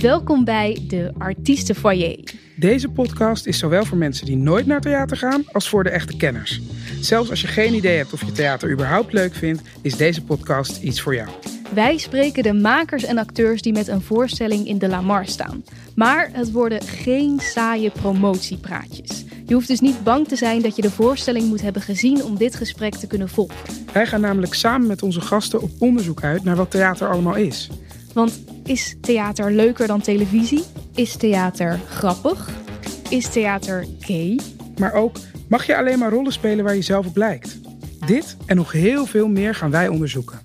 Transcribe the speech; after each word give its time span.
Welkom 0.00 0.44
bij 0.44 0.84
de 0.88 1.12
Artiestenfoyer. 1.18 2.18
Deze 2.56 2.88
podcast 2.88 3.46
is 3.46 3.58
zowel 3.58 3.84
voor 3.84 3.96
mensen 3.98 4.26
die 4.26 4.36
nooit 4.36 4.66
naar 4.66 4.80
theater 4.80 5.16
gaan 5.16 5.44
als 5.52 5.68
voor 5.68 5.84
de 5.84 5.90
echte 5.90 6.16
kenners. 6.16 6.60
Zelfs 7.00 7.30
als 7.30 7.40
je 7.40 7.46
geen 7.46 7.74
idee 7.74 7.96
hebt 7.96 8.12
of 8.12 8.24
je 8.24 8.32
theater 8.32 8.70
überhaupt 8.70 9.12
leuk 9.12 9.34
vindt, 9.34 9.62
is 9.82 9.96
deze 9.96 10.24
podcast 10.24 10.82
iets 10.82 11.00
voor 11.00 11.14
jou. 11.14 11.28
Wij 11.74 11.98
spreken 11.98 12.42
de 12.42 12.52
makers 12.52 13.04
en 13.04 13.18
acteurs 13.18 13.62
die 13.62 13.72
met 13.72 13.88
een 13.88 14.02
voorstelling 14.02 14.66
in 14.66 14.78
de 14.78 14.88
Lamar 14.88 15.26
staan. 15.26 15.64
Maar 15.94 16.30
het 16.32 16.52
worden 16.52 16.82
geen 16.82 17.40
saaie 17.40 17.90
promotiepraatjes. 17.90 19.24
Je 19.46 19.54
hoeft 19.54 19.68
dus 19.68 19.80
niet 19.80 20.04
bang 20.04 20.28
te 20.28 20.36
zijn 20.36 20.62
dat 20.62 20.76
je 20.76 20.82
de 20.82 20.90
voorstelling 20.90 21.48
moet 21.48 21.62
hebben 21.62 21.82
gezien 21.82 22.24
om 22.24 22.36
dit 22.36 22.54
gesprek 22.54 22.94
te 22.94 23.06
kunnen 23.06 23.28
volgen. 23.28 23.56
Wij 23.92 24.06
gaan 24.06 24.20
namelijk 24.20 24.54
samen 24.54 24.86
met 24.86 25.02
onze 25.02 25.20
gasten 25.20 25.62
op 25.62 25.70
onderzoek 25.78 26.22
uit 26.22 26.44
naar 26.44 26.56
wat 26.56 26.70
theater 26.70 27.08
allemaal 27.08 27.36
is. 27.36 27.70
Want 28.12 28.44
is 28.66 28.96
theater 29.00 29.52
leuker 29.52 29.86
dan 29.86 30.00
televisie? 30.00 30.64
Is 30.94 31.16
theater 31.16 31.78
grappig? 31.88 32.48
Is 33.10 33.28
theater 33.28 33.86
gay? 34.00 34.38
Maar 34.78 34.92
ook, 34.92 35.16
mag 35.48 35.66
je 35.66 35.76
alleen 35.76 35.98
maar 35.98 36.10
rollen 36.10 36.32
spelen 36.32 36.64
waar 36.64 36.74
je 36.74 36.82
zelf 36.82 37.06
op 37.06 37.16
lijkt? 37.16 37.58
Dit 38.06 38.36
en 38.46 38.56
nog 38.56 38.72
heel 38.72 39.06
veel 39.06 39.28
meer 39.28 39.54
gaan 39.54 39.70
wij 39.70 39.88
onderzoeken. 39.88 40.40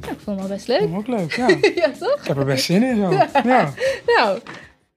Nou, 0.00 0.12
ik 0.14 0.20
vond 0.20 0.38
het 0.40 0.48
wel 0.48 0.56
best 0.56 0.68
leuk. 0.68 0.94
Ook 0.96 1.06
leuk, 1.06 1.32
ja. 1.32 1.48
Ja, 1.82 1.90
toch? 1.98 2.20
Ik 2.20 2.26
heb 2.26 2.36
er 2.36 2.44
best 2.44 2.64
zin 2.64 2.82
in 2.82 2.96
zo. 2.96 3.10
Ja. 3.48 3.72
Nou, 4.06 4.38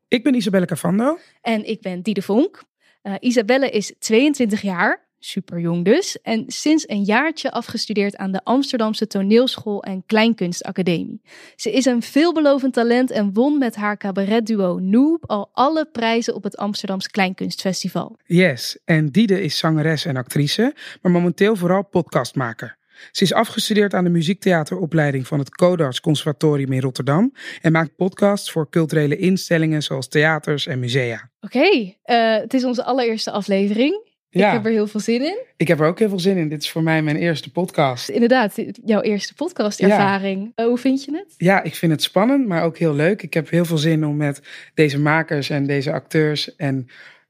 Ik 0.07 0.23
ben 0.23 0.33
Isabelle 0.35 0.65
Cavando. 0.65 1.17
en 1.41 1.67
ik 1.69 1.81
ben 1.81 2.01
Diede 2.01 2.21
Vonk. 2.21 2.63
Eh, 3.01 3.13
Isabelle 3.19 3.69
is 3.69 3.93
22 3.99 4.61
jaar, 4.61 5.06
super 5.27 5.59
jong 5.59 5.85
dus. 5.85 6.21
En 6.21 6.43
sinds 6.47 6.89
een 6.89 7.03
jaartje 7.03 7.51
afgestudeerd 7.51 8.15
aan 8.17 8.31
de 8.31 8.43
Amsterdamse 8.43 9.07
Toneelschool 9.07 9.83
en 9.83 10.03
Kleinkunstacademie. 10.05 11.21
Ze 11.55 11.71
is 11.71 11.85
een 11.85 12.01
veelbelovend 12.01 12.73
talent 12.73 13.11
en 13.11 13.33
won 13.33 13.57
met 13.57 13.75
haar 13.75 13.97
cabaretduo 13.97 14.79
Noob 14.79 15.23
al 15.25 15.49
alle 15.53 15.85
prijzen 15.91 16.35
op 16.35 16.43
het 16.43 16.57
Amsterdamse 16.57 17.09
Kleinkunstfestival. 17.09 18.17
Yes, 18.25 18.77
en 18.85 19.09
Diede 19.09 19.41
is 19.41 19.57
zangeres 19.57 20.05
en 20.05 20.15
actrice, 20.15 20.75
maar 21.01 21.11
momenteel 21.11 21.55
vooral 21.55 21.83
podcastmaker. 21.83 22.77
Ze 23.11 23.23
is 23.23 23.33
afgestudeerd 23.33 23.93
aan 23.93 24.03
de 24.03 24.09
muziektheateropleiding 24.09 25.27
van 25.27 25.39
het 25.39 25.49
Codarts 25.49 25.99
Conservatorium 25.99 26.71
in 26.71 26.81
Rotterdam 26.81 27.33
en 27.61 27.71
maakt 27.71 27.95
podcasts 27.95 28.51
voor 28.51 28.69
culturele 28.69 29.17
instellingen 29.17 29.83
zoals 29.83 30.07
theaters 30.07 30.67
en 30.67 30.79
musea. 30.79 31.29
Oké, 31.41 31.93
eh, 32.03 32.35
het 32.35 32.53
is 32.53 32.63
onze 32.63 32.83
allereerste 32.83 33.31
aflevering. 33.31 34.06
Ja. 34.29 34.47
Ik 34.47 34.53
heb 34.53 34.65
er 34.65 34.71
heel 34.71 34.87
veel 34.87 34.99
zin 34.99 35.21
in. 35.21 35.37
Ik 35.57 35.67
heb 35.67 35.79
er 35.79 35.87
ook 35.87 35.99
heel 35.99 36.09
veel 36.09 36.19
zin 36.19 36.37
in. 36.37 36.49
Dit 36.49 36.61
is 36.61 36.71
voor 36.71 36.83
mij 36.83 37.01
mijn 37.01 37.15
eerste 37.15 37.51
podcast. 37.51 38.09
Inderdaad, 38.09 38.55
jouw 38.85 39.01
eerste 39.01 39.33
podcastervaring. 39.33 40.51
Eh, 40.55 40.65
hoe 40.65 40.77
vind 40.77 41.03
je 41.03 41.11
het? 41.11 41.33
Ja, 41.37 41.63
ik 41.63 41.75
vind 41.75 41.91
het 41.91 42.03
spannend, 42.03 42.47
maar 42.47 42.63
ook 42.63 42.77
heel 42.77 42.93
leuk. 42.93 43.21
Ik 43.21 43.33
heb 43.33 43.49
heel 43.49 43.65
veel 43.65 43.77
zin 43.77 44.05
om 44.05 44.15
met 44.15 44.41
deze 44.73 44.99
makers 44.99 45.49
en 45.49 45.65
deze 45.65 45.91
acteurs 45.91 46.55
en 46.55 46.87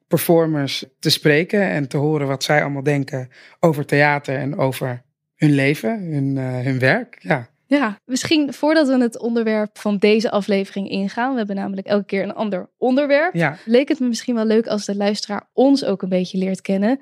performers 0.08 0.86
te 1.00 1.10
spreken 1.10 1.62
en 1.62 1.88
te 1.88 1.98
horen 1.98 2.28
wat 2.28 2.44
zij 2.44 2.62
allemaal 2.62 2.84
denken 2.84 3.30
over 3.60 3.86
theater 3.86 4.36
en 4.36 4.58
over 4.58 5.04
hun 5.36 5.52
leven, 5.52 6.04
hun, 6.04 6.38
eh, 6.38 6.60
hun 6.66 6.80
werk. 6.80 7.18
Ja. 7.20 7.50
Ja, 7.68 8.00
misschien 8.06 8.54
voordat 8.54 8.88
we 8.88 8.98
het 8.98 9.20
onderwerp 9.20 9.78
van 9.78 9.98
deze 9.98 10.32
aflevering 10.32 10.90
ingaan. 10.90 11.32
We 11.32 11.38
hebben 11.38 11.56
namelijk 11.56 11.88
elke 11.88 12.06
keer 12.06 12.24
een 12.24 12.34
ander 12.34 12.70
onderwerp. 12.78 13.34
Ja. 13.34 13.58
Leek 13.66 13.88
het 13.88 14.00
me 14.00 14.08
misschien 14.08 14.36
wel 14.36 14.46
leuk 14.46 14.68
als 14.68 14.86
de 14.86 14.96
luisteraar 14.96 15.50
ons 15.54 15.86
ook 15.86 16.02
een 16.02 16.10
beetje 16.10 16.38
leert 16.38 16.62
kennen. 16.62 17.00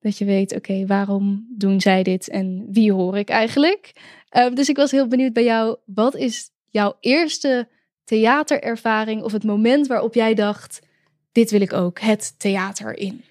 Dat 0.00 0.18
je 0.18 0.24
weet, 0.24 0.54
oké, 0.54 0.86
waarom 0.86 1.46
doen 1.56 1.80
zij 1.80 2.02
dit 2.02 2.28
en 2.28 2.66
wie 2.70 2.92
hoor 2.92 3.18
ik 3.18 3.28
eigenlijk? 3.28 3.92
Ehm, 4.28 4.54
dus 4.54 4.68
ik 4.68 4.76
was 4.76 4.90
heel 4.90 5.08
benieuwd 5.08 5.32
bij 5.32 5.44
jou. 5.44 5.76
Wat 5.84 6.16
is 6.16 6.50
jouw 6.68 6.96
eerste 7.00 7.68
theaterervaring 8.04 9.22
of 9.22 9.32
het 9.32 9.44
moment 9.44 9.86
waarop 9.86 10.14
jij 10.14 10.34
dacht, 10.34 10.80
dit 11.32 11.50
wil 11.50 11.60
ik 11.60 11.72
ook, 11.72 12.00
het 12.00 12.34
theater 12.38 12.98
in? 12.98 13.24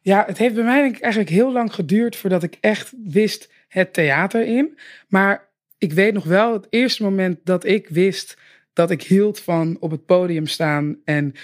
Ja, 0.00 0.24
het 0.26 0.38
heeft 0.38 0.54
bij 0.54 0.64
mij 0.64 0.82
denk 0.82 0.96
ik 0.96 1.02
eigenlijk 1.02 1.32
heel 1.32 1.52
lang 1.52 1.74
geduurd 1.74 2.16
voordat 2.16 2.42
ik 2.42 2.56
echt 2.60 2.92
wist 3.04 3.50
het 3.68 3.92
theater 3.92 4.44
in. 4.44 4.78
Maar 5.08 5.47
ik 5.78 5.92
weet 5.92 6.12
nog 6.12 6.24
wel 6.24 6.52
het 6.52 6.66
eerste 6.70 7.02
moment 7.02 7.38
dat 7.44 7.64
ik 7.64 7.88
wist 7.88 8.36
dat 8.72 8.90
ik 8.90 9.02
hield 9.02 9.40
van 9.40 9.76
op 9.80 9.90
het 9.90 10.06
podium 10.06 10.46
staan 10.46 10.96
en 11.04 11.34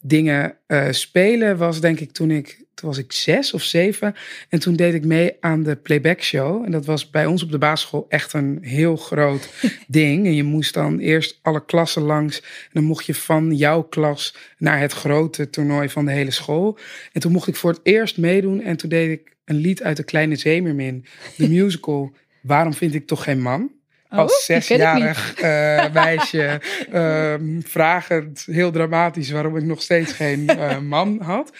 dingen 0.00 0.56
eh, 0.66 0.86
spelen 0.90 1.56
was 1.56 1.80
denk 1.80 2.00
ik 2.00 2.12
toen 2.12 2.30
ik 2.30 2.62
toen 2.74 2.88
was 2.88 2.98
ik 2.98 3.12
zes 3.12 3.52
of 3.52 3.62
zeven. 3.62 4.14
En 4.48 4.60
toen 4.60 4.76
deed 4.76 4.94
ik 4.94 5.04
mee 5.04 5.36
aan 5.40 5.62
de 5.62 5.76
playback 5.76 6.22
show. 6.22 6.64
En 6.64 6.70
dat 6.70 6.86
was 6.86 7.10
bij 7.10 7.26
ons 7.26 7.42
op 7.42 7.50
de 7.50 7.58
basisschool 7.58 8.06
echt 8.08 8.32
een 8.32 8.58
heel 8.62 8.96
groot 8.96 9.48
ding. 9.86 10.26
En 10.26 10.34
je 10.34 10.42
moest 10.42 10.74
dan 10.74 10.98
eerst 10.98 11.38
alle 11.42 11.64
klassen 11.64 12.02
langs. 12.02 12.40
En 12.40 12.70
dan 12.72 12.84
mocht 12.84 13.06
je 13.06 13.14
van 13.14 13.56
jouw 13.56 13.82
klas 13.82 14.36
naar 14.58 14.80
het 14.80 14.92
grote 14.92 15.50
toernooi 15.50 15.88
van 15.88 16.04
de 16.04 16.12
hele 16.12 16.30
school. 16.30 16.78
En 17.12 17.20
toen 17.20 17.32
mocht 17.32 17.48
ik 17.48 17.56
voor 17.56 17.70
het 17.70 17.80
eerst 17.82 18.18
meedoen. 18.18 18.60
En 18.60 18.76
toen 18.76 18.90
deed 18.90 19.10
ik 19.10 19.36
een 19.44 19.56
lied 19.56 19.82
uit 19.82 19.96
de 19.96 20.04
Kleine 20.04 20.36
Zeemermin, 20.36 21.04
de 21.36 21.48
musical 21.62 22.12
Waarom 22.42 22.74
vind 22.74 22.94
ik 22.94 23.06
toch 23.06 23.24
geen 23.24 23.40
man? 23.40 23.80
Als 24.12 24.32
Oh, 24.32 24.56
ik 24.56 24.62
zesjarig 24.62 25.34
eh, 25.34 25.92
meisje, 25.92 26.60
ehm, 26.90 27.60
vragend, 27.60 28.44
heel 28.50 28.70
dramatisch 28.70 29.30
waarom 29.30 29.56
ik 29.56 29.64
nog 29.64 29.82
steeds 29.82 30.12
geen 30.12 30.48
eh, 30.58 30.78
man 30.78 31.20
had. 31.20 31.52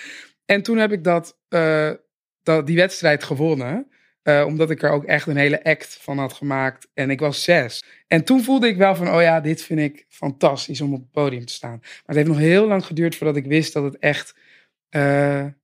En 0.44 0.62
toen 0.62 0.78
heb 0.78 0.93
ik 0.93 1.04
dat, 1.04 1.38
eh, 1.48 1.91
dat, 2.43 2.66
die 2.66 2.76
wedstrijd 2.76 3.25
gewonnen. 3.25 3.87
omdat 4.47 4.70
ik 4.70 4.82
er 4.82 4.91
ook 4.91 5.04
echt 5.04 5.26
een 5.26 5.37
hele 5.37 5.65
act 5.65 5.98
van 6.00 6.19
had 6.19 6.32
gemaakt. 6.32 6.88
En 6.94 7.10
ik 7.10 7.20
was 7.20 7.44
zes. 7.44 7.84
En 8.06 8.25
toen 8.25 8.43
voelde 8.43 8.66
ik 8.69 8.76
wel 8.76 8.94
van, 8.94 9.14
oh 9.14 9.22
ja, 9.22 9.41
dit 9.41 9.62
vind 9.62 9.81
ik 9.81 10.06
fantastisch 10.09 10.81
om 10.81 10.93
op 10.94 11.00
het 11.00 11.10
podium 11.10 11.47
te 11.47 11.53
staan. 11.53 11.78
Maar 11.81 12.03
het 12.06 12.16
heeft 12.16 12.28
nog 12.28 12.38
heel 12.38 12.66
lang 12.66 12.84
geduurd 12.84 13.16
voordat 13.16 13.37
ik 13.37 13.44
wist 13.47 13.72
dat 13.72 13.84
het 13.84 13.99
echt 13.99 14.34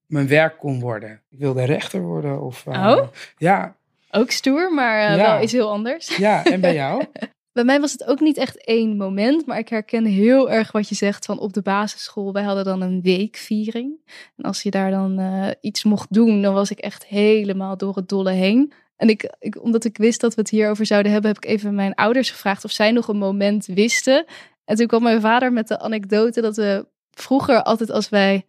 mijn 0.06 0.28
werk 0.28 0.58
kon 0.58 0.80
worden. 0.80 1.22
Ik 1.30 1.38
wilde 1.38 1.64
rechter 1.64 2.00
worden. 2.00 2.40
Of, 2.40 2.66
Oh? 2.66 3.08
Ja, 3.36 3.78
Ook 4.10 4.30
stoer, 4.30 4.74
maar 4.74 5.00
Ja. 5.00 5.16
wel 5.16 5.42
iets 5.42 5.52
heel 5.52 5.70
anders. 5.70 6.16
ja, 6.16 6.44
en 6.44 6.60
bij 6.60 6.74
jou? 6.74 7.04
Bij 7.52 7.64
mij 7.66 7.80
was 7.80 7.92
het 7.92 8.04
ook 8.06 8.20
niet 8.20 8.36
echt 8.36 8.64
één 8.64 8.96
moment, 8.96 9.46
maar 9.46 9.58
ik 9.58 9.69
herken 9.69 10.04
heel 10.04 10.50
erg 10.50 10.72
wat 10.72 10.88
je 10.88 10.94
zegt 10.94 11.24
van 11.24 11.38
op 11.38 11.52
de 11.52 11.62
basisschool. 11.62 12.32
Wij 12.32 12.42
hadden 12.42 12.64
dan 12.64 12.80
een 12.80 13.02
weekviering. 13.02 14.00
En 14.36 14.44
als 14.44 14.62
je 14.62 14.70
daar 14.70 14.91
dan 14.91 15.18
eh, 15.18 15.48
iets 15.60 15.84
mocht 15.84 16.12
doen, 16.12 16.42
dan 16.42 16.54
was 16.54 16.70
ik 16.70 16.78
echt 16.78 17.06
helemaal 17.06 17.76
door 17.76 17.97
het 17.97 18.08
dolle 18.08 18.30
heen. 18.30 18.72
En 18.97 19.08
ik, 19.08 19.34
ik, 19.38 19.62
omdat 19.62 19.84
ik 19.84 19.97
wist 19.97 20.20
dat 20.20 20.34
we 20.34 20.41
het 20.41 20.50
hierover 20.50 20.86
zouden 20.86 21.12
hebben, 21.12 21.30
heb 21.30 21.44
ik 21.44 21.50
even 21.50 21.74
mijn 21.74 21.94
ouders 21.94 22.30
gevraagd 22.30 22.64
of 22.64 22.70
zij 22.70 22.91
nog 22.92 23.08
een 23.08 23.18
moment 23.18 23.66
wisten. 23.66 24.24
En 24.64 24.76
toen 24.76 24.86
kwam 24.86 25.02
mijn 25.02 25.20
vader 25.20 25.52
met 25.52 25.68
de 25.68 25.78
anekdote 25.78 26.41
dat 26.41 26.56
we 26.56 26.86
vroeger 27.10 27.62
altijd 27.62 27.91
als 27.91 28.08
wij, 28.08 28.44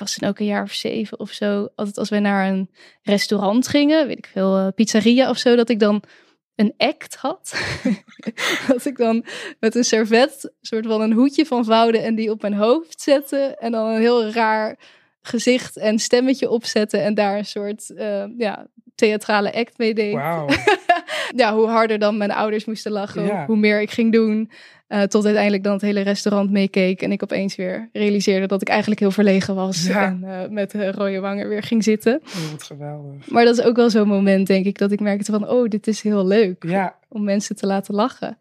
was 0.00 0.14
toen 0.14 0.28
ook 0.28 0.38
een 0.38 0.46
jaar 0.46 0.62
of 0.62 0.72
zeven 0.72 1.18
of 1.18 1.30
zo, 1.30 1.68
altijd 1.74 1.98
als 1.98 2.08
wij 2.08 2.20
naar 2.20 2.48
een 2.48 2.70
restaurant 3.02 3.68
gingen, 3.68 4.06
weet 4.06 4.18
ik 4.18 4.30
veel, 4.32 4.56
eh, 4.56 4.68
pizzeria 4.74 5.30
of 5.30 5.38
zo, 5.38 5.56
dat 5.56 5.68
ik 5.68 5.78
dan 5.78 6.02
een 6.54 6.74
act 6.76 7.16
had. 7.16 7.54
dat 8.68 8.84
ik 8.84 8.96
dan 8.96 9.24
met 9.60 9.74
een 9.74 9.84
servet 9.84 10.52
soort 10.60 10.86
van 10.86 11.00
een 11.00 11.12
hoedje 11.12 11.46
van 11.46 11.64
vouwde 11.64 11.98
en 11.98 12.14
die 12.14 12.30
op 12.30 12.42
mijn 12.42 12.54
hoofd 12.54 13.00
zette. 13.00 13.56
En 13.58 13.72
dan 13.72 13.86
een 13.86 14.00
heel 14.00 14.30
raar 14.30 14.78
gezicht 15.20 15.76
en 15.76 15.98
stemmetje 15.98 16.50
opzette 16.50 16.98
en 16.98 17.14
daar 17.14 17.38
een 17.38 17.46
soort 17.46 17.94
eh, 17.94 18.24
ja, 18.36 18.66
theatrale 18.94 19.54
act 19.54 19.78
mee 19.78 19.94
deed. 19.94 20.14
Wauw. 20.14 20.46
Ja, 21.36 21.54
hoe 21.54 21.68
harder 21.68 21.98
dan 21.98 22.16
mijn 22.16 22.30
ouders 22.32 22.64
moesten 22.64 22.92
lachen, 22.92 23.24
Ja. 23.24 23.46
hoe 23.46 23.56
meer 23.56 23.80
ik 23.80 23.90
ging 23.90 24.12
doen. 24.12 24.50
eh, 24.86 25.02
tot 25.02 25.24
uiteindelijk 25.24 25.62
dan 25.62 25.72
het 25.72 25.82
hele 25.82 26.00
restaurant 26.00 26.50
meekeek 26.50 27.02
en 27.02 27.12
ik 27.12 27.22
opeens 27.22 27.56
weer 27.56 27.88
realiseerde 27.92 28.46
dat 28.46 28.60
ik 28.62 28.68
eigenlijk 28.68 29.00
heel 29.00 29.10
verlegen 29.10 29.54
was. 29.54 29.86
Ja. 29.86 30.04
En 30.04 30.24
eh, 30.24 30.48
met 30.48 30.74
eh, 30.74 30.88
rode 30.90 31.20
wangen 31.20 31.48
weer 31.48 31.62
ging 31.62 31.84
zitten. 31.84 32.20
Oh, 32.26 32.50
wat 32.50 32.62
geweldig. 32.62 33.30
Maar 33.30 33.44
dat 33.44 33.58
is 33.58 33.64
ook 33.64 33.76
wel 33.76 33.90
zo'n 33.90 34.08
moment, 34.08 34.46
denk 34.46 34.66
ik, 34.66 34.78
dat 34.78 34.92
ik 34.92 35.00
merkte 35.00 35.32
van, 35.32 35.48
oh, 35.48 35.68
dit 35.68 35.86
is 35.86 36.02
heel 36.02 36.26
leuk 36.26 36.64
Ja, 36.66 36.94
om 37.08 37.24
mensen 37.24 37.56
te 37.56 37.66
laten 37.66 37.94
lachen. 37.94 38.38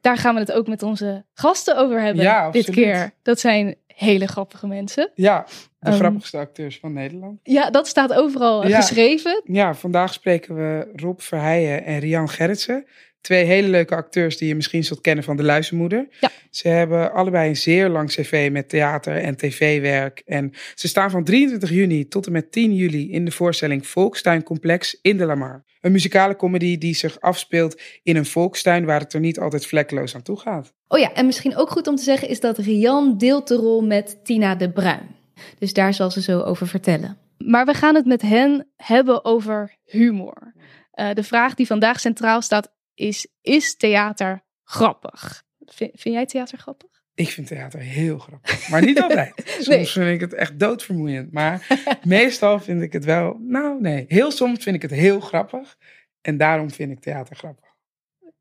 Daar 0.00 0.16
gaan 0.16 0.34
we 0.34 0.40
het 0.40 0.52
ook 0.52 0.66
met 0.68 0.82
onze 0.82 1.24
gasten 1.34 1.76
over 1.76 2.00
hebben 2.00 2.52
dit 2.52 2.70
keer. 2.70 3.10
Dat 3.22 3.40
zijn 3.40 3.74
hele 4.00 4.26
grappige 4.26 4.66
mensen. 4.66 5.10
ja. 5.14 5.46
De 5.80 5.88
Ehm, 5.90 5.98
grappigste 5.98 6.38
acteurs 6.38 6.78
van 6.78 6.92
Nederland. 6.92 7.40
Ja, 7.42 7.70
dat 7.70 7.86
staat 7.88 8.12
overal 8.12 8.62
eh, 8.62 8.68
Ja. 8.68 8.76
geschreven. 8.80 9.42
Ja, 9.44 9.74
vandaag 9.74 10.12
spreken 10.12 10.54
we 10.54 10.90
Rob 10.96 11.20
Verheijen 11.20 11.84
en 11.84 11.98
Rian 11.98 12.28
Gerritsen. 12.28 12.84
Twee 13.20 13.44
hele 13.44 13.68
leuke 13.68 13.94
acteurs 13.94 14.36
die 14.36 14.48
je 14.48 14.54
misschien 14.54 14.84
zult 14.84 15.00
kennen 15.00 15.24
van 15.24 15.36
De 15.36 15.42
Luizenmoeder. 15.42 16.06
Ja. 16.20 16.30
Ze 16.50 16.68
hebben 16.68 17.12
allebei 17.12 17.48
een 17.48 17.56
zeer 17.56 17.88
lang 17.88 18.08
cv 18.10 18.48
met 18.52 18.68
theater 18.68 19.16
en 19.16 19.36
tv-werk. 19.36 20.22
En 20.26 20.52
ze 20.74 20.88
staan 20.88 21.10
van 21.10 21.24
23 21.24 21.70
juni 21.70 22.08
tot 22.08 22.26
en 22.26 22.32
met 22.32 22.52
10 22.52 22.74
juli 22.74 23.12
in 23.12 23.24
de 23.24 23.30
voorstelling 23.30 23.86
Volkstuin 23.86 24.42
Complex 24.42 24.98
in 25.02 25.16
de 25.16 25.24
Lamar. 25.24 25.64
Een 25.80 25.92
muzikale 25.92 26.36
comedy 26.36 26.78
die 26.78 26.94
zich 26.94 27.20
afspeelt 27.20 27.80
in 28.02 28.16
een 28.16 28.26
volkstuin 28.26 28.84
waar 28.84 29.00
het 29.00 29.12
er 29.12 29.20
niet 29.20 29.38
altijd 29.38 29.66
vlekkeloos 29.66 30.14
aan 30.14 30.22
toe 30.22 30.38
gaat. 30.38 30.72
Oh 30.88 30.98
ja, 30.98 31.12
en 31.12 31.26
misschien 31.26 31.56
ook 31.56 31.70
goed 31.70 31.86
om 31.86 31.96
te 31.96 32.02
zeggen 32.02 32.28
is 32.28 32.40
dat 32.40 32.58
Rian 32.58 33.18
deelt 33.18 33.48
de 33.48 33.54
rol 33.54 33.82
met 33.82 34.24
Tina 34.24 34.54
de 34.54 34.70
Bruin. 34.70 35.16
Dus 35.58 35.72
daar 35.72 35.94
zal 35.94 36.10
ze 36.10 36.22
zo 36.22 36.40
over 36.40 36.66
vertellen. 36.66 37.18
Maar 37.38 37.66
we 37.66 37.74
gaan 37.74 37.94
het 37.94 38.06
met 38.06 38.22
hen 38.22 38.70
hebben 38.76 39.24
over 39.24 39.76
humor. 39.84 40.54
Eh, 40.90 41.14
de 41.14 41.22
vraag 41.22 41.54
die 41.54 41.66
vandaag 41.66 42.00
centraal 42.00 42.42
staat 42.42 42.72
is, 42.94 43.26
is 43.40 43.76
theater 43.76 44.42
grappig? 44.64 45.42
Vind, 45.58 45.90
vind 45.94 46.14
jij 46.14 46.26
theater 46.26 46.58
grappig? 46.58 46.89
Ik 47.20 47.28
vind 47.30 47.46
theater 47.46 47.80
heel 47.80 48.18
grappig. 48.18 48.68
Maar 48.68 48.84
niet 48.84 49.00
altijd. 49.02 49.32
Soms 49.46 49.66
Nee. 49.66 49.86
vind 49.86 50.08
ik 50.10 50.20
het 50.20 50.32
echt 50.34 50.58
doodvermoeiend. 50.58 51.32
Maar 51.32 51.66
meestal 52.04 52.60
vind 52.60 52.82
ik 52.82 52.92
het 52.92 53.04
wel... 53.04 53.38
Nou, 53.40 53.80
nee. 53.80 54.04
Heel 54.08 54.30
soms 54.30 54.62
vind 54.62 54.76
ik 54.76 54.82
het 54.82 54.90
heel 54.90 55.20
grappig. 55.20 55.76
En 56.20 56.36
daarom 56.36 56.70
vind 56.70 56.92
ik 56.92 57.00
theater 57.00 57.36
grappig. 57.36 57.68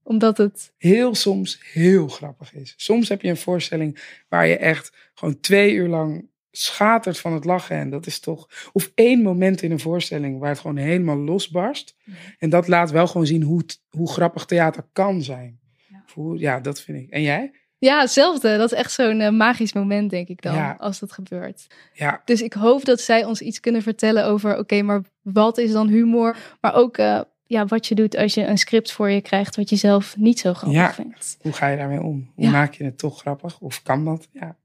Omdat 0.03 0.37
het... 0.37 0.73
Heel 0.77 1.15
soms 1.15 1.61
heel 1.71 2.07
grappig 2.07 2.53
is. 2.53 2.73
Soms 2.77 3.09
heb 3.09 3.21
je 3.21 3.29
een 3.29 3.37
voorstelling 3.37 3.99
waar 4.29 4.47
je 4.47 4.57
echt 4.57 5.11
gewoon 5.13 5.39
twee 5.39 5.73
uur 5.73 5.87
lang 5.87 6.27
schatert 6.51 7.19
van 7.19 7.33
het 7.33 7.45
lachen. 7.45 7.75
En 7.75 7.89
dat 7.89 8.05
is 8.05 8.19
toch... 8.19 8.69
Of 8.73 8.91
één 8.95 9.21
moment 9.21 9.61
in 9.61 9.71
een 9.71 9.79
voorstelling 9.79 10.39
waar 10.39 10.49
het 10.49 10.59
gewoon 10.59 10.77
helemaal 10.77 11.17
losbarst. 11.17 11.95
En 12.37 12.49
dat 12.49 12.67
laat 12.67 12.91
wel 12.91 13.07
gewoon 13.07 13.27
zien 13.27 13.43
hoe, 13.43 13.63
hoe 13.89 14.11
grappig 14.11 14.45
theater 14.45 14.83
kan 14.93 15.21
zijn. 15.23 15.59
Ja. 15.89 16.03
Hoe- 16.13 16.39
ja, 16.39 16.59
dat 16.59 16.81
vind 16.81 16.97
ik. 16.97 17.09
En 17.09 17.21
jij? 17.21 17.51
Ja, 17.79 17.99
hetzelfde. 17.99 18.57
Dat 18.57 18.71
is 18.71 18.77
echt 18.77 18.91
zo'n 18.91 19.19
eh, 19.21 19.29
magisch 19.31 19.73
moment, 19.73 20.09
denk 20.09 20.27
ik 20.27 20.41
dan, 20.41 20.55
Ja. 20.55 20.75
als 20.79 20.99
dat 20.99 21.11
gebeurt. 21.11 21.67
Ja, 21.93 22.21
Dus 22.25 22.41
ik 22.41 22.53
hoop 22.53 22.85
dat 22.85 23.01
zij 23.01 23.25
ons 23.25 23.41
iets 23.41 23.59
kunnen 23.59 23.81
vertellen 23.81 24.25
over, 24.25 24.57
oké, 24.57 24.81
maar 24.81 25.01
wat 25.21 25.57
is 25.57 25.71
dan 25.71 25.87
humor? 25.87 26.37
Maar 26.61 26.73
ook 26.75 26.97
eh, 26.97 27.21
ja, 27.45 27.65
wat 27.65 27.87
je 27.87 27.95
doet 27.95 28.17
als 28.17 28.33
je 28.33 28.45
een 28.45 28.57
script 28.57 28.91
voor 28.91 29.09
je 29.09 29.21
krijgt 29.21 29.55
wat 29.55 29.69
je 29.69 29.75
zelf 29.75 30.17
niet 30.17 30.39
zo 30.39 30.53
grappig 30.53 30.79
Ja. 30.79 30.93
vindt. 30.93 31.37
hoe 31.41 31.51
ga 31.53 31.67
je 31.67 31.77
daarmee 31.77 32.01
om? 32.01 32.31
Hoe 32.35 32.45
Ja. 32.45 32.51
maak 32.51 32.73
je 32.73 32.83
het 32.83 32.97
toch 32.97 33.19
grappig? 33.19 33.59
Of 33.59 33.81
kan 33.83 34.05
dat? 34.05 34.27
Ja. 34.31 34.55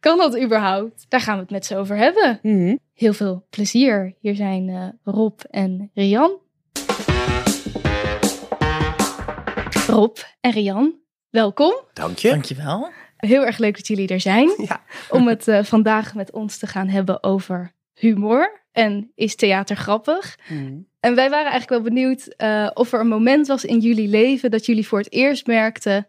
Kan 0.00 0.18
dat 0.18 0.40
überhaupt? 0.40 1.06
Daar 1.08 1.20
gaan 1.20 1.34
we 1.34 1.40
het 1.42 1.50
met 1.50 1.66
ze 1.66 1.76
over 1.76 1.96
hebben. 1.96 2.38
Mhm. 2.42 2.76
Heel 2.94 3.12
veel 3.12 3.46
plezier. 3.50 4.14
Hier 4.20 4.34
zijn 4.34 4.68
eh, 4.68 4.88
Rob 5.14 5.40
en 5.50 5.90
Rian. 5.94 6.38
Rob 9.86 10.16
en 10.40 10.50
Rian, 10.50 10.92
welkom. 11.32 11.74
Dank 11.92 12.18
je. 12.18 12.28
Dankjewel. 12.28 12.90
Heel 13.16 13.44
erg 13.44 13.58
leuk 13.58 13.76
dat 13.76 13.86
jullie 13.86 14.08
er 14.08 14.20
zijn. 14.20 14.54
Ja. 14.68 14.82
Om 15.08 15.28
het 15.28 15.48
eh, 15.48 15.64
vandaag 15.64 16.14
met 16.14 16.30
ons 16.30 16.58
te 16.58 16.66
gaan 16.66 16.88
hebben 16.88 17.22
over 17.22 17.72
humor. 17.94 18.60
En 18.72 19.10
is 19.14 19.34
theater 19.34 19.76
grappig? 19.76 20.38
Mhm. 20.48 20.76
En 21.00 21.14
wij 21.14 21.30
waren 21.30 21.50
eigenlijk 21.50 21.82
wel 21.82 21.92
benieuwd 21.92 22.26
eh, 22.26 22.70
of 22.74 22.92
er 22.92 23.00
een 23.00 23.08
moment 23.08 23.46
was 23.46 23.64
in 23.64 23.78
jullie 23.78 24.08
leven 24.08 24.50
dat 24.50 24.66
jullie 24.66 24.86
voor 24.86 24.98
het 24.98 25.12
eerst 25.12 25.46
merkten: 25.46 26.08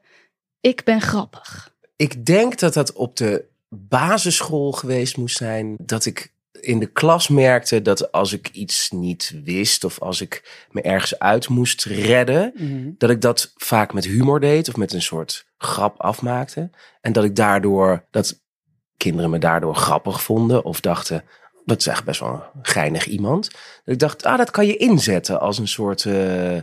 ik 0.60 0.84
ben 0.84 1.02
grappig. 1.02 1.74
Ik 1.96 2.26
denk 2.26 2.60
dat 2.60 2.74
dat 2.74 2.94
op 2.94 3.16
de 3.18 3.46
basisschool 3.70 4.72
geweest 4.72 5.18
moest 5.18 5.38
zijn. 5.38 5.76
Dat 5.78 6.06
ik 6.06 6.34
in 6.64 6.80
de 6.80 6.86
klas 6.92 7.28
merkte 7.28 7.82
dat 7.82 8.12
als 8.12 8.34
ik 8.34 8.50
iets 8.50 8.92
niet 8.92 9.36
wist 9.44 9.84
of 9.84 10.00
als 10.00 10.22
ik 10.22 10.66
me 10.72 10.82
ergens 10.82 11.20
uit 11.20 11.50
moest 11.50 11.84
redden, 11.86 12.52
Mhm. 12.56 12.90
dat 12.98 13.10
ik 13.10 13.22
dat 13.22 13.54
vaak 13.56 13.94
met 13.94 14.06
humor 14.06 14.40
deed 14.40 14.68
of 14.68 14.76
met 14.76 14.94
een 14.94 15.02
soort 15.02 15.46
grap 15.58 16.02
afmaakte. 16.02 16.70
En 17.02 17.14
dat 17.14 17.24
ik 17.24 17.36
daardoor, 17.36 18.06
dat 18.12 18.42
kinderen 18.98 19.30
me 19.30 19.40
daardoor 19.40 19.76
grappig 19.76 20.24
vonden 20.24 20.64
of 20.64 20.80
dachten, 20.80 21.24
dat 21.66 21.80
is 21.80 21.88
echt 21.88 22.04
best 22.04 22.20
wel 22.20 22.34
een 22.34 22.60
geinig 22.62 23.06
iemand. 23.06 23.50
Dat 23.84 23.94
ik 23.94 24.00
dacht, 24.00 24.24
ah, 24.26 24.38
dat 24.38 24.52
kan 24.52 24.66
je 24.66 24.78
inzetten 24.78 25.40
als 25.40 25.58
een 25.58 25.68
soort, 25.68 26.06
eh, 26.06 26.58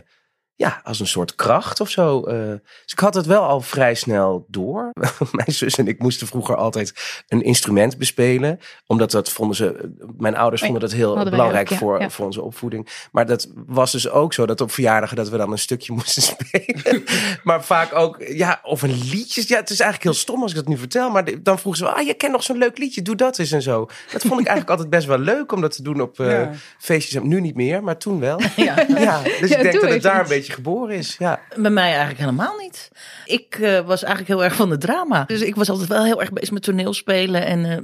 ja, 0.61 0.81
als 0.83 0.99
een 0.99 1.07
soort 1.07 1.35
kracht 1.35 1.79
of 1.79 1.89
zo. 1.89 2.23
eh. 2.23 2.35
dus 2.83 2.93
ik 2.93 2.99
had 2.99 3.13
het 3.13 3.25
wel 3.25 3.41
al 3.43 3.61
vrij 3.61 3.95
snel 3.95 4.45
door. 4.47 4.89
Mijn 5.31 5.51
zus 5.51 5.77
en 5.77 5.87
ik 5.87 5.99
moesten 5.99 6.27
vroeger 6.27 6.55
altijd 6.55 6.93
een 7.27 7.41
instrument 7.43 7.97
bespelen. 7.97 8.59
Omdat 8.87 9.11
dat 9.11 9.29
vonden 9.29 9.55
ze, 9.55 9.91
mijn 10.17 10.35
ouders 10.35 10.61
Oh 10.61 10.67
vonden 10.67 10.89
dat 10.89 10.97
heel 10.97 11.13
hadden 11.15 11.31
belangrijk 11.31 11.65
ook, 11.65 11.71
ja, 11.71 11.77
voor, 11.77 11.99
ja. 12.01 12.09
voor 12.09 12.25
onze 12.25 12.41
opvoeding. 12.41 13.07
Maar 13.11 13.25
dat 13.25 13.47
was 13.65 13.91
dus 13.91 14.09
ook 14.09 14.33
zo 14.33 14.45
dat 14.45 14.61
op 14.61 14.71
verjaardagen 14.71 15.15
dat 15.15 15.29
we 15.29 15.37
dan 15.37 15.51
een 15.51 15.57
stukje 15.59 15.93
moesten 15.99 16.21
spelen. 16.21 17.03
maar 17.43 17.63
vaak 17.63 17.93
ook, 17.95 18.23
ja, 18.27 18.59
of 18.63 18.81
een 18.81 18.99
liedje. 19.11 19.43
Ja, 19.47 19.55
het 19.57 19.69
is 19.69 19.79
eigenlijk 19.79 20.03
heel 20.11 20.21
stom 20.21 20.41
als 20.41 20.51
ik 20.51 20.57
dat 20.57 20.67
nu 20.67 20.77
vertel. 20.77 21.09
Maar 21.09 21.43
dan 21.43 21.59
vroegen 21.59 21.85
ze, 21.85 21.91
ah, 21.91 22.05
je 22.05 22.13
kent 22.13 22.31
nog 22.31 22.43
zo'n 22.43 22.57
leuk 22.57 22.77
liedje, 22.77 23.01
doe 23.01 23.15
dat 23.15 23.39
eens 23.39 23.51
en 23.51 23.61
zo. 23.61 23.87
Dat 24.11 24.21
vond 24.21 24.39
ik 24.39 24.47
eigenlijk 24.47 24.69
altijd 24.69 24.89
best 24.89 25.07
wel 25.07 25.17
leuk 25.17 25.51
om 25.51 25.61
dat 25.61 25.75
te 25.75 25.83
doen 25.83 26.01
op 26.01 26.19
eh, 26.19 26.31
Ja. 26.31 26.51
feestjes. 26.79 27.23
Nu 27.23 27.41
niet 27.41 27.55
meer, 27.55 27.83
maar 27.83 27.97
toen 27.97 28.19
wel. 28.19 28.39
Ja. 28.55 28.85
Ja, 28.87 29.21
dus 29.21 29.51
ik 29.51 29.61
denk 29.61 29.81
dat 29.81 29.89
het 29.89 30.01
daar 30.01 30.31
een 30.31 30.37
iets. 30.37 30.50
Beetje 30.51 30.69
geboren 30.69 30.95
is. 30.95 31.15
Ja. 31.17 31.41
Bij 31.55 31.71
mij 31.71 31.89
eigenlijk 31.89 32.19
helemaal 32.19 32.57
niet. 32.57 32.91
Ik 33.25 33.55
eh, 33.55 33.79
was 33.79 34.03
eigenlijk 34.03 34.33
heel 34.33 34.43
erg 34.43 34.55
van 34.55 34.69
de 34.69 34.77
drama. 34.77 35.23
Dus 35.23 35.41
ik 35.41 35.55
was 35.55 35.69
altijd 35.69 35.87
wel 35.87 36.03
heel 36.03 36.19
erg 36.21 36.33
bezig 36.33 36.51
met 36.51 36.63
toneelspelen. 36.63 37.45
En 37.45 37.65
eh, 37.65 37.77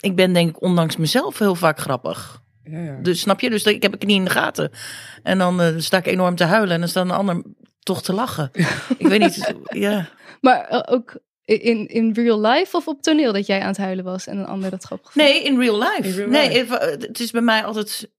ik 0.00 0.16
ben 0.16 0.32
denk 0.32 0.48
ik 0.48 0.62
ondanks 0.62 0.96
mezelf 0.96 1.38
heel 1.38 1.54
vaak 1.54 1.78
grappig. 1.78 2.42
Ja, 2.64 2.78
ja. 2.78 2.98
Dus 3.02 3.20
snap 3.20 3.40
je? 3.40 3.50
Dus 3.50 3.64
ik 3.64 3.82
heb 3.82 3.94
ik 3.94 4.06
niet 4.06 4.18
in 4.18 4.24
de 4.24 4.30
gaten. 4.30 4.70
En 5.22 5.38
dan 5.38 5.60
eh, 5.60 5.74
sta 5.76 5.96
ik 5.96 6.06
enorm 6.06 6.36
te 6.36 6.44
huilen. 6.44 6.74
En 6.74 6.80
dan 6.80 6.88
staat 6.88 7.04
een 7.04 7.10
ander 7.10 7.42
toch 7.78 8.02
te 8.02 8.12
lachen. 8.12 8.50
Ik 8.98 9.06
weet 9.06 9.20
niet. 9.20 9.54
Ja. 9.64 10.08
Maar 10.40 10.84
ook 10.88 11.16
in, 11.44 11.88
in 11.88 12.12
real 12.12 12.40
life 12.40 12.76
of 12.76 12.86
op 12.86 13.02
toneel 13.02 13.32
dat 13.32 13.46
jij 13.46 13.60
aan 13.60 13.68
het 13.68 13.76
huilen 13.76 14.04
was 14.04 14.26
en 14.26 14.38
een 14.38 14.46
ander 14.46 14.70
dat 14.70 14.84
grappig 14.84 15.12
vond? 15.12 15.26
Nee, 15.26 15.42
in 15.42 15.58
real 15.58 15.78
life. 15.78 16.08
In 16.08 16.14
real 16.14 16.28
nee, 16.28 16.48
life. 16.48 16.60
even, 16.60 17.00
het 17.00 17.20
is 17.20 17.30
bij 17.30 17.40
mij 17.40 17.64
altijd... 17.64 18.10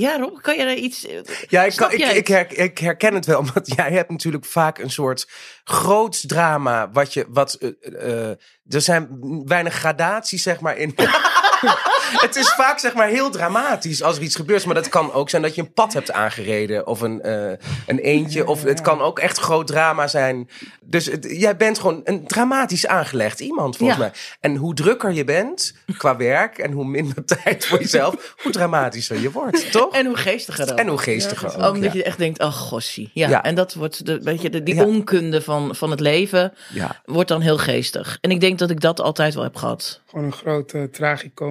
Ja, 0.00 0.16
Rob, 0.18 0.38
kan 0.40 0.56
je 0.56 0.64
daar 0.64 0.74
iets... 0.74 1.06
Ja, 1.48 1.62
ik, 1.64 1.76
kan, 1.76 1.92
ik, 1.92 1.98
ik, 1.98 2.26
het? 2.26 2.28
her- 2.28 2.58
ik 2.58 2.78
herken 2.78 3.14
het 3.14 3.26
wel, 3.26 3.38
omdat 3.44 3.74
jij 3.76 3.90
hebt 3.90 4.10
natuurlijk 4.10 4.44
vaak 4.44 4.78
een 4.78 4.90
soort 4.90 5.28
groots 5.64 6.26
drama. 6.26 6.90
Wat 6.90 7.12
je, 7.12 7.26
wat, 7.28 7.54
eh, 7.54 7.70
eh, 7.80 8.36
er 8.68 8.80
zijn 8.80 9.08
weinig 9.44 9.74
gradaties, 9.74 10.42
zeg 10.42 10.60
maar, 10.60 10.76
in. 10.76 10.94
het 12.26 12.36
is 12.36 12.48
vaak, 12.54 12.78
zeg 12.78 12.94
maar, 12.94 13.08
heel 13.08 13.30
dramatisch 13.30 14.02
als 14.02 14.16
er 14.16 14.22
iets 14.22 14.36
gebeurt. 14.36 14.64
Maar 14.64 14.74
dat 14.74 14.88
kan 14.88 15.12
ook 15.12 15.30
zijn 15.30 15.42
dat 15.42 15.54
je 15.54 15.60
een 15.60 15.72
pad 15.72 15.92
hebt 15.92 16.12
aangereden. 16.12 16.86
Of 16.86 17.00
een, 17.00 17.22
eh, 17.22 17.50
een 17.86 17.98
eentje. 17.98 18.46
Of 18.46 18.62
het 18.62 18.80
kan 18.80 19.00
ook 19.00 19.18
echt 19.18 19.38
groot 19.38 19.66
drama 19.66 20.06
zijn. 20.06 20.48
Dus 20.82 21.06
het- 21.06 21.26
jij 21.30 21.56
bent 21.56 21.78
gewoon 21.78 22.00
een 22.04 22.26
dramatisch 22.26 22.86
aangelegd 22.86 23.40
iemand, 23.40 23.76
volgens 23.76 23.98
Ja. 23.98 24.04
mij. 24.04 24.14
En 24.40 24.56
hoe 24.56 24.74
drukker 24.74 25.12
je 25.12 25.24
bent 25.24 25.74
qua 25.96 26.16
werk 26.16 26.58
en 26.58 26.72
hoe 26.72 26.84
minder 26.84 27.24
tijd 27.42 27.66
voor 27.66 27.78
jezelf, 27.78 28.34
hoe 28.42 28.52
dramatischer 28.52 29.20
je 29.20 29.30
wordt, 29.30 29.72
toch? 29.72 29.94
En 29.94 30.06
hoe 30.06 30.16
geestiger 30.16 30.72
ook. 30.72 30.78
En 30.78 30.88
hoe 30.88 30.98
geestiger 30.98 31.58
Ja, 31.58 31.66
ook. 31.66 31.74
Omdat 31.74 31.92
ja. 31.92 31.98
je 31.98 32.04
echt 32.04 32.18
denkt, 32.18 32.40
oh 32.40 32.52
gossie. 32.52 33.10
Ja, 33.14 33.28
Ja. 33.28 33.42
en 33.42 33.54
dat 33.54 33.74
wordt, 33.74 34.06
de, 34.06 34.20
weet 34.22 34.42
je, 34.42 34.50
de, 34.50 34.62
die 34.62 34.74
Ja. 34.74 34.84
onkunde 34.84 35.42
van, 35.42 35.74
van 35.76 35.90
het 35.90 36.00
leven 36.00 36.52
Ja. 36.72 37.00
wordt 37.04 37.28
dan 37.28 37.40
heel 37.40 37.58
geestig. 37.58 38.18
En 38.20 38.30
ik 38.30 38.40
denk 38.40 38.58
dat 38.58 38.70
ik 38.70 38.80
dat 38.80 39.00
altijd 39.00 39.34
wel 39.34 39.42
heb 39.42 39.56
gehad. 39.56 40.00
Gewoon 40.10 40.24
een 40.24 40.32
groot 40.32 40.72
uh, 40.72 40.82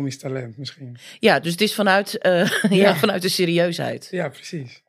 talent 0.05 0.57
misschien. 0.57 0.97
Ja, 1.19 1.39
dus 1.39 1.51
het 1.51 1.61
is 1.61 1.75
vanuit, 1.75 2.17
eh, 2.17 2.31
ja. 2.61 2.67
Ja. 2.69 2.95
vanuit 2.95 3.21
de 3.21 3.29
serieusheid. 3.29 4.07
Ja, 4.11 4.29
precies. 4.29 4.83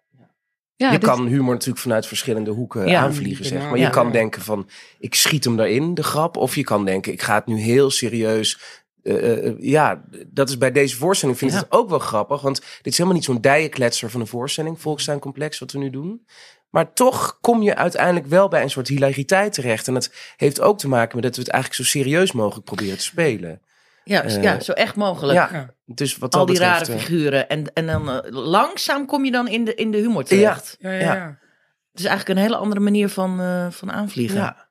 Ja, 0.77 0.93
je 0.93 0.99
dus- 0.99 1.09
kan 1.09 1.27
humor 1.27 1.53
natuurlijk 1.53 1.79
vanuit 1.81 2.07
verschillende 2.07 2.51
hoeken 2.51 2.87
Ja. 2.89 3.01
aanvliegen, 3.03 3.45
zeg 3.45 3.63
maar. 3.63 3.77
Ja. 3.79 3.85
Je 3.85 3.91
kan 3.91 4.13
denken 4.13 4.43
van, 4.43 4.69
ik 4.99 5.15
schiet 5.15 5.45
hem 5.45 5.57
daarin, 5.57 5.95
de 5.95 6.03
grap. 6.03 6.37
Of 6.37 6.55
je 6.55 6.65
kan 6.65 6.85
denken, 6.85 7.13
ik 7.13 7.23
ga 7.23 7.35
het 7.35 7.47
nu 7.47 7.59
heel 7.61 7.91
serieus... 7.91 8.59
eh, 9.03 9.47
eh, 9.47 9.55
ja, 9.59 10.05
dat 10.27 10.49
is 10.49 10.59
bij 10.59 10.73
deze 10.73 10.97
voorstelling 10.97 11.39
vind 11.39 11.51
ik 11.51 11.57
Ja. 11.57 11.63
het 11.65 11.73
ook 11.73 11.89
wel 11.89 11.99
grappig. 11.99 12.41
Want 12.41 12.57
dit 12.61 12.87
is 12.93 12.93
helemaal 12.97 13.17
niet 13.19 13.25
zo'n 13.27 13.41
dijenkletser 13.41 14.11
van 14.11 14.21
een 14.21 14.27
voorstelling. 14.27 14.81
Volkstuincomplex, 14.81 15.59
wat 15.59 15.73
we 15.73 15.79
nu 15.79 15.91
doen. 15.91 16.27
Maar 16.71 16.93
toch 16.93 17.39
kom 17.41 17.63
je 17.63 17.75
uiteindelijk 17.77 18.27
wel 18.27 18.49
bij 18.49 18.63
een 18.63 18.71
soort 18.71 18.89
hilariteit 18.89 19.53
terecht. 19.53 19.89
En 19.89 19.95
dat 19.95 20.13
heeft 20.37 20.61
ook 20.61 20.79
te 20.79 20.89
maken 20.89 21.15
met 21.15 21.25
dat 21.25 21.37
we 21.37 21.41
het 21.43 21.51
eigenlijk 21.51 21.83
zo 21.83 21.99
serieus 21.99 22.33
mogelijk 22.33 22.65
proberen 22.67 22.97
te 22.99 23.05
spelen. 23.05 23.61
Ja, 24.09 24.23
Eh, 24.25 24.43
ja 24.43 24.61
zo 24.61 24.73
echt 24.73 24.97
mogelijk. 24.97 25.39
Ja, 25.39 25.49
Ja. 25.53 25.71
dus 25.85 26.19
wat 26.19 26.31
dat 26.33 26.41
Al 26.41 26.47
die 26.47 26.59
betreft, 26.59 26.79
rare 26.89 26.93
eh, 26.93 26.99
figuren. 26.99 27.49
En, 27.49 27.73
en 27.75 27.87
dan 27.87 28.11
eh, 28.11 28.19
langzaam 28.31 29.07
kom 29.07 29.25
je 29.25 29.31
dan 29.31 29.49
in 29.49 29.65
de, 29.65 29.75
in 29.75 29.91
de 29.91 29.99
humor 29.99 30.25
terecht. 30.25 30.77
Ja, 30.81 30.91
ja, 30.91 30.99
Ja. 31.01 31.15
ja. 31.15 31.39
Het 31.93 32.01
is 32.01 32.05
eigenlijk 32.05 32.39
een 32.39 32.45
hele 32.45 32.57
andere 32.57 32.81
manier 32.81 33.09
van, 33.09 33.41
eh, 33.41 33.67
van 33.71 33.93
aanvliegen. 33.93 34.39
Ja. 34.41 34.68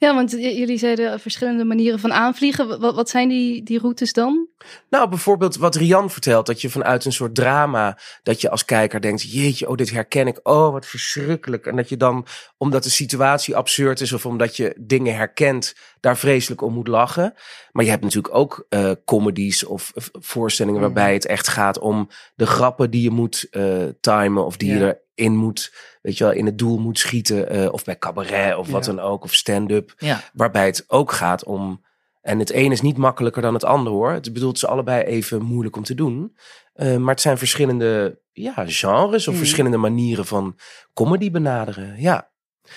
Ja, 0.00 0.14
want 0.14 0.30
jullie 0.30 0.78
zeiden 0.78 1.20
verschillende 1.20 1.64
manieren 1.64 1.98
van 1.98 2.12
aanvliegen. 2.12 2.80
Wat, 2.80 2.94
wat 2.94 3.10
zijn 3.10 3.28
die, 3.28 3.62
die 3.62 3.78
routes 3.78 4.12
dan? 4.12 4.48
Nou, 4.90 5.08
bijvoorbeeld 5.08 5.56
wat 5.56 5.74
Rian 5.74 6.10
vertelt, 6.10 6.46
dat 6.46 6.60
je 6.60 6.70
vanuit 6.70 7.04
een 7.04 7.12
soort 7.12 7.34
drama, 7.34 7.98
dat 8.22 8.40
je 8.40 8.50
als 8.50 8.64
kijker 8.64 9.00
denkt, 9.00 9.32
jeetje, 9.32 9.68
oh, 9.68 9.76
dit 9.76 9.90
herken 9.90 10.26
ik, 10.26 10.40
oh, 10.42 10.72
wat 10.72 10.86
verschrikkelijk. 10.86 11.66
En 11.66 11.76
dat 11.76 11.88
je 11.88 11.96
dan, 11.96 12.26
omdat 12.56 12.82
de 12.82 12.90
situatie 12.90 13.56
absurd 13.56 14.00
is 14.00 14.12
of 14.12 14.26
omdat 14.26 14.56
je 14.56 14.74
dingen 14.80 15.14
herkent, 15.16 15.74
daar 16.00 16.16
vreselijk 16.16 16.62
om 16.62 16.72
moet 16.72 16.88
lachen. 16.88 17.34
Maar 17.72 17.84
je 17.84 17.90
hebt 17.90 18.02
natuurlijk 18.02 18.34
ook 18.34 18.66
eh 18.68 18.90
comedies 19.04 19.64
of 19.64 19.92
of 19.94 20.10
voorstellingen 20.12 20.80
Mhm. 20.80 20.92
waarbij 20.92 21.12
het 21.12 21.26
echt 21.26 21.48
gaat 21.48 21.78
om 21.78 22.08
de 22.34 22.46
grappen 22.46 22.90
die 22.90 23.02
je 23.02 23.10
moet 23.10 23.46
eh 23.50 23.84
timen 24.00 24.44
of 24.44 24.56
die 24.56 24.72
Ja. 24.74 24.86
je 24.86 25.00
erin 25.14 25.36
moet, 25.36 25.74
weet 26.02 26.18
je 26.18 26.24
wel, 26.24 26.32
in 26.32 26.46
het 26.46 26.58
doel 26.58 26.78
moet 26.78 26.98
schieten. 26.98 27.48
eh, 27.48 27.72
of 27.72 27.84
bij 27.84 27.98
cabaret 27.98 28.56
of 28.56 28.70
wat 28.70 28.84
dan 28.84 29.00
ook, 29.00 29.24
of 29.24 29.34
stand-up. 29.34 29.94
Ja. 29.98 30.20
Waarbij 30.32 30.66
het 30.66 30.84
ook 30.86 31.12
gaat 31.12 31.44
om. 31.44 31.84
En 32.20 32.38
het 32.38 32.52
een 32.52 32.72
is 32.72 32.80
niet 32.80 32.96
makkelijker 32.96 33.42
dan 33.42 33.54
het 33.54 33.64
ander 33.64 33.92
hoor. 33.92 34.10
Het 34.10 34.32
bedoelt 34.32 34.58
ze 34.58 34.66
allebei 34.66 35.02
even 35.02 35.42
moeilijk 35.42 35.76
om 35.76 35.82
te 35.82 35.94
doen. 35.94 36.36
Eh, 36.72 36.96
maar 36.96 37.14
het 37.14 37.20
zijn 37.22 37.38
verschillende 37.38 38.20
ja, 38.32 38.52
genres 38.66 39.26
of 39.26 39.32
Mhm. 39.34 39.42
verschillende 39.42 39.76
manieren 39.76 40.26
van 40.26 40.56
comedy 40.94 41.30
benaderen. 41.30 42.00
Ja. 42.00 42.30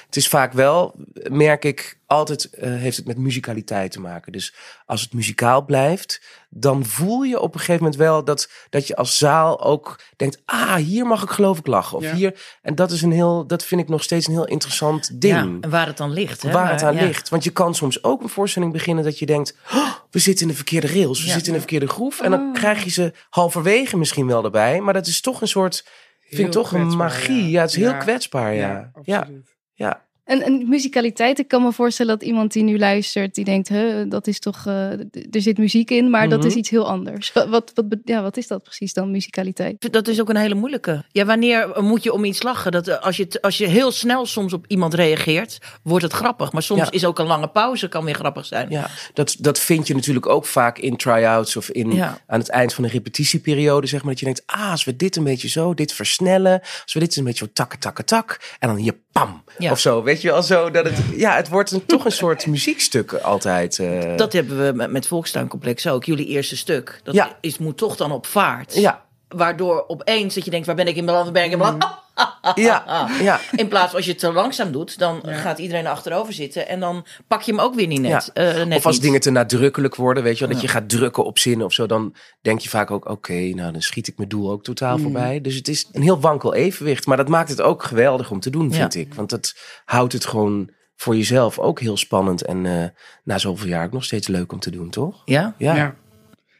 Het 0.05 0.15
is 0.15 0.27
vaak 0.27 0.53
wel, 0.53 0.95
merk 1.29 1.65
ik, 1.65 1.99
altijd 2.05 2.49
eh, 2.49 2.69
heeft 2.75 2.97
het 2.97 3.05
met 3.07 3.17
muzikaliteit 3.17 3.91
te 3.91 3.99
maken. 3.99 4.31
Dus 4.31 4.53
als 4.85 5.01
het 5.01 5.13
muzikaal 5.13 5.65
blijft, 5.65 6.21
dan 6.49 6.85
voel 6.85 7.21
je 7.23 7.39
op 7.39 7.53
een 7.53 7.59
gegeven 7.59 7.83
moment 7.83 7.99
wel 8.01 8.23
dat, 8.23 8.49
dat 8.69 8.87
je 8.87 8.95
als 8.95 9.17
zaal 9.17 9.61
ook 9.63 9.99
denkt, 10.15 10.41
ah, 10.45 10.75
hier 10.75 11.05
mag 11.05 11.23
ik 11.23 11.29
geloof 11.29 11.57
ik 11.59 11.67
lachen. 11.67 11.97
Of 11.97 12.03
Ja. 12.03 12.13
hier, 12.13 12.57
en 12.61 12.75
dat 12.75 12.91
is 12.91 13.01
een 13.01 13.11
heel, 13.11 13.47
dat 13.47 13.63
vind 13.65 13.81
ik 13.81 13.89
nog 13.89 14.03
steeds 14.03 14.27
een 14.27 14.33
heel 14.33 14.47
interessant 14.47 15.21
ding. 15.21 15.33
Ja, 15.33 15.57
en 15.61 15.69
waar 15.69 15.87
het 15.87 15.97
dan 15.97 16.11
ligt. 16.11 16.41
Hè? 16.41 16.51
Waar 16.51 16.71
het 16.71 16.83
aan 16.83 16.95
ja. 16.95 17.03
ligt. 17.03 17.29
Want 17.29 17.43
je 17.43 17.49
kan 17.51 17.75
soms 17.75 18.03
ook 18.03 18.21
een 18.21 18.29
voorstelling 18.29 18.71
beginnen 18.71 19.03
dat 19.03 19.19
je 19.19 19.25
denkt, 19.25 19.57
"Oh, 19.73 19.91
we 20.11 20.19
zitten 20.19 20.41
in 20.45 20.51
de 20.51 20.57
verkeerde 20.57 20.87
rails, 20.87 21.19
we 21.21 21.27
Ja. 21.27 21.31
zitten 21.33 21.47
in 21.47 21.53
de 21.53 21.59
verkeerde 21.59 21.87
groef. 21.87 22.21
En 22.21 22.31
dan 22.31 22.39
Oh. 22.47 22.53
krijg 22.53 22.83
je 22.83 22.89
ze 22.89 23.13
halverwege 23.29 23.97
misschien 23.97 24.27
wel 24.27 24.43
erbij. 24.43 24.79
Maar 24.81 24.93
dat 24.93 25.07
is 25.07 25.21
toch 25.21 25.41
een 25.41 25.47
soort, 25.47 25.75
ik 26.19 26.35
vind 26.35 26.53
Heel 26.53 26.63
toch 26.63 26.71
een 26.73 26.97
magie. 26.97 27.49
Ja, 27.49 27.61
het 27.61 27.69
is 27.69 27.75
heel 27.75 27.89
Ja. 27.89 27.97
kwetsbaar, 27.97 28.53
ja. 28.53 28.91
Ja, 29.03 29.27
absoluut. 29.77 30.12
En, 30.25 30.41
en 30.41 30.69
muzikaliteit, 30.69 31.39
ik 31.39 31.47
kan 31.47 31.63
me 31.63 31.71
voorstellen 31.71 32.17
dat 32.19 32.27
iemand 32.27 32.51
die 32.53 32.63
nu 32.63 32.77
luistert, 32.77 33.35
die 33.35 33.45
denkt, 33.45 33.67
huh, 33.67 34.03
dat 34.09 34.27
is 34.27 34.39
toch, 34.39 34.65
eh, 34.65 34.89
er 35.31 35.41
zit 35.41 35.57
muziek 35.57 35.91
in, 35.91 36.09
maar 36.09 36.29
dat 36.29 36.39
Mhm. 36.39 36.47
is 36.47 36.53
iets 36.55 36.69
heel 36.69 36.89
anders. 36.89 37.31
Wat, 37.33 37.71
wat, 37.75 37.85
ja, 38.03 38.21
wat 38.21 38.37
is 38.37 38.47
dat 38.47 38.63
precies 38.63 38.93
dan, 38.93 39.11
muzikaliteit? 39.11 39.91
Dat 39.93 40.07
is 40.07 40.21
ook 40.21 40.29
een 40.29 40.35
hele 40.37 40.55
moeilijke. 40.55 41.03
Ja, 41.11 41.25
wanneer 41.25 41.71
moet 41.83 42.03
je 42.03 42.13
om 42.13 42.23
iets 42.23 42.43
lachen? 42.43 42.71
Dat, 42.71 42.87
eh, 42.87 42.99
als, 43.01 43.17
je, 43.17 43.27
als 43.41 43.57
je 43.57 43.67
heel 43.67 43.91
snel 43.91 44.25
soms 44.25 44.53
op 44.53 44.65
iemand 44.67 44.93
reageert, 44.93 45.57
wordt 45.83 46.03
het 46.03 46.13
grappig. 46.13 46.51
Maar 46.51 46.63
soms 46.63 46.81
Ja. 46.81 46.91
is 46.91 47.05
ook 47.05 47.19
een 47.19 47.25
lange 47.27 47.47
pauze 47.49 47.87
kan 47.87 48.05
weer 48.05 48.15
grappig 48.15 48.45
zijn. 48.45 48.69
Ja, 48.69 48.89
dat, 49.13 49.35
dat 49.39 49.59
vind 49.59 49.87
je 49.87 49.93
natuurlijk 49.95 50.27
ook 50.27 50.45
vaak 50.45 50.77
in 50.77 50.97
try-outs 50.97 51.55
of 51.55 51.69
in, 51.69 51.91
Ja. 51.91 52.17
aan 52.27 52.39
het 52.39 52.49
eind 52.49 52.73
van 52.73 52.83
een 52.83 52.89
repetitieperiode. 52.89 53.87
Zeg 53.87 53.99
maar 54.01 54.09
dat 54.11 54.19
je 54.19 54.25
denkt, 54.25 54.43
ah, 54.45 54.71
als 54.71 54.83
we 54.83 54.95
dit 54.95 55.15
een 55.15 55.23
beetje 55.23 55.49
zo, 55.49 55.73
dit 55.73 55.93
versnellen. 55.93 56.59
Als 56.83 56.93
we 56.93 56.99
dit 56.99 57.15
een 57.15 57.23
beetje 57.23 57.45
zo 57.45 57.51
takken, 57.53 57.79
takken, 57.79 58.05
tak. 58.05 58.55
En 58.59 58.67
dan 58.67 58.77
hier 58.77 58.95
pam. 59.11 59.43
Ja. 59.57 59.71
Of 59.71 59.79
zo, 59.79 60.03
weet 60.13 60.21
je 60.21 60.31
wel 60.31 60.43
zo. 60.43 60.71
Dat 60.71 60.85
het, 60.85 60.97
ja, 61.15 61.35
het 61.35 61.49
wordt 61.49 61.71
een, 61.71 61.85
toch 61.85 62.05
een 62.05 62.11
soort 62.11 62.47
muziekstuk 62.47 63.13
altijd. 63.13 63.79
eh. 63.79 64.17
Dat 64.17 64.33
hebben 64.33 64.65
we 64.65 64.71
met, 64.73 64.91
met 64.91 65.07
Volkstuincomplex 65.07 65.87
ook. 65.87 66.03
Jullie 66.03 66.25
eerste 66.27 66.57
stuk. 66.57 66.99
Dat 67.03 67.13
Ja. 67.15 67.37
is, 67.41 67.57
moet 67.57 67.77
toch 67.77 67.95
dan 67.95 68.11
op 68.11 68.25
vaart. 68.25 68.75
ja, 68.75 69.02
Waardoor 69.35 69.83
opeens 69.87 70.35
dat 70.35 70.45
je 70.45 70.51
denkt, 70.51 70.65
waar 70.65 70.75
ben 70.75 70.87
ik 70.87 70.95
in 70.95 71.05
beland? 71.05 71.23
Waar 71.23 71.33
ben 71.33 71.43
ik 71.43 71.51
in 71.51 71.57
beland? 71.57 71.85
ja, 72.55 73.07
ja. 73.21 73.39
In 73.55 73.67
plaats 73.67 73.87
van 73.87 73.95
als 73.95 74.05
je 74.05 74.11
het 74.11 74.19
te 74.19 74.31
langzaam 74.31 74.71
doet, 74.71 74.97
dan 74.99 75.21
gaat 75.25 75.59
iedereen 75.59 75.87
achterover 75.87 76.33
zitten. 76.33 76.67
En 76.67 76.79
dan 76.79 77.05
pak 77.27 77.41
je 77.41 77.51
hem 77.51 77.61
ook 77.61 77.75
weer 77.75 77.87
niet 77.87 78.01
net. 78.01 78.31
Ja. 78.33 78.43
eh, 78.53 78.65
net 78.65 78.77
Of 78.77 78.85
als 78.85 78.95
niet. 78.95 79.03
dingen 79.03 79.19
te 79.19 79.29
nadrukkelijk 79.29 79.95
worden, 79.95 80.23
weet 80.23 80.33
je 80.37 80.39
wel, 80.45 80.53
dat 80.53 80.61
Ja. 80.61 80.67
je 80.67 80.73
gaat 80.79 80.89
drukken 80.89 81.25
op 81.25 81.39
zinnen 81.39 81.65
of 81.65 81.73
zo, 81.73 81.85
dan 81.85 82.15
denk 82.41 82.59
je 82.59 82.69
vaak 82.69 82.91
ook, 82.91 83.09
oké, 83.09 83.33
nou 83.33 83.71
dan 83.71 83.81
schiet 83.81 84.07
ik 84.07 84.17
mijn 84.17 84.29
doel 84.29 84.51
ook 84.51 84.63
totaal 84.63 84.97
Mm. 84.97 85.03
voorbij. 85.03 85.41
Dus 85.41 85.55
het 85.55 85.67
is 85.67 85.87
een 85.91 86.01
heel 86.01 86.19
wankel 86.19 86.53
evenwicht, 86.53 87.05
maar 87.05 87.17
dat 87.17 87.27
maakt 87.27 87.49
het 87.49 87.61
ook 87.61 87.83
geweldig 87.83 88.31
om 88.31 88.39
te 88.39 88.49
doen, 88.49 88.69
Ja. 88.69 88.75
vind 88.75 88.95
ik. 88.95 89.13
Want 89.13 89.29
dat 89.29 89.55
houdt 89.85 90.13
het 90.13 90.25
gewoon 90.25 90.69
voor 90.95 91.15
jezelf 91.15 91.59
ook 91.59 91.79
heel 91.79 91.97
spannend 91.97 92.45
en 92.45 92.65
eh, 92.65 92.85
na 93.23 93.37
zoveel 93.37 93.67
jaar 93.67 93.85
ook 93.85 93.91
nog 93.91 94.03
steeds 94.03 94.27
leuk 94.27 94.51
om 94.51 94.59
te 94.59 94.71
doen, 94.71 94.89
toch? 94.89 95.21
Ja? 95.25 95.55
Ja, 95.57 95.75
Ja. 95.75 95.95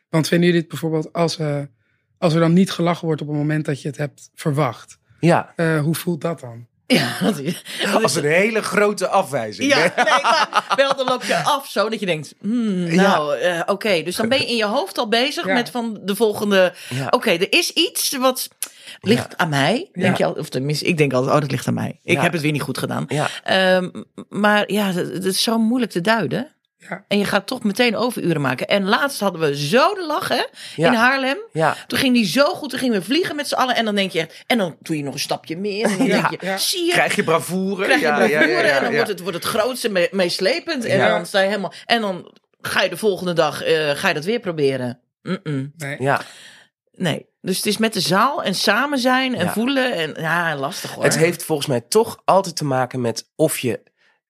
Want 0.10 0.27
vinden 0.27 0.46
jullie 0.48 0.62
het 0.62 0.70
bijvoorbeeld 0.72 1.13
als, 1.13 1.38
eh, 1.39 1.60
als 2.24 2.34
er 2.34 2.39
dan 2.39 2.53
niet 2.53 2.72
gelachen 2.72 3.06
wordt 3.06 3.22
op 3.22 3.27
het 3.27 3.38
moment 3.38 3.65
dat 3.65 3.82
je 3.82 3.88
het 3.88 3.98
hebt 3.98 4.30
verwacht? 4.36 4.98
ja. 5.20 5.53
eh, 5.56 5.80
hoe 5.80 5.96
voelt 5.96 6.22
dat 6.22 6.39
dan? 6.39 6.65
Ja, 6.88 7.18
dat 7.22 7.38
is, 7.39 7.63
dat 7.84 8.03
Als 8.03 8.15
is- 8.18 8.24
een 8.24 8.30
hele 8.32 8.62
grote 8.62 9.08
afwijzing. 9.08 9.70
ja, 9.70 9.77
hè? 9.77 10.03
nee, 10.03 10.22
maar 10.24 10.74
wel 10.75 10.96
dan 10.96 11.06
loop 11.08 11.24
je 11.24 11.36
af 11.36 11.68
zo 11.68 11.89
dat 11.89 12.00
je 12.00 12.06
denkt, 12.06 12.34
hmm, 12.42 12.96
nou, 12.96 13.38
eh, 13.38 13.62
oké. 13.65 14.01
Dus 14.03 14.15
dan 14.15 14.30
ben 14.30 14.38
je 14.39 14.48
in 14.48 14.56
je 14.56 14.65
hoofd 14.65 14.98
al 14.98 15.08
bezig 15.08 15.46
Ja. 15.46 15.53
met 15.53 15.70
van 15.70 16.00
de 16.03 16.15
volgende, 16.15 16.74
Ja. 16.89 17.08
oké, 17.10 17.30
er 17.30 17.51
is 17.53 17.72
iets 17.72 18.18
wat 18.18 18.48
ligt 19.01 19.38
aan 19.38 19.50
mij. 19.50 19.89
Denk 19.94 20.18
je 20.18 20.25
al, 20.25 20.32
of 20.34 20.50
tenminste, 20.50 20.86
ik 20.86 20.98
denk 20.98 21.13
altijd, 21.13 21.36
oh, 21.36 21.42
dat 21.42 21.51
ligt 21.51 21.68
aan 21.68 21.74
mij. 21.74 22.00
Ik 22.03 22.15
Ja. 22.15 22.22
heb 22.22 22.32
het 22.32 22.42
weer 22.42 22.51
niet 22.51 22.62
goed 22.62 22.77
gedaan. 22.77 23.06
Ja. 23.08 23.27
Ehm, 23.44 23.89
maar 24.30 24.72
ja, 24.72 24.92
het 24.94 25.25
is 25.25 25.44
zo 25.44 25.58
moeilijk 25.58 25.92
te 25.92 26.01
duiden. 26.01 26.52
Ja. 26.90 27.04
En 27.08 27.18
je 27.18 27.25
gaat 27.25 27.48
toch 27.48 27.63
meteen 27.63 27.96
overuren 27.96 28.42
maken. 28.42 28.68
En 28.68 28.84
laatst 28.86 29.20
hadden 29.20 29.42
we 29.42 29.58
zo 29.68 29.94
de 29.94 30.06
lach, 30.06 30.28
hè, 30.28 30.44
Ja. 30.75 30.88
in 30.88 30.94
Haarlem. 30.94 31.38
Ja. 31.52 31.75
Toen 31.88 32.00
ging 32.00 32.13
die 32.13 32.25
zo 32.25 32.46
goed, 32.54 32.70
toen 32.70 32.80
gingen 32.80 33.00
we 33.00 33.06
vliegen 33.06 33.36
met 33.36 33.48
z'n 33.48 33.56
allen. 33.56 33.75
En 33.75 33.86
dan 33.86 33.96
denk 33.96 34.12
je 34.12 34.20
echt, 34.20 34.44
en 34.48 34.58
dan 34.58 34.75
doe 34.80 34.98
je 34.98 35.04
nog 35.04 35.13
een 35.13 35.20
stapje 35.20 35.58
meer. 35.58 35.86
En 35.86 35.98
dan 35.98 36.08
Ja. 36.08 36.30
denk 36.30 36.42
je, 36.42 36.56
zie 36.58 36.86
je, 36.86 36.92
Krijg 36.92 37.16
je 37.16 37.24
bravoure? 37.24 37.84
krijg 37.84 38.00
je 38.00 38.06
Ja, 38.06 38.16
bravoure. 38.16 38.42
ja, 38.42 38.48
ja, 38.60 38.66
ja, 38.66 38.78
en 38.78 38.84
dan 38.84 38.94
wordt 38.94 39.08
het, 39.10 39.20
wordt 39.20 39.36
het 39.38 39.46
grootste 39.46 39.90
mee- 39.90 40.08
meeslepend. 40.12 40.86
En 40.86 41.00
dan 41.10 41.25
sta 41.25 41.40
je 41.40 41.48
helemaal, 41.48 41.74
en 41.86 42.02
dan 42.02 42.32
ga 42.62 42.82
je 42.82 42.90
de 42.90 42.98
volgende 42.98 43.34
dag, 43.34 43.63
eh, 43.63 43.90
ga 43.90 44.08
je 44.08 44.13
dat 44.13 44.25
weer 44.25 44.40
proberen. 44.40 45.00
Nee. 45.78 45.96
Ja. 46.00 46.22
Nee. 46.92 47.25
Dus 47.42 47.58
het 47.58 47.66
is 47.66 47.78
met 47.78 47.94
de 47.94 48.00
zaal 48.00 48.44
en 48.44 48.56
samen 48.56 49.00
zijn 49.00 49.36
en 49.36 49.50
voelen. 49.50 49.94
En 49.94 50.13
ja, 50.22 50.56
lastig 50.56 50.92
hoor. 50.92 51.04
Het 51.04 51.18
heeft 51.18 51.44
volgens 51.44 51.68
mij 51.68 51.82
toch 51.82 52.22
altijd 52.25 52.56
te 52.56 52.66
maken 52.66 53.02
met 53.02 53.30
of 53.36 53.58
je 53.60 53.84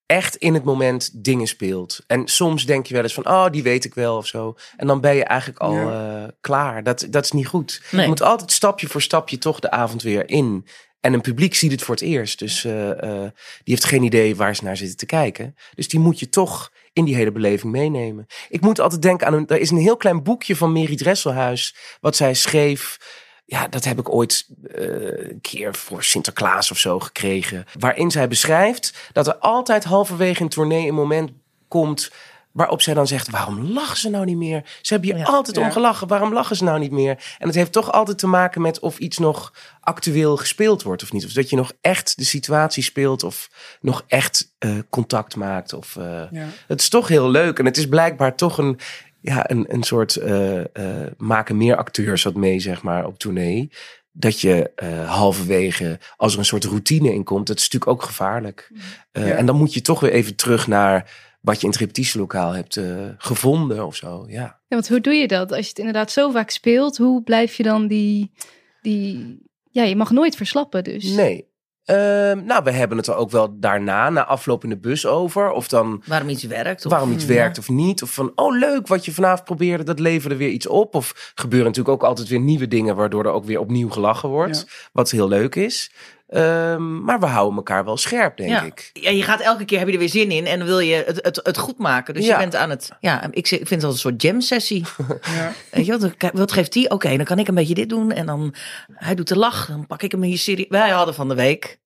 echt 0.06 0.36
in 0.36 0.54
het 0.54 0.64
moment 0.64 1.10
dingen 1.24 1.46
speelt. 1.46 2.00
En 2.06 2.28
soms 2.28 2.66
denk 2.66 2.86
je 2.86 2.94
wel 2.94 3.02
eens 3.02 3.14
van, 3.14 3.26
oh, 3.28 3.46
die 3.50 3.62
weet 3.62 3.84
ik 3.84 3.94
wel 3.94 4.16
of 4.16 4.26
zo. 4.26 4.56
En 4.76 4.86
dan 4.86 5.00
ben 5.00 5.14
je 5.14 5.24
eigenlijk 5.24 5.60
al 5.60 5.72
Ja. 5.74 6.22
eh, 6.22 6.28
klaar. 6.40 6.82
Dat, 6.82 7.06
dat 7.10 7.24
is 7.24 7.32
niet 7.32 7.46
goed. 7.46 7.82
Nee. 7.90 8.02
Je 8.02 8.08
moet 8.08 8.22
altijd 8.22 8.52
stapje 8.52 8.86
voor 8.86 9.02
stapje 9.02 9.38
toch 9.38 9.60
de 9.60 9.70
avond 9.70 10.02
weer 10.02 10.28
in. 10.28 10.66
En 11.00 11.12
een 11.12 11.20
publiek 11.20 11.54
ziet 11.54 11.70
het 11.70 11.82
voor 11.82 11.94
het 11.94 12.04
eerst. 12.04 12.38
Dus 12.38 12.64
eh, 12.64 12.90
eh, 12.90 13.20
die 13.64 13.74
heeft 13.74 13.84
geen 13.84 14.02
idee 14.02 14.36
waar 14.36 14.56
ze 14.56 14.64
naar 14.64 14.76
zitten 14.76 14.96
te 14.96 15.06
kijken. 15.06 15.54
Dus 15.74 15.88
die 15.88 16.00
moet 16.00 16.18
je 16.18 16.28
toch 16.28 16.72
in 16.92 17.04
die 17.04 17.14
hele 17.14 17.32
beleving 17.32 17.72
meenemen. 17.72 18.26
Ik 18.48 18.60
moet 18.60 18.80
altijd 18.80 19.02
denken 19.02 19.26
aan 19.26 19.34
een. 19.34 19.46
Er 19.46 19.60
is 19.60 19.70
een 19.70 19.76
heel 19.76 19.96
klein 19.96 20.22
boekje 20.22 20.56
van 20.56 20.72
Mary 20.72 20.96
Dresselhuis. 20.96 21.74
Wat 22.00 22.16
zij 22.16 22.34
schreef. 22.34 22.98
Ja, 23.46 23.68
dat 23.68 23.84
heb 23.84 23.98
ik 23.98 24.08
ooit 24.14 24.46
eh, 24.74 25.28
een 25.30 25.38
keer 25.40 25.74
voor 25.74 26.02
Sinterklaas 26.04 26.70
of 26.70 26.78
zo 26.78 27.00
gekregen. 27.00 27.64
Waarin 27.78 28.10
zij 28.10 28.28
beschrijft 28.28 29.08
dat 29.12 29.26
er 29.26 29.36
altijd 29.36 29.84
halverwege 29.84 30.42
een 30.42 30.48
tournee 30.48 30.88
een 30.88 30.94
moment 30.94 31.30
komt. 31.68 32.10
Waarop 32.52 32.82
zij 32.82 32.94
dan 32.94 33.06
zegt: 33.06 33.30
Waarom 33.30 33.72
lachen 33.72 33.96
ze 33.96 34.10
nou 34.10 34.24
niet 34.24 34.36
meer? 34.36 34.62
Ze 34.82 34.92
hebben 34.92 35.10
hier 35.10 35.18
Ja. 35.18 35.24
altijd 35.24 35.56
om 35.56 35.64
Ja. 35.64 35.70
gelachen. 35.70 36.08
Waarom 36.08 36.32
lachen 36.32 36.56
ze 36.56 36.64
nou 36.64 36.78
niet 36.78 36.90
meer? 36.90 37.36
En 37.38 37.46
het 37.46 37.54
heeft 37.56 37.72
toch 37.72 37.92
altijd 37.92 38.18
te 38.18 38.26
maken 38.26 38.62
met 38.62 38.78
of 38.78 38.98
iets 38.98 39.18
nog 39.18 39.52
actueel 39.80 40.36
gespeeld 40.36 40.82
wordt 40.82 41.02
of 41.02 41.12
niet. 41.12 41.24
Of 41.24 41.32
dat 41.32 41.50
je 41.50 41.56
nog 41.56 41.72
echt 41.80 42.16
de 42.16 42.24
situatie 42.24 42.82
speelt 42.82 43.22
of 43.22 43.50
nog 43.80 44.04
echt 44.06 44.52
eh, 44.58 44.70
contact 44.90 45.36
maakt. 45.36 45.72
Of, 45.72 45.96
eh, 45.96 46.22
Ja. 46.30 46.46
Het 46.66 46.80
is 46.80 46.88
toch 46.88 47.08
heel 47.08 47.30
leuk. 47.30 47.58
En 47.58 47.64
het 47.64 47.76
is 47.76 47.88
blijkbaar 47.88 48.36
toch 48.36 48.58
een, 48.58 48.78
ja, 49.24 49.50
een, 49.50 49.64
een 49.68 49.82
soort 49.82 50.16
eh, 50.16 50.60
eh, 50.60 51.12
maken 51.16 51.56
meer 51.56 51.76
acteurs 51.76 52.22
wat 52.22 52.34
mee, 52.34 52.60
zeg 52.60 52.82
maar, 52.82 53.06
op 53.06 53.18
tournee. 53.18 53.70
Dat 54.12 54.40
je 54.40 54.70
eh, 54.74 55.10
halverwege, 55.10 55.98
als 56.16 56.32
er 56.32 56.38
een 56.38 56.44
soort 56.44 56.64
routine 56.64 57.12
in 57.12 57.24
komt, 57.24 57.46
dat 57.46 57.56
is 57.56 57.62
natuurlijk 57.62 57.90
ook 57.90 58.02
gevaarlijk. 58.02 58.70
Ja. 59.12 59.22
En 59.22 59.46
dan 59.46 59.56
moet 59.56 59.74
je 59.74 59.80
toch 59.80 60.00
weer 60.00 60.12
even 60.12 60.36
terug 60.36 60.66
naar 60.66 61.10
wat 61.40 61.56
je 61.56 61.62
in 61.62 61.68
het 61.68 61.78
repetitielokaal 61.78 62.52
hebt 62.52 62.80
gevonden 63.18 63.86
of 63.86 63.96
zo. 63.96 64.24
Ja. 64.28 64.42
Ja, 64.42 64.60
want 64.68 64.88
hoe 64.88 65.00
doe 65.00 65.14
je 65.14 65.28
dat? 65.28 65.52
Als 65.52 65.60
je 65.60 65.68
het 65.68 65.78
inderdaad 65.78 66.10
zo 66.10 66.30
vaak 66.30 66.50
speelt, 66.50 66.96
hoe 66.96 67.22
blijf 67.22 67.54
je 67.54 67.62
dan 67.62 67.86
die, 67.86 68.32
die... 68.82 69.38
Ja, 69.70 69.82
je 69.82 69.96
mag 69.96 70.10
nooit 70.10 70.36
verslappen 70.36 70.84
dus. 70.84 71.04
Nee. 71.04 71.48
Ehm, 71.84 72.44
nou, 72.44 72.64
we 72.64 72.70
hebben 72.70 72.96
het 72.96 73.06
er 73.06 73.14
ook 73.16 73.30
wel 73.30 73.58
daarna, 73.58 74.10
na 74.10 74.24
afloop 74.24 74.62
in 74.64 74.68
de 74.70 74.78
bus 74.78 75.06
over. 75.06 75.50
Of 75.50 75.68
dan 75.68 76.02
Waarom 76.06 76.28
iets 76.28 76.42
werkt. 76.44 76.84
Of, 76.84 76.90
waarom 76.90 77.12
iets 77.12 77.24
Ja. 77.24 77.34
werkt 77.34 77.58
of 77.58 77.68
niet. 77.68 78.02
Of 78.02 78.10
van, 78.10 78.32
oh 78.34 78.58
leuk, 78.58 78.86
wat 78.86 79.04
je 79.04 79.12
vanavond 79.12 79.44
probeerde, 79.44 79.84
dat 79.84 79.98
leverde 79.98 80.36
weer 80.36 80.48
iets 80.48 80.66
op. 80.66 80.94
Of 80.94 81.32
gebeuren 81.34 81.68
natuurlijk 81.68 81.94
ook 82.02 82.08
altijd 82.08 82.28
weer 82.28 82.40
nieuwe 82.40 82.68
dingen, 82.68 82.96
waardoor 82.96 83.24
er 83.24 83.30
ook 83.32 83.44
weer 83.44 83.60
opnieuw 83.60 83.88
gelachen 83.90 84.28
wordt. 84.28 84.66
Wat 84.92 85.10
heel 85.10 85.28
leuk 85.28 85.54
is. 85.54 85.92
Ehm, 86.34 87.02
maar 87.04 87.20
we 87.20 87.26
houden 87.26 87.56
elkaar 87.56 87.84
wel 87.84 87.96
scherp, 87.96 88.36
denk 88.36 88.50
ja. 88.50 88.62
ik. 88.62 88.90
Ja, 88.92 89.10
je 89.10 89.22
gaat 89.22 89.40
elke 89.40 89.64
keer, 89.64 89.78
heb 89.78 89.86
je 89.86 89.92
er 89.92 89.98
weer 89.98 90.08
zin 90.08 90.30
in 90.30 90.46
en 90.46 90.58
dan 90.58 90.66
wil 90.68 90.78
je 90.78 91.02
het, 91.06 91.18
het, 91.22 91.40
het 91.42 91.58
goed 91.58 91.78
maken. 91.78 92.14
Dus 92.14 92.24
Ja. 92.26 92.32
je 92.32 92.38
bent 92.38 92.56
aan 92.56 92.70
het, 92.70 92.90
ja, 93.00 93.22
ik, 93.22 93.30
ik 93.32 93.46
vind 93.48 93.70
het 93.70 93.84
als 93.84 93.92
een 93.94 94.00
soort 94.00 94.22
jam 94.22 94.40
sessie. 94.40 94.84
Ja. 95.34 95.52
Weet 95.70 95.86
je 95.86 95.98
wat, 95.98 96.30
wat 96.32 96.52
geeft 96.52 96.72
die? 96.72 96.90
Oké, 96.90 97.16
dan 97.16 97.24
kan 97.24 97.38
ik 97.38 97.48
een 97.48 97.54
beetje 97.54 97.74
dit 97.74 97.88
doen. 97.88 98.12
En 98.12 98.26
dan, 98.26 98.54
hij 98.94 99.14
doet 99.14 99.28
de 99.28 99.38
lach, 99.38 99.66
dan 99.66 99.86
pak 99.86 100.02
ik 100.02 100.10
hem 100.12 100.22
hier 100.22 100.38
serie. 100.38 100.66
Wij 100.68 100.90
hadden 100.90 101.14
van 101.14 101.28
de 101.28 101.34
week, 101.34 101.78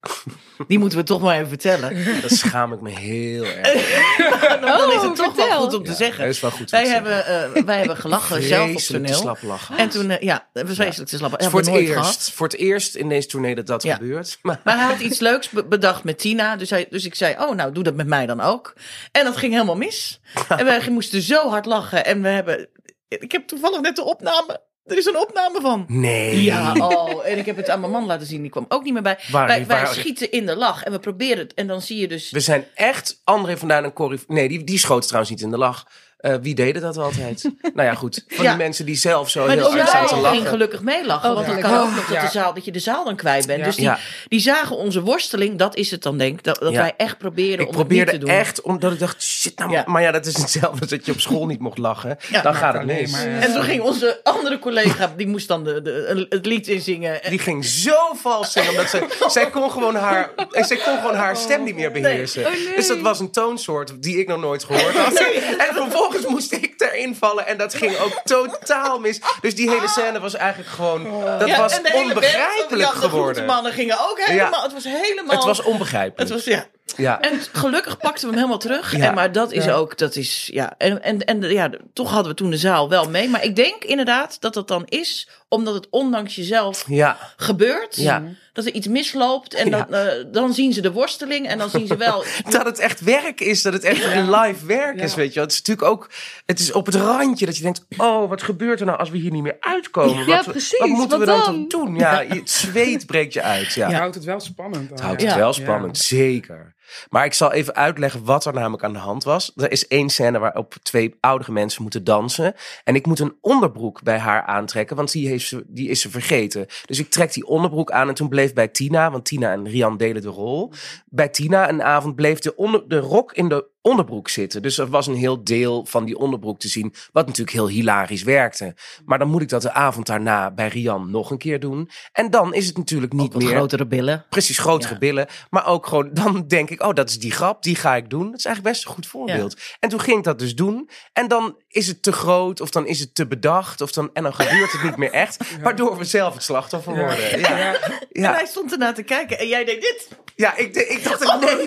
die 0.69 0.79
moeten 0.79 0.99
we 0.99 1.05
toch 1.05 1.21
maar 1.21 1.35
even 1.37 1.49
vertellen. 1.49 2.05
Dat 2.23 2.31
schaam 2.31 2.73
ik 2.73 2.81
me 2.81 2.91
heel 2.91 3.45
erg. 3.45 3.97
Dan, 4.61 4.61
dan 4.61 4.91
is 4.91 4.97
Oh, 4.97 5.03
het 5.03 5.17
toch 5.17 5.35
wel 5.37 5.61
goed 5.61 5.75
om 5.75 5.85
te 5.85 5.93
zeggen. 5.93 6.25
dat 6.25 6.35
is 6.35 6.41
wel 6.41 6.51
goed. 6.51 6.71
Wij 6.71 6.87
hebben, 6.89 7.27
eh, 7.27 7.63
wij 7.65 7.79
hebben 7.79 7.97
gelachen 7.97 8.43
zelf 8.43 8.71
op 8.71 8.79
toneel. 8.81 9.15
slap 9.15 9.43
lachen. 9.43 9.77
En 9.77 9.89
toen, 9.89 10.11
eh, 10.11 10.21
ja, 10.23 10.47
we 10.53 10.67
vreselijk 10.75 11.11
te 11.11 11.17
slappen. 11.17 11.41
Hebben 11.43 11.65
voor 11.65 11.73
het 11.73 11.81
eerst. 11.81 11.93
gehad. 11.99 12.31
Voor 12.35 12.47
het 12.47 12.57
eerst 12.57 12.95
in 12.95 13.09
deze 13.09 13.29
tournee 13.29 13.55
dat 13.55 13.67
dat 13.67 13.83
Ja. 13.83 13.99
Maar 14.43 14.61
Maar 14.65 14.77
hij 14.79 14.87
had 14.87 15.01
iets 15.01 15.19
leuks 15.21 15.49
be- 15.49 15.65
bedacht 15.65 16.05
met 16.05 16.19
Tina. 16.19 16.57
Dus, 16.57 16.71
hij, 16.71 16.87
dus 16.91 17.05
ik 17.05 17.15
zei, 17.15 17.35
oh 17.39 17.55
nou, 17.55 17.73
doe 17.73 17.83
dat 17.85 17.95
met 17.95 18.07
mij 18.07 18.27
dan 18.27 18.41
ook. 18.41 18.73
En 19.13 19.25
dat 19.25 19.37
ging 19.37 19.53
helemaal 19.53 19.77
mis. 19.77 20.21
En 20.49 20.65
wij 20.65 20.83
moesten 20.91 21.23
zo 21.23 21.49
hard 21.49 21.67
lachen. 21.67 22.05
En 22.05 22.23
we 22.23 22.29
hebben... 22.29 22.69
Ik 23.09 23.33
heb 23.33 23.47
toevallig 23.47 23.81
net 23.81 23.97
de 23.97 24.05
opname... 24.05 24.67
Er 24.85 24.97
is 24.97 25.07
een 25.07 25.19
opname 25.19 25.61
van. 25.61 25.85
nee. 25.89 26.43
Ja, 26.43 26.73
oh, 26.73 27.27
en 27.27 27.39
ik 27.39 27.47
heb 27.47 27.57
het 27.57 27.71
aan 27.71 27.81
mijn 27.81 27.93
man 27.93 28.07
laten 28.07 28.27
zien. 28.27 28.43
Die 28.43 28.51
kwam 28.51 28.65
ook 28.69 28.83
niet 28.85 28.93
meer 28.93 29.03
bij. 29.03 29.19
Waar- 29.31 29.47
wij, 29.47 29.67
wij 29.67 29.83
waar- 29.83 29.95
schieten 29.95 30.31
in 30.31 30.47
de 30.47 30.57
lach 30.57 30.83
en 30.85 30.93
we 30.93 30.99
proberen 30.99 31.39
het. 31.39 31.55
En 31.55 31.67
dan 31.67 31.83
zie 31.83 31.97
je 32.01 32.09
dus... 32.09 32.31
We 32.31 32.41
zijn 32.41 32.65
echt 32.75 33.21
André 33.25 33.57
van 33.57 33.69
Duin 33.69 33.85
en 33.85 33.93
Corrie... 33.93 34.21
Nee, 34.27 34.49
die, 34.49 34.65
die 34.65 34.79
schoot 34.79 35.03
trouwens 35.07 35.31
niet 35.31 35.41
in 35.43 35.51
de 35.51 35.59
lach. 35.59 35.87
Eh, 36.19 36.35
wie 36.43 36.55
deden 36.55 36.83
dat 36.83 36.97
altijd? 36.97 37.43
nou 37.75 37.89
ja, 37.89 37.95
goed. 37.95 38.25
Van 38.29 38.45
Ja. 38.45 38.51
die 38.51 38.59
mensen 38.63 38.87
die 38.87 38.95
zelf 38.97 39.31
zo 39.31 39.47
Maar 39.47 39.57
heel 39.57 39.77
erg 39.77 39.89
staan 39.89 40.07
te 40.07 40.17
lachen. 40.17 40.37
ging 40.37 40.49
gelukkig 40.49 40.83
meelachen. 40.83 41.29
Oh, 41.31 41.35
want 41.35 41.47
het 41.47 41.59
kan 41.61 41.75
ook 41.81 41.91
nog 41.95 42.07
dat, 42.07 42.15
Ja. 42.17 42.21
de 42.25 42.31
zaal, 42.31 42.55
dat 42.55 42.65
je 42.65 42.73
de 42.73 42.79
zaal 42.79 43.05
dan 43.05 43.17
kwijt 43.17 43.47
bent. 43.47 43.59
Ja. 43.59 43.65
Dus 43.65 43.75
die, 43.77 43.85
Ja. 43.85 43.99
die 44.29 44.41
zagen 44.41 44.77
onze 44.77 45.03
worsteling. 45.03 45.59
Dat 45.59 45.77
is 45.77 45.91
het 45.91 46.03
dan 46.03 46.19
denk 46.19 46.39
ik. 46.39 46.45
Dat, 46.45 46.59
dat 46.61 46.73
Ja. 46.73 46.81
wij 46.81 46.95
echt 46.97 47.19
proberen 47.19 47.59
Ik 47.61 47.67
om 47.67 47.73
probeerde 47.75 48.05
het 48.05 48.13
niet 48.13 48.21
te 48.21 48.27
doen. 48.27 48.37
echt, 48.41 48.61
omdat 48.63 48.93
ik 48.93 48.99
dacht, 48.99 49.23
shit, 49.23 49.59
nou, 49.59 49.71
Ja. 49.71 49.83
maar 49.87 50.03
ja, 50.03 50.11
dat 50.11 50.27
is 50.27 50.37
hetzelfde 50.37 50.81
als 50.81 50.91
dat 50.91 51.07
je 51.07 51.13
op 51.13 51.21
school 51.21 51.47
niet 51.47 51.61
mocht 51.61 51.79
lachen. 51.79 52.19
Ja, 52.31 52.43
dan 52.43 52.55
gaat 52.55 52.75
het 52.75 52.85
mis. 52.85 53.11
maar, 53.11 53.29
ja. 53.29 53.39
En 53.41 53.53
toen 53.53 53.63
ging 53.63 53.83
onze 53.83 54.21
andere 54.23 54.59
collega, 54.59 55.13
die 55.17 55.27
moest 55.27 55.49
dan 55.49 55.65
de, 55.65 55.83
de, 55.83 56.27
het 56.29 56.47
lied 56.47 56.67
inzingen. 56.69 57.21
Die 57.29 57.39
ging 57.39 57.65
zo 57.65 57.97
vals 58.15 58.53
zingen, 58.53 58.71
omdat 58.71 58.89
ze, 58.91 59.07
zij 59.29 59.51
kon 59.51 59.71
gewoon 59.71 59.95
haar, 59.95 60.31
zij 60.51 60.77
kon 60.77 60.97
gewoon 60.99 61.15
haar 61.15 61.37
stem 61.37 61.65
niet 61.65 61.75
meer 61.75 61.93
beheersen. 61.93 62.47
Oh, 62.47 62.53
nee. 62.53 62.73
Dus 62.77 62.87
dat 62.89 63.01
was 63.01 63.21
een 63.21 63.31
toonsoort 63.31 64.03
die 64.03 64.19
ik 64.19 64.29
nog 64.29 64.41
nooit 64.41 64.65
gehoord 64.65 64.97
had. 64.97 65.19
En 65.69 65.75
vervolgens 65.75 66.07
moest 66.29 66.53
ik 66.53 66.75
erin 66.81 67.15
vallen 67.15 67.47
en 67.47 67.57
dat 67.57 67.75
ging 67.75 67.99
ook 67.99 68.21
totaal 68.25 68.99
mis. 68.99 69.21
Dus 69.41 69.55
die 69.55 69.71
hele 69.71 69.89
scène 69.89 70.21
was 70.21 70.35
eigenlijk 70.35 70.71
gewoon, 70.71 71.03
dat 71.39 71.49
Ja, 71.49 71.59
was 71.59 71.77
en 71.77 71.83
de 71.83 71.91
hele 71.91 72.05
band, 72.05 72.15
onbegrijpelijk 72.17 72.95
ja, 72.95 73.01
De 73.01 73.09
geworden. 73.09 73.45
mannen 73.45 73.73
gingen 73.73 73.97
ook 74.11 74.21
helemaal. 74.21 74.63
Het 74.63 74.73
was 74.73 74.85
helemaal. 74.85 75.35
Het 75.35 75.45
was 75.45 75.63
onbegrijpelijk. 75.63 76.19
Het 76.19 76.31
was, 76.31 76.45
ja. 76.45 76.67
Ja. 76.97 77.21
En 77.21 77.41
gelukkig 77.53 77.97
pakten 77.99 78.21
we 78.21 78.27
hem 78.27 78.37
helemaal 78.37 78.59
terug. 78.59 78.97
Ja. 78.97 79.09
En, 79.09 79.15
maar 79.15 79.33
dat 79.33 79.53
is 79.53 79.65
Ja. 79.65 79.73
ook, 79.75 79.99
dat 79.99 80.17
is, 80.17 80.51
ja. 80.53 80.75
En, 80.79 81.03
en, 81.03 81.25
en 81.25 81.41
ja, 81.43 81.71
toch 81.93 82.11
hadden 82.11 82.31
we 82.31 82.37
toen 82.39 82.51
de 82.51 82.57
zaal 82.57 82.89
wel 82.89 83.11
mee. 83.11 83.29
Maar 83.29 83.45
ik 83.45 83.57
denk 83.57 83.85
inderdaad 83.85 84.41
dat 84.41 84.55
dat 84.55 84.69
dan 84.69 84.83
is 84.87 85.29
omdat 85.51 85.75
het 85.75 85.87
ondanks 85.91 86.35
jezelf 86.35 86.85
ja, 86.89 87.17
gebeurt. 87.37 87.97
ja. 87.97 88.23
Dat 88.53 88.67
er 88.67 88.73
iets 88.73 88.87
misloopt. 88.87 89.55
En 89.55 89.69
Ja. 89.69 89.87
dat, 89.91 89.91
eh, 90.07 90.25
dan 90.33 90.55
zien 90.55 90.73
ze 90.73 90.81
de 90.81 90.93
worsteling. 90.93 91.49
En 91.49 91.59
dan 91.59 91.71
zien 91.71 91.87
ze 91.87 91.97
wel. 91.97 92.25
Dat 92.51 92.65
het 92.65 92.79
echt 92.79 93.01
werk 93.01 93.41
is, 93.41 93.63
dat 93.63 93.73
het 93.73 93.85
echt 93.85 94.05
een 94.05 94.31
live 94.31 94.67
werk 94.67 95.01
is, 95.01 95.15
weet 95.15 95.35
je. 95.35 95.41
Het 95.41 95.53
is 95.53 95.59
natuurlijk 95.59 95.89
ook, 95.89 96.11
het 96.47 96.59
is 96.61 96.73
op 96.73 96.87
het 96.87 96.95
randje 96.95 97.47
dat 97.47 97.57
je 97.57 97.63
denkt, 97.63 97.85
oh, 97.97 98.29
wat 98.29 98.43
gebeurt 98.43 98.81
er 98.81 98.87
nou 98.87 98.99
als 98.99 99.11
we 99.11 99.19
hier 99.19 99.31
niet 99.31 99.43
meer 99.43 99.57
uitkomen? 99.61 100.27
Ja, 100.27 100.37
wat, 100.37 100.45
precies, 100.51 100.79
Wat 100.79 100.89
moeten 100.89 101.19
we 101.19 101.25
dan, 101.27 101.65
doen? 101.69 101.97
Ja, 101.97 102.21
je- 102.21 102.35
het 102.35 102.51
zweet 102.51 103.07
breekt 103.07 103.33
je 103.33 103.43
uit, 103.43 103.73
ja. 103.73 103.89
Je 103.89 103.95
houdt 103.97 104.15
het 104.15 104.25
wel 104.25 104.41
spannend. 104.41 104.91
Het 104.91 105.01
houdt 105.01 105.21
Ja. 105.23 105.29
het 105.29 105.37
wel 105.37 105.47
Ja. 105.47 105.53
spannend, 105.53 105.99
zeker. 105.99 106.75
Maar 107.11 107.25
ik 107.25 107.33
zal 107.33 107.53
even 107.53 107.75
uitleggen 107.75 108.25
wat 108.25 108.45
er 108.45 108.53
namelijk 108.53 108.83
aan 108.83 108.93
de 108.93 108.99
hand 108.99 109.25
was. 109.25 109.53
Er 109.57 109.71
is 109.71 109.87
één 109.87 110.09
scène 110.09 110.39
waarop 110.39 110.75
twee 110.83 111.15
oudere 111.21 111.53
mensen 111.53 111.83
moeten 111.83 112.05
dansen. 112.05 112.55
En 112.85 112.95
ik 112.95 113.07
moet 113.07 113.19
een 113.19 113.37
onderbroek 113.41 114.03
bij 114.03 114.19
haar 114.19 114.43
aantrekken, 114.43 114.97
want 114.97 115.13
die, 115.13 115.29
heeft 115.29 115.55
die 115.67 115.89
is 115.89 116.01
ze 116.01 116.11
vergeten. 116.11 116.67
Dus 116.85 116.99
ik 116.99 117.11
trek 117.11 117.33
die 117.33 117.47
onderbroek 117.47 117.91
aan 117.91 118.09
en 118.09 118.15
toen 118.15 118.29
bleef 118.29 118.53
bij 118.53 118.69
Tina, 118.69 119.11
want 119.11 119.25
Tina 119.25 119.53
en 119.53 119.69
Rian 119.69 119.97
delen 119.97 120.23
de 120.23 120.29
rol. 120.29 120.73
Bij 121.07 121.29
Tina 121.29 121.69
een 121.69 121.83
avond 121.83 122.15
bleef 122.15 122.39
de, 122.39 122.85
de 122.87 122.99
rok 122.99 123.33
in 123.33 123.49
de 123.49 123.67
onderbroek 123.89 124.29
zitten. 124.29 124.63
Dus 124.63 124.79
er 124.79 124.87
was 124.89 125.07
een 125.07 125.15
heel 125.15 125.45
deel 125.45 125.85
van 125.87 126.05
die 126.05 126.19
onderbroek 126.19 126.59
te 126.59 126.69
zien, 126.69 126.95
wat 127.13 127.27
natuurlijk 127.27 127.57
heel 127.57 127.69
hilarisch 127.69 128.23
werkte. 128.23 128.75
Maar 129.05 129.19
dan 129.19 129.29
moet 129.29 129.43
ik 129.43 129.49
dat 129.49 129.63
de 129.63 129.73
avond 129.73 130.07
daarna 130.07 130.51
bij 130.51 130.69
Rian 130.69 131.11
nog 131.11 131.31
een 131.31 131.39
keer 131.39 131.61
doen. 131.61 131.91
En 132.13 132.31
dan 132.31 132.55
is 132.55 132.67
het 132.67 132.77
natuurlijk 132.77 133.13
niet 133.13 133.35
meer... 133.35 133.49
grotere 133.49 133.87
billen. 133.87 134.25
Precies, 134.31 134.59
grotere 134.59 134.93
Ja. 134.93 134.99
billen. 134.99 135.27
Maar 135.51 135.67
ook 135.67 135.87
gewoon, 135.87 136.11
dan 136.13 136.45
denk 136.47 136.71
ik, 136.71 136.83
oh, 136.83 136.95
dat 136.95 137.09
is 137.09 137.19
die 137.19 137.31
grap, 137.33 137.63
die 137.63 137.77
ga 137.77 137.97
ik 137.97 138.11
doen. 138.11 138.31
Dat 138.31 138.39
is 138.39 138.45
eigenlijk 138.45 138.75
best 138.75 138.87
een 138.89 138.95
goed 138.95 139.07
voorbeeld. 139.07 139.57
En 139.81 139.89
toen 139.89 140.01
ging 140.01 140.19
ik 140.19 140.25
dat 140.25 140.39
dus 140.39 140.55
doen. 140.55 140.91
En 141.13 141.29
dan 141.29 141.57
is 141.69 141.87
het 141.87 142.03
te 142.03 142.13
groot, 142.13 142.61
of 142.61 142.71
dan 142.71 142.87
is 142.87 143.01
het 143.01 143.15
te 143.15 143.27
bedacht, 143.27 143.81
of 143.81 143.93
dan, 143.93 144.11
en 144.13 144.23
dan 144.23 144.35
gebeurt 144.35 144.73
het 144.73 144.83
niet 144.83 144.97
meer 144.97 145.13
echt. 145.13 145.37
Waardoor 145.63 145.99
we 145.99 146.05
zelf 146.05 146.35
het 146.35 146.43
slachtoffer 146.43 146.95
Ja. 146.95 147.01
worden. 147.01 147.41
Ja, 147.41 147.49
ja. 147.49 147.57
Ja. 147.59 147.81
En 148.13 148.23
ja. 148.23 148.33
hij 148.33 148.47
stond 148.47 148.73
ernaar 148.73 148.95
te 148.95 149.03
kijken. 149.03 149.39
En 149.39 149.49
jij 149.49 149.65
deed 149.65 149.81
dit. 149.81 150.09
ik, 150.57 150.75
de- 150.75 150.87
ik 150.87 151.05
dacht, 151.05 151.41
nee, 151.41 151.67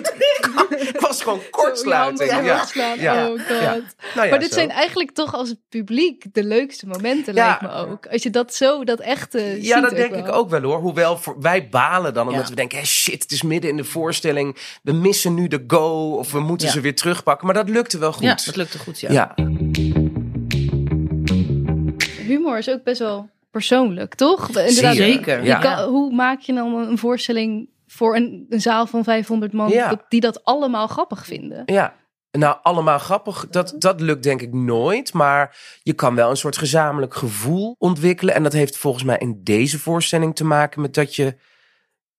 het 0.92 1.00
was 1.00 1.22
gewoon 1.22 1.40
kortsluiting. 1.50 2.11
Ja. 2.18 2.38
Oh 2.48 2.58
god. 2.60 3.48
Ja. 3.48 3.70
Nou 4.14 4.26
ja, 4.26 4.30
maar 4.30 4.38
dit 4.38 4.48
zo. 4.48 4.54
zijn 4.54 4.70
eigenlijk 4.70 5.10
toch 5.10 5.34
als 5.34 5.54
publiek 5.68 6.24
de 6.32 6.44
leukste 6.44 6.86
momenten, 6.86 7.34
Ja. 7.34 7.46
lijkt 7.46 7.60
me 7.62 7.90
ook. 7.90 8.06
Als 8.06 8.22
je 8.22 8.30
dat 8.30 8.54
zo, 8.54 8.84
dat 8.84 9.00
echte 9.00 9.38
Ja, 9.38 9.74
ziet 9.74 9.82
dat 9.82 9.90
denk 9.96 10.14
ik 10.14 10.32
ook 10.32 10.50
wel 10.50 10.60
hoor. 10.62 10.78
Hoewel 10.78 11.16
voor, 11.18 11.36
wij 11.40 11.68
balen 11.68 12.14
dan 12.14 12.26
omdat 12.28 12.42
Ja. 12.42 12.48
we 12.48 12.54
denken: 12.54 12.76
hey, 12.78 12.86
shit, 12.86 13.22
het 13.22 13.32
is 13.32 13.42
midden 13.42 13.70
in 13.70 13.76
de 13.76 13.84
voorstelling. 13.84 14.56
We 14.82 14.92
missen 14.92 15.34
nu 15.34 15.48
de 15.48 15.64
go. 15.66 16.10
Of 16.16 16.32
we 16.32 16.40
moeten 16.40 16.66
Ja. 16.66 16.72
ze 16.72 16.80
weer 16.80 16.94
terugpakken. 16.94 17.46
Maar 17.46 17.54
dat 17.54 17.68
lukte 17.68 17.98
wel 17.98 18.12
goed. 18.12 18.22
Ja, 18.22 18.34
dat 18.44 18.56
lukte 18.56 18.78
goed. 18.78 19.00
Ja. 19.00 19.12
ja. 19.12 19.34
Humor 22.26 22.58
is 22.58 22.68
ook 22.70 22.82
best 22.84 22.98
wel 22.98 23.28
persoonlijk, 23.50 24.14
toch? 24.14 24.48
Inderdaad, 24.48 24.94
Zeker. 24.96 25.38
je 25.40 25.46
Ja. 25.46 25.58
kan- 25.58 25.88
hoe 25.88 26.12
maak 26.14 26.40
je 26.40 26.52
dan 26.52 26.74
een 26.74 26.98
voorstelling 26.98 27.68
voor 27.86 28.16
een, 28.16 28.46
een 28.48 28.60
zaal 28.60 28.86
van 28.86 29.04
500 29.04 29.52
man 29.52 29.70
Ja. 29.70 30.00
die 30.08 30.20
dat 30.20 30.44
allemaal 30.44 30.86
grappig 30.86 31.24
vinden? 31.26 31.62
Ja, 31.66 31.94
nou 32.32 32.56
allemaal 32.62 32.98
grappig. 32.98 33.48
Dat, 33.48 33.74
dat 33.78 34.00
lukt 34.00 34.22
denk 34.22 34.42
ik 34.42 34.52
nooit. 34.52 35.12
Maar 35.12 35.56
je 35.82 35.92
kan 35.92 36.14
wel 36.14 36.30
een 36.30 36.36
soort 36.36 36.58
gezamenlijk 36.58 37.14
gevoel 37.14 37.74
ontwikkelen. 37.78 38.34
En 38.34 38.42
dat 38.42 38.52
heeft 38.52 38.76
volgens 38.76 39.04
mij 39.04 39.18
in 39.18 39.40
deze 39.42 39.78
voorstelling 39.78 40.36
te 40.36 40.44
maken 40.44 40.80
met 40.80 40.94
dat 40.94 41.16
je 41.16 41.36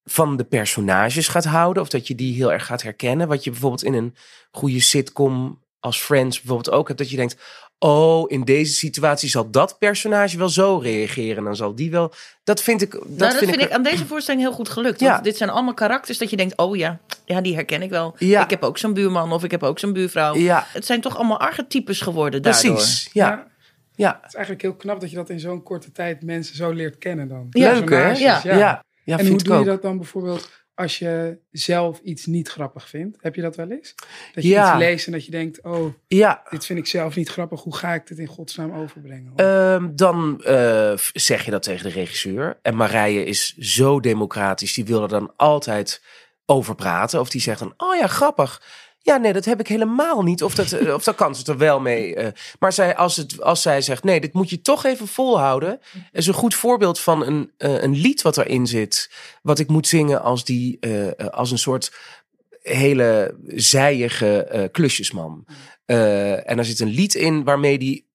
van 0.04 0.38
de 0.38 0.44
personages 0.44 1.28
gaat 1.28 1.46
houden. 1.46 1.84
Of 1.84 1.90
dat 1.90 2.08
je 2.08 2.16
die 2.16 2.36
heel 2.36 2.52
erg 2.52 2.66
gaat 2.66 2.82
herkennen. 2.82 3.28
Wat 3.28 3.44
je 3.44 3.52
bijvoorbeeld 3.52 3.84
in 3.84 3.94
een 3.94 4.16
goede 4.52 4.82
sitcom 4.82 5.62
als 5.80 6.02
Friends 6.02 6.42
bijvoorbeeld 6.42 6.76
ook 6.76 6.88
hebt. 6.88 7.00
Dat 7.00 7.10
je 7.10 7.16
denkt, 7.16 7.38
oh, 7.80 8.32
in 8.32 8.44
deze 8.44 8.74
situatie 8.74 9.30
zal 9.30 9.52
dat 9.52 9.78
personage 9.80 10.38
wel 10.38 10.50
zo 10.50 10.78
reageren. 10.78 11.44
Dan 11.44 11.56
zal 11.56 11.76
die 11.76 11.92
wel... 11.92 12.14
Dat 12.44 12.62
vind 12.62 12.82
ik... 12.82 12.92
Dat, 12.92 13.02
nou, 13.08 13.18
dat 13.18 13.38
vind, 13.38 13.62
ik, 13.62 13.72
aan 13.72 13.84
deze 13.84 14.06
voorstelling 14.06 14.44
heel 14.44 14.54
goed 14.54 14.70
gelukt. 14.70 15.00
Ja. 15.00 15.12
Want 15.12 15.24
dit 15.24 15.38
zijn 15.38 15.50
allemaal 15.50 15.74
karakters 15.74 16.18
dat 16.18 16.30
je 16.30 16.38
denkt, 16.38 16.58
oh 16.58 16.76
ja, 16.76 17.00
ja 17.26 17.42
die 17.42 17.56
herken 17.56 17.82
ik 17.82 17.90
wel. 17.90 18.16
Ja. 18.18 18.44
Ik 18.44 18.50
heb 18.50 18.64
ook 18.64 18.78
zo'n 18.78 18.94
buurman 18.94 19.32
of 19.32 19.44
ik 19.44 19.52
heb 19.52 19.64
ook 19.64 19.80
zo'n 19.80 19.94
buurvrouw. 19.94 20.36
Ja, 20.36 20.66
Het 20.68 20.86
zijn 20.86 21.02
toch 21.02 21.16
allemaal 21.16 21.40
archetypes 21.40 22.02
geworden 22.02 22.42
daardoor. 22.42 22.74
precies. 22.74 23.10
Ja, 23.14 23.48
ja. 23.96 24.18
Het 24.22 24.30
is 24.30 24.36
eigenlijk 24.36 24.66
heel 24.66 24.76
knap 24.76 25.02
dat 25.02 25.10
je 25.10 25.16
dat 25.16 25.30
in 25.30 25.40
zo'n 25.40 25.64
korte 25.64 25.92
tijd 25.92 26.24
mensen 26.24 26.56
zo 26.56 26.72
leert 26.72 26.98
kennen 26.98 27.28
dan. 27.28 27.48
Ja. 27.50 27.72
Leuk 27.72 27.90
hè? 27.90 28.12
Ja, 28.12 28.42
ja. 28.44 28.58
ja. 28.58 28.84
ja. 29.04 29.18
en 29.18 29.28
hoe 29.28 29.44
doe 29.44 29.54
je 29.54 29.60
ook. 29.60 29.66
dat 29.66 29.82
dan 29.82 29.98
bijvoorbeeld 29.98 30.63
als 30.76 31.00
je 31.00 31.38
zelf 31.52 32.00
iets 32.00 32.26
niet 32.26 32.50
grappig 32.50 32.90
vindt? 32.90 33.18
Heb 33.22 33.36
je 33.36 33.42
dat 33.42 33.56
wel 33.56 33.72
eens? 33.72 33.96
Dat 34.34 34.44
je 34.44 34.50
Ja. 34.50 34.70
iets 34.70 34.80
leest 34.86 35.06
en 35.06 35.12
dat 35.12 35.26
je 35.26 35.32
denkt, 35.32 35.64
oh, 35.64 35.94
Ja, 36.08 36.44
dit 36.50 36.66
vind 36.66 36.80
ik 36.80 36.88
zelf 36.88 37.16
niet 37.16 37.30
grappig. 37.30 37.62
Hoe 37.62 37.76
ga 37.76 37.94
ik 37.94 38.08
dit 38.08 38.20
in 38.20 38.28
godsnaam 38.28 38.72
overbrengen? 38.74 39.32
Ehm, 39.36 39.90
dan 39.96 40.44
eh, 40.44 40.94
zeg 41.14 41.46
je 41.46 41.52
dat 41.52 41.64
tegen 41.64 41.84
de 41.84 41.94
regisseur. 41.96 42.60
En 42.62 42.76
Marije 42.76 43.26
is 43.26 43.56
zo 43.58 44.00
democratisch, 44.00 44.74
die 44.74 44.86
wil 44.86 45.02
er 45.02 45.08
dan 45.10 45.34
altijd 45.36 46.02
over 46.46 46.76
praten. 46.76 47.20
Of 47.20 47.30
die 47.30 47.42
zegt 47.42 47.60
dan, 47.60 47.74
oh 47.78 47.96
ja, 47.96 48.08
grappig. 48.08 48.62
Ja, 49.06 49.18
nee, 49.18 49.34
dat 49.34 49.46
heb 49.46 49.60
ik 49.60 49.68
helemaal 49.68 50.22
niet. 50.22 50.44
Of 50.44 50.56
dat, 50.56 50.72
eh, 50.72 50.94
of 50.94 51.04
dat 51.04 51.16
kan 51.16 51.36
ze 51.36 51.52
er 51.52 51.58
wel 51.58 51.80
mee. 51.80 52.16
eh. 52.16 52.32
maar 52.60 52.74
zij, 52.74 52.96
als, 52.96 53.16
het, 53.16 53.42
als 53.42 53.62
zij 53.62 53.82
zegt, 53.82 54.04
nee, 54.04 54.22
dit 54.22 54.34
moet 54.34 54.50
je 54.50 54.62
toch 54.62 54.86
even 54.86 55.08
volhouden. 55.08 55.80
is 56.12 56.28
een 56.28 56.34
goed 56.34 56.56
voorbeeld 56.56 57.00
van 57.00 57.26
een, 57.26 57.52
eh, 57.58 57.82
een 57.82 57.96
lied 57.96 58.22
wat 58.22 58.38
erin 58.38 58.68
zit. 58.68 59.12
Wat 59.42 59.60
ik 59.60 59.68
moet 59.68 59.88
zingen 59.88 60.22
als, 60.22 60.44
die, 60.44 60.80
als 61.32 61.52
een 61.52 61.58
soort 61.58 61.94
hele 62.62 63.36
zijige 63.48 64.70
klusjesman. 64.72 65.46
En 65.86 66.58
er 66.58 66.66
zit 66.66 66.80
een 66.80 66.88
lied 66.94 67.16
in 67.16 67.44
waarmee 67.44 67.78
die 67.78 68.08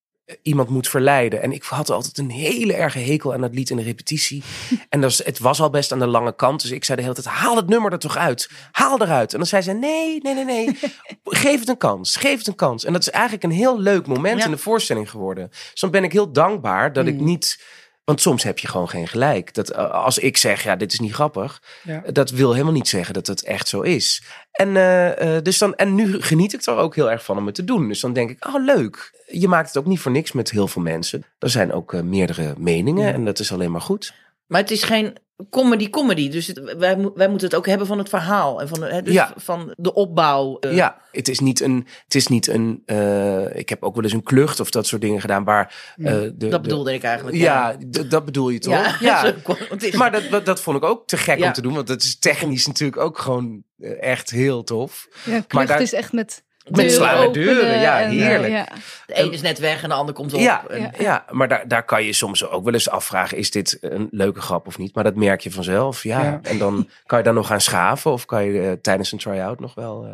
iemand 0.43 0.69
moet 0.69 0.89
verleiden. 0.89 1.43
En 1.43 1.53
ik 1.53 1.63
had 1.63 1.91
altijd 1.91 2.19
een 2.19 2.31
hele 2.31 2.75
erge 2.75 2.99
hekel 2.99 3.33
aan 3.33 3.41
dat 3.41 3.55
lied 3.55 3.71
in 3.71 3.77
de 3.77 3.83
repetitie. 3.83 4.43
en 4.89 5.01
dat 5.01 5.11
is, 5.11 5.25
het 5.25 5.39
was 5.39 5.61
al 5.61 5.71
best 5.71 5.93
aan 5.93 5.99
de 5.99 6.07
lange 6.07 6.35
kant. 6.37 6.63
Dus 6.63 6.71
ik 6.71 6.85
zei 6.85 6.97
de 6.97 7.03
hele 7.03 7.15
tijd, 7.15 7.27
haal 7.37 7.57
het 7.57 7.69
nummer 7.69 7.93
er 7.93 7.99
toch 7.99 8.17
uit. 8.17 8.51
Haal 8.73 9.01
eruit. 9.03 9.33
En 9.33 9.39
dan 9.39 9.47
zei 9.47 9.63
ze, 9.63 9.73
nee, 9.73 10.21
nee, 10.23 10.35
nee, 10.35 10.45
nee. 10.45 10.79
Geef 11.25 11.61
het 11.61 11.69
een 11.69 11.77
kans. 11.77 12.17
Geef 12.17 12.39
het 12.39 12.47
een 12.47 12.55
kans. 12.55 12.85
En 12.85 12.93
dat 12.93 13.03
is 13.03 13.11
eigenlijk 13.11 13.45
een 13.45 13.51
heel 13.51 13.81
leuk 13.81 14.07
moment 14.07 14.39
Ja. 14.39 14.45
in 14.45 14.51
de 14.51 14.59
voorstelling 14.59 15.11
geworden. 15.11 15.49
Dus 15.51 15.81
dan 15.81 15.91
ben 15.91 16.05
ik 16.05 16.13
heel 16.13 16.33
dankbaar 16.33 16.93
dat 16.93 17.07
ik 17.07 17.19
Mm. 17.19 17.25
niet... 17.25 17.63
Want 18.09 18.21
soms 18.21 18.43
heb 18.43 18.59
je 18.59 18.69
gewoon 18.69 18.89
geen 18.89 19.09
gelijk. 19.09 19.55
Dat, 19.55 19.71
eh, 19.71 19.91
als 19.91 20.19
ik 20.19 20.37
zeg, 20.37 20.63
ja, 20.63 20.77
dit 20.77 20.93
is 20.93 21.01
niet 21.01 21.13
grappig. 21.13 21.63
Ja. 21.83 22.03
Dat 22.13 22.31
wil 22.31 22.53
helemaal 22.53 22.73
niet 22.73 22.89
zeggen 22.89 23.15
dat 23.15 23.27
het 23.27 23.45
echt 23.45 23.69
zo 23.69 23.81
is. 23.81 24.23
En, 24.51 24.77
eh, 24.77 25.37
eh, 25.37 25.43
dus 25.43 25.59
dan, 25.59 25.75
en 25.75 25.95
nu 25.95 26.23
geniet 26.23 26.53
ik 26.53 26.65
er 26.65 26.77
ook 26.77 26.95
heel 26.95 27.11
erg 27.11 27.25
van 27.25 27.39
om 27.39 27.47
het 27.47 27.55
te 27.55 27.65
doen. 27.65 27.89
Dus 27.89 28.01
dan 28.01 28.13
denk 28.13 28.31
ik, 28.31 28.47
oh 28.47 28.65
leuk. 28.65 29.23
Je 29.27 29.49
maakt 29.49 29.67
het 29.69 29.77
ook 29.77 29.87
niet 29.87 30.01
voor 30.01 30.13
niks 30.13 30.33
met 30.33 30.51
heel 30.51 30.69
veel 30.69 30.83
mensen. 30.83 31.25
Er 31.39 31.51
zijn 31.51 31.73
ook 31.73 32.03
meerdere 32.03 32.55
meningen 32.59 33.07
Ja. 33.07 33.13
en 33.13 33.25
dat 33.25 33.39
is 33.39 33.53
alleen 33.53 33.71
maar 33.71 33.81
goed. 33.81 34.15
Maar 34.47 34.61
het 34.61 34.71
is 34.71 34.83
geen 34.83 35.17
comedy-comedy. 35.51 36.29
Dus 36.31 36.47
het- 36.47 36.75
wij, 36.79 37.11
wij 37.15 37.29
moeten 37.29 37.49
het 37.49 37.57
ook 37.57 37.67
hebben 37.67 37.87
van 37.87 37.99
het 37.99 38.09
verhaal. 38.09 38.61
En 38.61 38.69
van, 38.69 38.81
de- 38.81 38.87
hè, 38.87 39.03
dus 39.03 39.15
Ja. 39.15 39.33
van 39.37 39.75
de 39.77 39.95
opbouw. 39.95 40.59
eh, 40.59 40.75
ja, 40.75 41.01
het 41.13 41.29
is 41.29 41.39
niet 41.39 41.61
een. 41.61 41.87
Het 42.05 42.15
is 42.15 42.27
niet 42.27 42.47
een 42.47 42.83
eh, 42.87 43.57
ik 43.57 43.69
heb 43.69 43.83
ook 43.83 43.95
wel 43.95 44.05
eens 44.05 44.13
een 44.13 44.23
klucht 44.23 44.61
of 44.61 44.71
dat 44.71 44.87
soort 44.87 45.03
dingen 45.03 45.21
gedaan. 45.21 45.45
Waar, 45.45 45.95
eh, 45.97 46.05
de, 46.13 46.35
dat 46.37 46.51
de- 46.51 46.61
bedoelde 46.61 46.93
ik 46.95 47.03
eigenlijk. 47.03 47.37
ja, 47.37 47.77
dat 48.09 48.25
bedoel 48.25 48.49
je 48.49 48.59
toch? 48.59 48.73
Ja, 49.01 49.25
ja. 49.25 49.35
Maar 49.97 50.31
dat, 50.31 50.47
dat, 50.47 50.61
vond 50.61 50.77
ik 50.77 50.85
ook 50.85 51.07
te 51.07 51.17
gek 51.17 51.39
Ja. 51.39 51.47
om 51.47 51.53
te 51.53 51.63
doen. 51.63 51.75
Want 51.75 51.87
dat 51.87 52.03
is 52.03 52.19
technisch 52.19 52.67
natuurlijk 52.67 53.03
ook 53.03 53.19
gewoon 53.19 53.63
echt 54.01 54.31
heel 54.31 54.65
tof. 54.65 55.09
Ja, 55.25 55.41
klucht 55.41 55.69
daar- 55.69 55.81
is 55.81 55.93
echt 55.93 56.13
met 56.13 56.43
Met 56.71 57.01
openen 57.01 57.33
deuren, 57.33 57.81
ja, 57.81 58.01
eh, 58.03 58.09
heerlijk. 58.09 58.53
ja. 58.53 58.67
de 59.07 59.21
een 59.21 59.33
is 59.33 59.41
net 59.41 59.59
weg 59.59 59.83
en 59.83 59.89
de 59.89 59.95
ander 59.95 60.15
komt 60.15 60.33
op. 60.35 60.41
Ja, 60.41 60.65
En- 60.69 60.81
Ja. 60.81 60.91
ja, 60.99 61.25
maar 61.31 61.49
daar, 61.49 61.69
daar 61.69 61.85
kan 61.85 62.05
je 62.05 62.13
soms 62.13 62.47
ook 62.49 62.65
wel 62.65 62.73
eens 62.73 62.89
afvragen: 62.89 63.37
is 63.39 63.51
dit 63.51 63.79
een 63.81 64.09
leuke 64.11 64.41
grap 64.41 64.67
of 64.67 64.79
niet? 64.79 64.95
Maar 64.95 65.05
dat 65.05 65.15
merk 65.15 65.41
je 65.41 65.51
vanzelf. 65.51 66.03
Ja. 66.03 66.23
Ja. 66.23 66.41
En 66.43 66.59
dan 66.59 66.89
kan 67.07 67.19
je 67.19 67.25
daar 67.25 67.35
nog 67.35 67.51
aan 67.51 67.61
schaven 67.61 68.11
of 68.13 68.25
kan 68.25 68.45
je 68.45 68.61
eh, 68.61 68.73
tijdens 68.73 69.13
een 69.13 69.19
try-out 69.19 69.61
nog 69.61 69.75
wel 69.75 70.05
eh, 70.07 70.13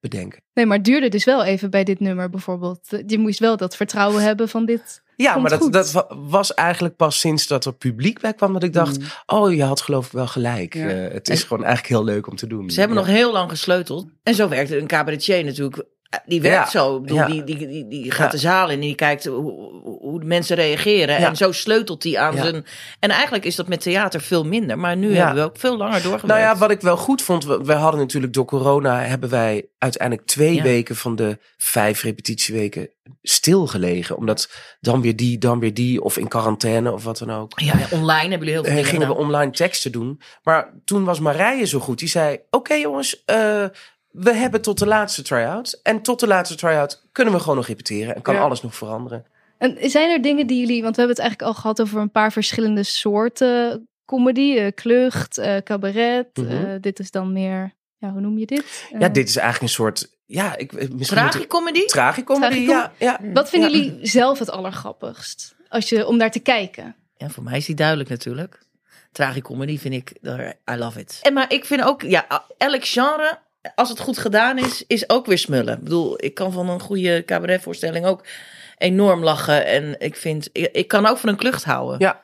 bedenken. 0.00 0.42
Nee, 0.54 0.66
maar 0.66 0.76
het 0.76 0.86
duurde 0.86 1.08
dus 1.08 1.24
wel 1.24 1.44
even 1.44 1.70
bij 1.70 1.84
dit 1.84 2.00
nummer 2.00 2.30
bijvoorbeeld. 2.30 2.80
Je 3.06 3.18
moest 3.18 3.38
wel 3.38 3.56
dat 3.56 3.76
vertrouwen 3.76 4.22
hebben 4.22 4.48
van 4.48 4.64
dit. 4.66 5.02
Ja, 5.16 5.30
Komt 5.30 5.42
maar 5.42 5.50
dat, 5.50 5.60
goed. 5.62 5.72
dat 5.72 5.92
wa- 5.92 6.06
was 6.16 6.54
eigenlijk 6.54 6.96
pas 6.96 7.18
sinds 7.20 7.46
dat 7.46 7.64
er 7.64 7.74
publiek 7.74 8.20
bij 8.20 8.34
kwam 8.34 8.52
dat 8.52 8.62
ik 8.62 8.72
dacht, 8.72 8.98
Mm. 8.98 9.06
oh, 9.26 9.54
je 9.54 9.64
had 9.64 9.80
geloof 9.80 10.06
ik 10.06 10.12
wel 10.12 10.26
gelijk. 10.26 10.74
Ja. 10.74 10.82
Het 10.86 11.28
is 11.28 11.42
gewoon 11.42 11.64
eigenlijk 11.64 11.94
heel 11.94 12.04
leuk 12.14 12.26
om 12.26 12.36
te 12.36 12.46
doen. 12.46 12.70
Ze 12.70 12.78
hebben 12.80 12.98
Ja. 12.98 13.04
nog 13.04 13.12
heel 13.12 13.32
lang 13.32 13.50
gesleuteld. 13.50 14.06
En 14.22 14.34
zo 14.34 14.48
werkt 14.48 14.70
een 14.70 14.86
cabaretier 14.86 15.44
natuurlijk. 15.44 15.84
Die 16.26 16.40
werkt 16.40 16.72
Ja, 16.72 16.80
zo. 16.80 17.00
Bedoel, 17.00 17.16
ja. 17.16 17.26
die, 17.26 17.44
die, 17.44 17.56
die, 17.68 17.88
die 17.88 18.10
gaat 18.10 18.24
Ja. 18.26 18.30
de 18.30 18.38
zaal 18.38 18.66
in 18.68 18.74
en 18.74 18.80
die 18.80 18.94
kijkt 18.94 19.24
hoe, 19.24 19.70
hoe 20.00 20.20
de 20.20 20.26
mensen 20.26 20.56
reageren. 20.56 21.16
En 21.16 21.36
zo 21.36 21.52
sleutelt 21.52 22.02
hij 22.02 22.18
aan 22.18 22.36
zijn... 22.36 22.66
En 23.00 23.10
eigenlijk 23.10 23.44
is 23.44 23.56
dat 23.56 23.68
met 23.68 23.80
theater 23.80 24.20
veel 24.20 24.44
minder. 24.44 24.78
Maar 24.78 24.96
nu 24.96 25.16
hebben 25.16 25.34
we 25.34 25.42
ook 25.42 25.58
veel 25.58 25.76
langer 25.76 25.92
doorgewerkt. 26.02 26.26
Nou 26.26 26.40
ja, 26.40 26.56
wat 26.56 26.70
ik 26.70 26.80
wel 26.80 26.96
goed 26.96 27.22
vond, 27.22 27.44
we, 27.44 27.64
we 27.64 27.72
hadden 27.72 28.00
natuurlijk 28.00 28.32
door 28.32 28.44
corona 28.44 29.00
hebben 29.00 29.30
wij 29.30 29.66
uiteindelijk 29.78 30.26
twee 30.26 30.62
weken 30.62 30.96
van 30.96 31.16
de 31.16 31.38
vijf 31.56 32.02
repetitieweken 32.02 32.88
stilgelegen. 33.22 34.16
Omdat 34.16 34.50
dan 34.80 35.00
weer 35.00 35.16
die, 35.16 35.38
dan 35.38 35.58
weer 35.58 35.74
die, 35.74 36.02
of 36.02 36.16
in 36.16 36.28
quarantaine 36.28 36.92
of 36.92 37.04
wat 37.04 37.18
dan 37.18 37.30
ook. 37.30 37.60
Ja, 37.60 37.72
online 37.90 38.28
hebben 38.30 38.38
jullie 38.38 38.52
heel 38.52 38.62
veel 38.62 38.70
Eh, 38.72 38.76
dingen 38.76 38.90
gingen 38.90 39.08
we 39.08 39.14
online 39.14 39.50
teksten 39.50 39.92
doen. 39.92 40.20
Maar 40.42 40.72
toen 40.84 41.04
was 41.04 41.20
Marije 41.20 41.64
zo 41.66 41.78
goed. 41.78 41.98
Die 41.98 42.08
zei, 42.08 42.38
oké 42.50 42.74
jongens, 42.74 43.24
eh, 43.24 43.64
we 44.14 44.32
hebben 44.34 44.60
tot 44.62 44.78
de 44.78 44.86
laatste 44.86 45.22
try-out. 45.22 45.80
En 45.82 46.02
tot 46.02 46.20
de 46.20 46.26
laatste 46.26 46.54
try-out 46.56 47.02
kunnen 47.12 47.34
we 47.34 47.40
gewoon 47.40 47.56
nog 47.56 47.66
repeteren. 47.66 48.14
En 48.14 48.22
kan 48.22 48.34
Ja. 48.34 48.40
alles 48.40 48.62
nog 48.62 48.74
veranderen. 48.74 49.24
En 49.58 49.90
zijn 49.90 50.10
er 50.10 50.22
dingen 50.22 50.46
die 50.46 50.60
jullie, 50.60 50.82
want 50.82 50.96
we 50.96 51.00
hebben 51.02 51.16
het 51.16 51.24
eigenlijk 51.26 51.54
al 51.56 51.60
gehad 51.60 51.80
over 51.80 52.00
een 52.00 52.10
paar 52.10 52.32
verschillende 52.32 52.82
soorten 52.82 53.88
comedy, 54.04 54.56
eh, 54.58 54.72
klucht, 54.74 55.38
eh, 55.38 55.56
cabaret. 55.56 56.36
Mhm. 56.36 56.50
eh, 56.50 56.74
dit 56.80 56.98
is 56.98 57.10
dan 57.10 57.32
meer, 57.32 57.72
ja, 57.98 58.10
hoe 58.10 58.20
noem 58.20 58.38
je 58.38 58.46
dit? 58.46 58.86
Ja, 58.98 59.08
dit 59.08 59.28
is 59.28 59.36
eigenlijk 59.36 59.62
een 59.62 59.76
soort, 59.76 60.10
ja, 60.26 60.56
ik, 60.56 60.72
misschien 60.72 60.92
moet- 60.96 61.06
Tragicomedy? 61.06 61.84
Tragicomedy, 61.84 62.66
Tragicom- 62.66 62.92
ja. 62.98 63.18
ja. 63.22 63.32
Wat 63.32 63.48
vinden 63.48 63.70
Ja. 63.70 63.76
jullie 63.76 64.06
zelf 64.06 64.38
het 64.38 64.50
allergrappigst? 64.50 65.54
Als 65.68 65.88
je, 65.88 66.06
om 66.06 66.16
naar 66.16 66.30
te 66.30 66.38
kijken. 66.40 66.96
Ja, 67.16 67.28
voor 67.28 67.42
mij 67.42 67.56
is 67.56 67.66
die 67.66 67.74
duidelijk 67.74 68.08
natuurlijk. 68.08 68.62
Tragicomedy 69.12 69.78
vind 69.78 69.94
ik, 69.94 70.12
daar- 70.20 70.54
I 70.70 70.76
love 70.76 71.00
it. 71.00 71.18
En 71.22 71.32
maar 71.32 71.52
ik 71.52 71.64
vind 71.64 71.82
ook, 71.82 72.02
ja, 72.02 72.44
elk 72.58 72.84
genre, 72.84 73.38
als 73.74 73.88
het 73.88 74.00
goed 74.00 74.18
gedaan 74.18 74.58
is, 74.58 74.84
is 74.86 75.08
ook 75.08 75.26
weer 75.26 75.38
smullen. 75.38 75.76
Ik 75.76 75.82
bedoel, 75.82 76.24
ik 76.24 76.34
kan 76.34 76.52
van 76.52 76.68
een 76.68 76.80
goede 76.80 77.24
cabaretvoorstelling 77.24 78.06
ook 78.06 78.24
enorm 78.78 79.22
lachen. 79.24 79.66
En 79.66 80.00
ik 80.00 80.16
vind, 80.16 80.48
ik, 80.52 80.68
ik 80.72 80.88
kan 80.88 81.06
ook 81.06 81.18
van 81.18 81.28
een 81.28 81.36
klucht 81.36 81.64
houden. 81.64 81.98
Ja. 81.98 82.22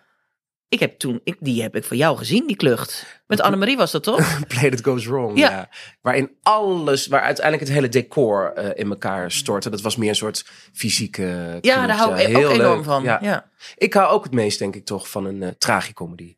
Ik 0.68 0.81
heb 0.81 0.98
toen, 0.98 1.20
ik, 1.24 1.37
die 1.40 1.62
heb 1.62 1.76
ik 1.76 1.85
van 1.85 1.96
jou 1.96 2.16
gezien, 2.16 2.46
die 2.46 2.57
klucht. 2.57 3.20
Met 3.26 3.40
Annemarie 3.40 3.76
was 3.76 3.90
dat 3.90 4.03
toch? 4.03 4.38
Play 4.48 4.70
That 4.70 4.85
Goes 4.85 5.07
Wrong. 5.07 5.38
Ja. 5.38 5.50
Ja. 5.50 5.68
Waarin 6.00 6.31
alles, 6.42 7.07
waar 7.07 7.20
uiteindelijk 7.20 7.66
het 7.66 7.76
hele 7.76 7.88
decor 7.88 8.53
eh, 8.53 8.70
in 8.74 8.90
elkaar 8.90 9.31
stortte. 9.31 9.70
Dat 9.70 9.81
was 9.81 9.96
meer 9.96 10.09
een 10.09 10.14
soort 10.14 10.44
fysieke. 10.72 11.59
Ja, 11.61 11.87
daar 11.87 11.96
hou 11.96 12.18
ik 12.18 12.37
ook 12.37 12.53
enorm 12.53 12.85
van. 12.85 13.03
Ja. 13.03 13.18
Ja. 13.22 13.50
Ik 13.76 13.94
hou 13.94 14.11
ook 14.11 14.24
het 14.24 14.33
meest, 14.33 14.59
denk 14.59 14.76
ik, 14.76 14.85
toch 14.85 15.09
van 15.09 15.24
een 15.24 15.55
tragicomedy. 15.59 16.35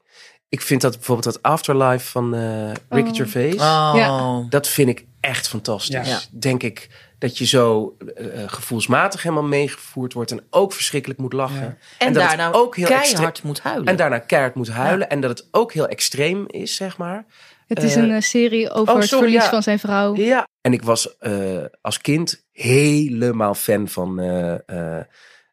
Ik 0.52 0.60
vind 0.60 0.80
dat 0.80 0.92
bijvoorbeeld 0.96 1.34
dat 1.34 1.42
Afterlife 1.42 2.06
van 2.10 2.34
eh 2.34 2.72
Ricky 2.88 3.10
Oh. 3.10 3.16
Gervais. 3.16 3.54
Oh. 3.54 3.92
Ja. 3.94 4.46
Dat 4.48 4.68
vind 4.68 4.88
ik 4.88 5.04
echt 5.20 5.48
fantastisch. 5.48 6.08
Ja. 6.08 6.20
Denk 6.30 6.62
ik 6.62 6.88
dat 7.18 7.38
je 7.38 7.46
zo 7.46 7.96
eh, 8.14 8.42
eh, 8.42 8.48
gevoelsmatig 8.48 9.22
helemaal 9.22 9.44
meegevoerd 9.44 10.12
wordt. 10.12 10.30
En 10.30 10.42
ook 10.50 10.72
verschrikkelijk 10.72 11.20
moet 11.20 11.32
lachen. 11.32 11.60
Ja. 11.60 11.76
En, 11.98 12.12
dat 12.12 12.22
het 12.22 12.30
daarna 12.30 12.52
ook 12.52 12.76
heel 12.76 12.86
keihard 12.86 13.26
extre- 13.26 13.46
moet 13.46 13.60
huilen. 13.60 13.86
En 13.86 13.96
daarna 13.96 14.18
keihard 14.18 14.54
moet 14.54 14.68
huilen. 14.70 15.08
En 15.08 15.20
dat 15.20 15.30
het 15.30 15.48
ook 15.50 15.72
heel 15.72 15.88
extreem 15.88 16.44
is, 16.46 16.76
zeg 16.76 16.96
maar. 16.96 17.24
Het 17.66 17.82
is 17.82 17.94
een 17.94 18.22
serie 18.22 18.70
over 18.70 18.94
oh, 18.94 19.00
het 19.00 19.08
verlies 19.08 19.32
ja. 19.42 19.48
van 19.48 19.62
zijn 19.62 19.78
vrouw. 19.78 20.14
Ja. 20.14 20.46
En 20.60 20.72
ik 20.72 20.82
was 20.82 21.18
eh, 21.18 21.64
als 21.80 22.00
kind 22.00 22.44
helemaal 22.52 23.54
fan 23.54 23.88
van 23.88 24.20
eh 24.20 24.98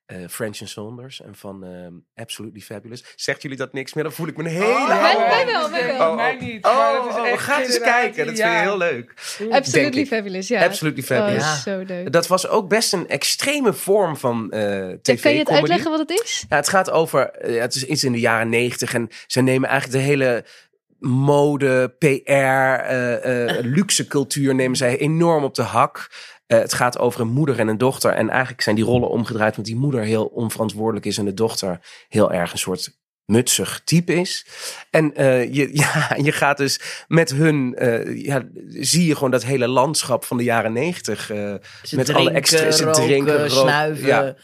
eh 0.10 0.24
eh, 0.24 0.30
French 0.30 0.60
and 0.60 0.69
Saunders 0.69 1.22
en 1.22 1.36
van 1.36 1.63
eh, 1.63 2.24
Absolutely 2.24 2.62
Fabulous. 2.62 3.04
Zegt 3.15 3.41
jullie 3.41 3.58
dat 3.58 3.74
niks 3.74 3.93
meer? 3.93 4.04
Dan 4.04 4.13
voel 4.13 4.28
ik 4.28 4.38
me 4.38 4.43
een 4.43 4.50
hele... 4.50 4.65
Oh, 4.65 4.88
wij- 4.88 5.45
wel, 5.45 5.72
wij 5.72 5.86
wel. 5.86 6.10
Oh, 6.10 6.15
Mij 6.15 6.36
niet. 6.36 6.65
Oh, 6.65 6.78
maar 6.78 6.93
dat 6.93 7.10
is 7.10 7.15
oh, 7.15 7.28
echt 7.28 7.43
ga 7.43 7.62
eens 7.62 7.80
kijken. 7.80 8.17
Dat 8.17 8.36
vind 8.36 8.38
ja. 8.38 8.58
ik 8.58 8.67
heel 8.67 8.78
leuk. 8.78 9.13
Absolutely. 9.50 10.06
Fabulous, 10.06 10.48
ja. 10.48 10.63
Absolutely 10.63 11.04
Fabulous. 11.04 11.43
Oh, 11.43 11.54
zo 11.54 11.84
leuk. 11.88 12.12
Dat 12.12 12.28
was 12.28 12.48
ook 12.48 12.69
best 12.69 12.93
een 12.93 13.08
extreme 13.08 13.74
vorm 13.74 14.17
van 14.17 14.52
eh 14.52 14.60
tv-comedy. 14.62 15.22
kan 15.22 15.34
je 15.34 15.39
het 15.39 15.50
uitleggen 15.50 15.91
wat 15.91 16.00
het 16.00 16.22
is? 16.22 16.45
Ja, 16.50 16.56
het 16.56 16.69
gaat 16.69 16.89
over, 16.89 17.30
eh, 17.30 17.62
het 17.62 17.76
is 17.76 17.86
iets 17.86 18.04
in 18.04 18.12
de 18.12 18.19
jaren 18.19 18.50
negentig 18.50 18.93
en 18.93 19.10
ze 19.28 19.41
nemen 19.41 19.69
eigenlijk 19.69 20.00
de 20.02 20.08
hele 20.08 20.45
mode, 21.00 21.95
PR, 21.98 22.32
eh, 22.32 23.58
eh, 23.58 23.65
luxe 23.65 24.08
cultuur 24.08 24.56
nemen 24.56 24.78
zij 24.78 24.98
enorm 24.98 25.43
op 25.43 25.56
de 25.56 25.62
hak. 25.62 26.10
Eh, 26.50 26.60
het 26.60 26.74
gaat 26.74 27.00
over 27.00 27.22
een 27.22 27.28
moeder 27.28 27.60
en 27.60 27.68
een 27.68 27.78
dochter 27.78 28.12
en 28.12 28.30
eigenlijk 28.30 28.62
zijn 28.62 28.76
die 28.76 28.86
rollen 28.86 29.10
omgedraaid, 29.10 29.56
want 29.56 29.68
die 29.68 29.76
moeder 29.76 30.02
heel 30.02 30.26
onverantwoordelijk 30.26 31.06
is 31.06 31.18
en 31.18 31.26
de 31.26 31.34
dochter 31.34 31.80
heel 32.08 32.32
erg 32.32 32.52
een 32.52 32.58
soort 32.58 32.98
mutsig 33.26 33.82
type 33.84 34.14
is. 34.14 34.46
En 34.90 35.16
eh, 35.16 35.54
je, 35.54 35.70
ja, 35.84 36.16
je 36.24 36.32
gaat 36.32 36.58
dus 36.58 37.04
met 37.08 37.30
hun, 37.30 37.76
eh, 37.76 38.24
ja, 38.26 38.44
zie 38.70 39.06
je 39.06 39.14
gewoon 39.16 39.32
dat 39.32 39.44
hele 39.44 39.68
landschap 39.68 40.24
van 40.26 40.38
de 40.38 40.44
jaren 40.44 40.74
negentig. 40.74 41.30
met 41.30 41.62
drinken, 41.92 42.16
alle 42.16 42.32
extra- 42.32 42.72
ze 42.72 42.84
roken, 42.84 43.02
drinken, 43.04 43.34
roken. 43.38 43.52
snuiven. 43.52 44.08
Ja. 44.08 44.36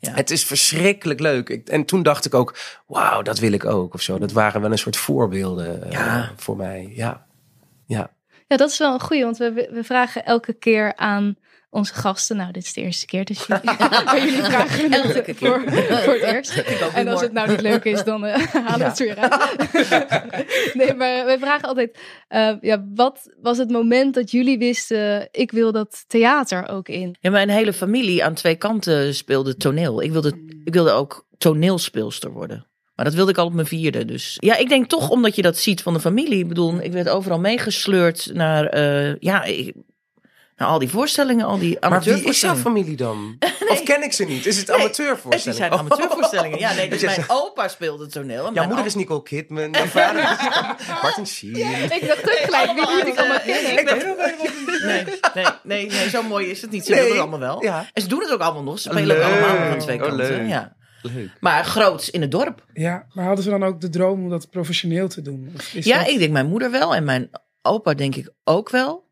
Ja. 0.00 0.12
Het 0.14 0.30
is 0.30 0.44
verschrikkelijk 0.44 1.20
leuk. 1.20 1.48
Ik- 1.48 1.68
en 1.68 1.84
toen 1.84 2.02
dacht 2.02 2.24
ik 2.24 2.34
ook, 2.34 2.56
wauw, 2.86 3.22
dat 3.22 3.38
wil 3.38 3.52
ik 3.52 3.64
ook 3.64 3.94
of 3.94 4.02
zo. 4.02 4.18
Dat 4.18 4.32
waren 4.32 4.60
wel 4.60 4.70
een 4.70 4.78
soort 4.78 4.96
voorbeelden 4.96 5.90
Ja. 5.90 6.32
voor 6.36 6.56
mij. 6.56 6.92
Ja. 6.94 7.26
ja. 7.86 8.10
Ja, 8.52 8.58
dat 8.58 8.70
is 8.70 8.78
wel 8.78 8.94
een 8.94 9.00
goeie, 9.00 9.24
want 9.24 9.36
we, 9.36 9.68
we 9.70 9.84
vragen 9.84 10.24
elke 10.24 10.52
keer 10.52 10.96
aan 10.96 11.36
onze 11.70 11.94
gasten. 11.94 12.36
Nou, 12.36 12.52
dit 12.52 12.62
is 12.62 12.72
de 12.72 12.80
eerste 12.80 13.06
keer, 13.06 13.24
dus 13.24 13.46
jullie, 13.46 13.64
maar 13.64 14.16
jullie 14.24 14.42
vragen 14.42 14.92
het 14.92 15.04
Elke 15.04 15.22
keer. 15.22 15.34
voor, 15.36 15.62
voor 16.02 16.12
het 16.12 16.22
eerst. 16.22 16.56
En 16.94 17.08
als 17.08 17.20
het 17.20 17.32
nou 17.32 17.48
niet 17.48 17.60
leuk 17.60 17.84
is, 17.84 18.04
dan 18.04 18.24
eh, 18.24 18.46
halen 18.66 18.78
we 18.78 18.84
het 18.84 18.98
weer 18.98 19.16
uit. 19.16 20.74
nee, 20.74 20.94
maar 20.94 21.24
wij 21.24 21.38
vragen 21.38 21.68
altijd, 21.68 21.98
eh, 22.28 22.52
ja, 22.60 22.84
wat 22.94 23.34
was 23.42 23.58
het 23.58 23.70
moment 23.70 24.14
dat 24.14 24.30
jullie 24.30 24.58
wisten, 24.58 25.28
ik 25.30 25.50
wil 25.50 25.72
dat 25.72 26.04
theater 26.06 26.68
ook 26.68 26.88
in? 26.88 27.16
Ja, 27.20 27.30
mijn 27.30 27.50
hele 27.50 27.72
familie 27.72 28.24
aan 28.24 28.34
twee 28.34 28.56
kanten 28.56 29.14
speelde 29.14 29.56
toneel. 29.56 30.02
Ik 30.02 30.12
wilde, 30.12 30.44
ik 30.64 30.72
wilde 30.72 30.90
ook 30.90 31.26
toneelspeelster 31.38 32.30
worden. 32.30 32.66
Maar 32.94 33.04
dat 33.04 33.14
wilde 33.14 33.30
ik 33.30 33.38
al 33.38 33.46
op 33.46 33.52
mijn 33.52 33.66
vierde. 33.66 34.04
Dus 34.04 34.36
ja, 34.40 34.56
ik 34.56 34.68
denk 34.68 34.88
toch 34.88 35.10
omdat 35.10 35.36
je 35.36 35.42
dat 35.42 35.56
ziet 35.56 35.82
van 35.82 35.92
de 35.92 36.00
familie. 36.00 36.38
Ik 36.38 36.48
bedoel, 36.48 36.80
ik 36.80 36.92
werd 36.92 37.08
overal 37.08 37.38
meegesleurd 37.40 38.30
naar, 38.32 38.66
eh, 38.66 39.16
ja, 39.18 39.42
ik, 39.44 39.72
naar 40.56 40.68
al 40.68 40.78
die 40.78 40.88
voorstellingen, 40.88 41.46
al 41.46 41.58
die 41.58 41.76
Maar 41.80 41.90
wie 41.90 41.98
is 41.98 42.04
jouw 42.04 42.50
amateurvoorstellingen. 42.50 42.62
familie 42.62 42.96
dan? 42.96 43.36
Of 43.72 43.82
ken 43.82 44.02
ik 44.02 44.12
ze 44.12 44.24
niet? 44.24 44.46
Is 44.46 44.56
het 44.56 44.66
Nee, 44.66 44.76
amateurvoorstelling? 44.76 45.58
Het 45.60 45.68
zijn 45.70 45.80
amateurvoorstellingen. 45.80 46.58
Ja, 46.58 46.72
nee, 46.74 46.88
dus 46.90 47.02
mijn 47.02 47.24
opa 47.26 47.68
speelde 47.68 48.06
toneel. 48.06 48.36
En 48.36 48.42
Jouw 48.44 48.52
mijn 48.52 48.66
moeder 48.68 48.86
is 48.86 48.94
Nicole 48.94 49.22
Kidman. 49.22 49.70
Mijn 49.80 49.88
vader 49.88 50.22
is 50.22 50.86
Martin 51.02 51.26
Sheen. 51.26 51.56
Ik 51.92 52.06
dacht 52.06 52.22
ook 52.22 52.38
gelijk, 52.42 52.72
wie 52.72 52.94
moet 52.96 53.06
ik 53.06 53.18
allemaal 53.18 53.36
Eh, 53.36 53.44
kennen? 53.44 53.78
ik 53.78 53.88
dacht- 53.88 54.04
Nee, 54.84 55.04
nee, 55.34 55.46
nee, 55.62 55.86
nee, 55.86 56.08
zo 56.08 56.22
mooi 56.22 56.46
is 56.46 56.62
het 56.62 56.70
niet. 56.70 56.84
Ze 56.84 56.90
Nee. 56.92 57.00
doen 57.00 57.10
het 57.10 57.18
allemaal 57.20 57.38
wel. 57.38 57.62
Ja. 57.62 57.86
En 57.92 58.02
ze 58.02 58.08
doen 58.08 58.20
het 58.20 58.32
ook 58.32 58.40
allemaal 58.40 58.62
nog. 58.62 58.78
Ze 58.78 58.88
spelen 58.90 59.16
ook 59.16 59.22
allemaal 59.22 59.58
nog 59.58 59.68
aan 59.72 59.78
twee 59.78 59.96
Oh, 59.96 60.02
kanten. 60.08 60.26
leuk. 60.26 60.48
ja. 60.48 60.76
Leuk. 61.02 61.30
Maar 61.40 61.64
groots 61.64 62.10
in 62.10 62.20
het 62.20 62.30
dorp. 62.30 62.64
Ja, 62.72 63.06
maar 63.12 63.24
hadden 63.24 63.44
ze 63.44 63.50
dan 63.50 63.62
ook 63.64 63.80
de 63.80 63.88
droom 63.88 64.22
om 64.22 64.30
dat 64.30 64.50
professioneel 64.50 65.08
te 65.08 65.22
doen? 65.22 65.52
Ja, 65.72 65.98
dat- 65.98 66.08
ik 66.08 66.18
denk 66.18 66.32
mijn 66.32 66.46
moeder 66.48 66.70
wel. 66.70 66.94
En 66.94 67.04
mijn 67.04 67.30
opa 67.62 67.94
denk 67.94 68.14
ik 68.16 68.30
ook 68.44 68.70
wel. 68.70 69.10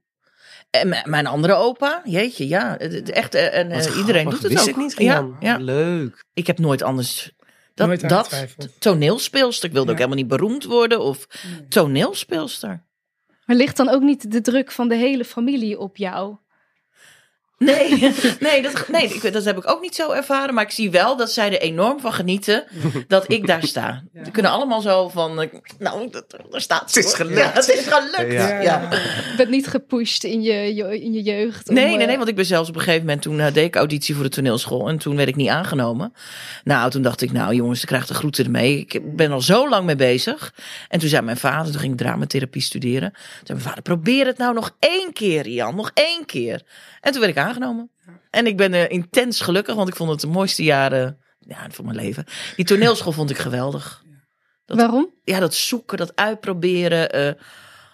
En 0.70 0.88
mijn 1.05 1.26
andere 1.26 1.55
opa, 1.55 2.00
jeetje, 2.05 2.48
ja. 2.48 2.79
Echt, 2.79 3.35
eh, 3.35 3.59
en, 3.59 3.68
Wat 3.68 3.87
eh, 3.87 3.96
iedereen 3.96 4.20
grappig. 4.26 4.40
doet 4.40 4.42
het 4.42 4.53
Wist 4.53 4.62
ook. 4.62 4.68
ik 4.68 4.76
niet, 4.76 4.94
ja, 5.40 5.57
Leuk. 5.59 6.24
ik 6.35 6.46
heb 6.46 6.59
nooit 6.59 6.83
anders... 6.83 7.33
Dat, 7.74 7.87
Nooit 7.87 8.09
dat 8.09 8.46
toneelspeelster. 8.79 9.64
Ik 9.68 9.72
wilde 9.74 9.87
Ja. 9.87 9.92
ook 9.92 9.98
helemaal 9.98 10.20
niet 10.22 10.29
beroemd 10.29 10.64
worden. 10.64 11.00
Of 11.00 11.26
toneelspeelster. 11.68 12.83
Maar 13.46 13.57
ligt 13.57 13.76
dan 13.76 13.88
ook 13.88 14.03
niet 14.03 14.31
de 14.33 14.40
druk 14.40 14.70
van 14.72 14.88
de 14.88 14.94
hele 14.94 15.24
familie 15.24 15.79
op 15.79 15.96
jou? 15.96 16.37
Nee, 17.64 17.99
nee, 18.40 18.62
dat, 18.62 18.88
nee 18.88 19.09
ik, 19.09 19.33
dat 19.33 19.44
heb 19.44 19.59
ik 19.59 19.70
ook 19.70 19.81
niet 19.81 19.94
zo 19.94 20.11
ervaren. 20.11 20.55
Maar 20.55 20.64
ik 20.64 20.70
zie 20.70 20.90
wel 20.90 21.16
dat 21.16 21.33
zij 21.33 21.46
er 21.53 21.61
enorm 21.61 22.01
van 22.01 22.12
genieten 22.12 22.64
dat 23.09 23.31
ik 23.33 23.46
daar 23.46 23.62
sta. 23.62 24.03
Ja. 24.12 24.25
Ze 24.25 24.31
kunnen 24.31 24.51
allemaal 24.51 24.81
zo 24.81 25.09
van, 25.09 25.40
eh, 25.42 25.49
nou, 25.79 26.11
dat- 26.11 26.37
daar 26.51 26.61
staat 26.61 26.90
ze. 26.90 26.99
Het 26.99 27.09
is 27.09 27.14
gelukt. 27.14 27.38
Ja, 27.38 27.51
het 27.53 27.68
is 27.68 27.87
gelukt. 27.87 28.33
Ja. 28.33 28.49
Ja. 28.49 28.61
Ja. 28.61 28.88
Je 28.90 29.35
bent 29.37 29.49
niet 29.51 29.66
gepusht 29.66 30.25
in 30.25 30.42
je, 30.42 30.75
in 31.01 31.12
je 31.12 31.23
jeugd? 31.23 31.68
om, 31.68 31.75
Nee, 31.75 31.85
nee, 31.85 31.99
eh, 31.99 32.07
nee, 32.07 32.16
want 32.16 32.29
ik 32.29 32.35
ben 32.35 32.44
zelfs 32.46 32.68
op 32.68 32.75
een 32.75 32.81
gegeven 32.81 33.05
moment 33.05 33.23
toen 33.23 33.40
eh, 33.40 33.53
deed 33.53 33.64
ik 33.64 33.77
auditie 33.77 34.14
voor 34.14 34.25
de 34.25 34.31
toneelschool 34.31 34.88
en 34.88 34.99
toen 34.99 35.16
werd 35.16 35.29
ik 35.29 35.37
niet 35.37 35.49
aangenomen. 35.49 36.12
Nou, 36.64 36.90
toen 36.90 37.03
dacht 37.03 37.20
ik, 37.23 37.33
nou 37.33 37.55
jongens, 37.55 37.81
ik 37.81 37.87
krijg 37.88 38.07
de 38.07 38.14
groeten 38.14 38.44
ermee. 38.44 38.79
Ik 38.79 39.16
ben 39.16 39.33
al 39.33 39.40
zo 39.40 39.68
lang 39.68 39.85
mee 39.87 39.96
bezig. 39.96 40.55
En 40.88 40.99
toen 40.99 41.09
zei 41.09 41.23
mijn 41.23 41.37
vader, 41.37 41.70
toen 41.73 41.81
ging 41.81 41.92
ik 41.92 41.99
dramatherapie 41.99 42.62
studeren. 42.62 43.11
Toen 43.12 43.20
zei 43.44 43.59
mijn 43.59 43.68
vader, 43.68 43.83
probeer 43.83 44.27
het 44.27 44.38
nou 44.38 44.55
nog 44.55 44.70
één 44.79 45.12
keer, 45.12 45.49
Jan, 45.49 45.75
nog 45.77 45.90
één 45.94 46.25
keer. 46.27 46.62
En 47.01 47.12
toen 47.12 47.20
werd 47.20 47.33
ik 47.33 47.38
aangenomen. 47.38 47.49
En 48.30 48.46
ik 48.46 48.56
ben 48.56 48.74
eh, 48.74 48.90
intens 48.90 49.40
gelukkig, 49.40 49.74
want 49.74 49.88
ik 49.88 49.96
vond 49.96 50.10
het 50.10 50.20
de 50.20 50.26
mooiste 50.26 50.62
jaren 50.62 51.18
ja, 51.38 51.66
van 51.70 51.84
mijn 51.84 51.96
leven. 51.96 52.24
Die 52.56 52.64
toneelschool 52.64 53.12
vond 53.12 53.30
ik 53.30 53.38
geweldig. 53.38 54.02
dat- 54.64 54.76
Waarom? 54.76 55.14
Ja, 55.24 55.38
dat 55.40 55.54
zoeken, 55.54 55.98
dat 55.98 56.16
uitproberen. 56.16 57.10
eh, 57.10 57.32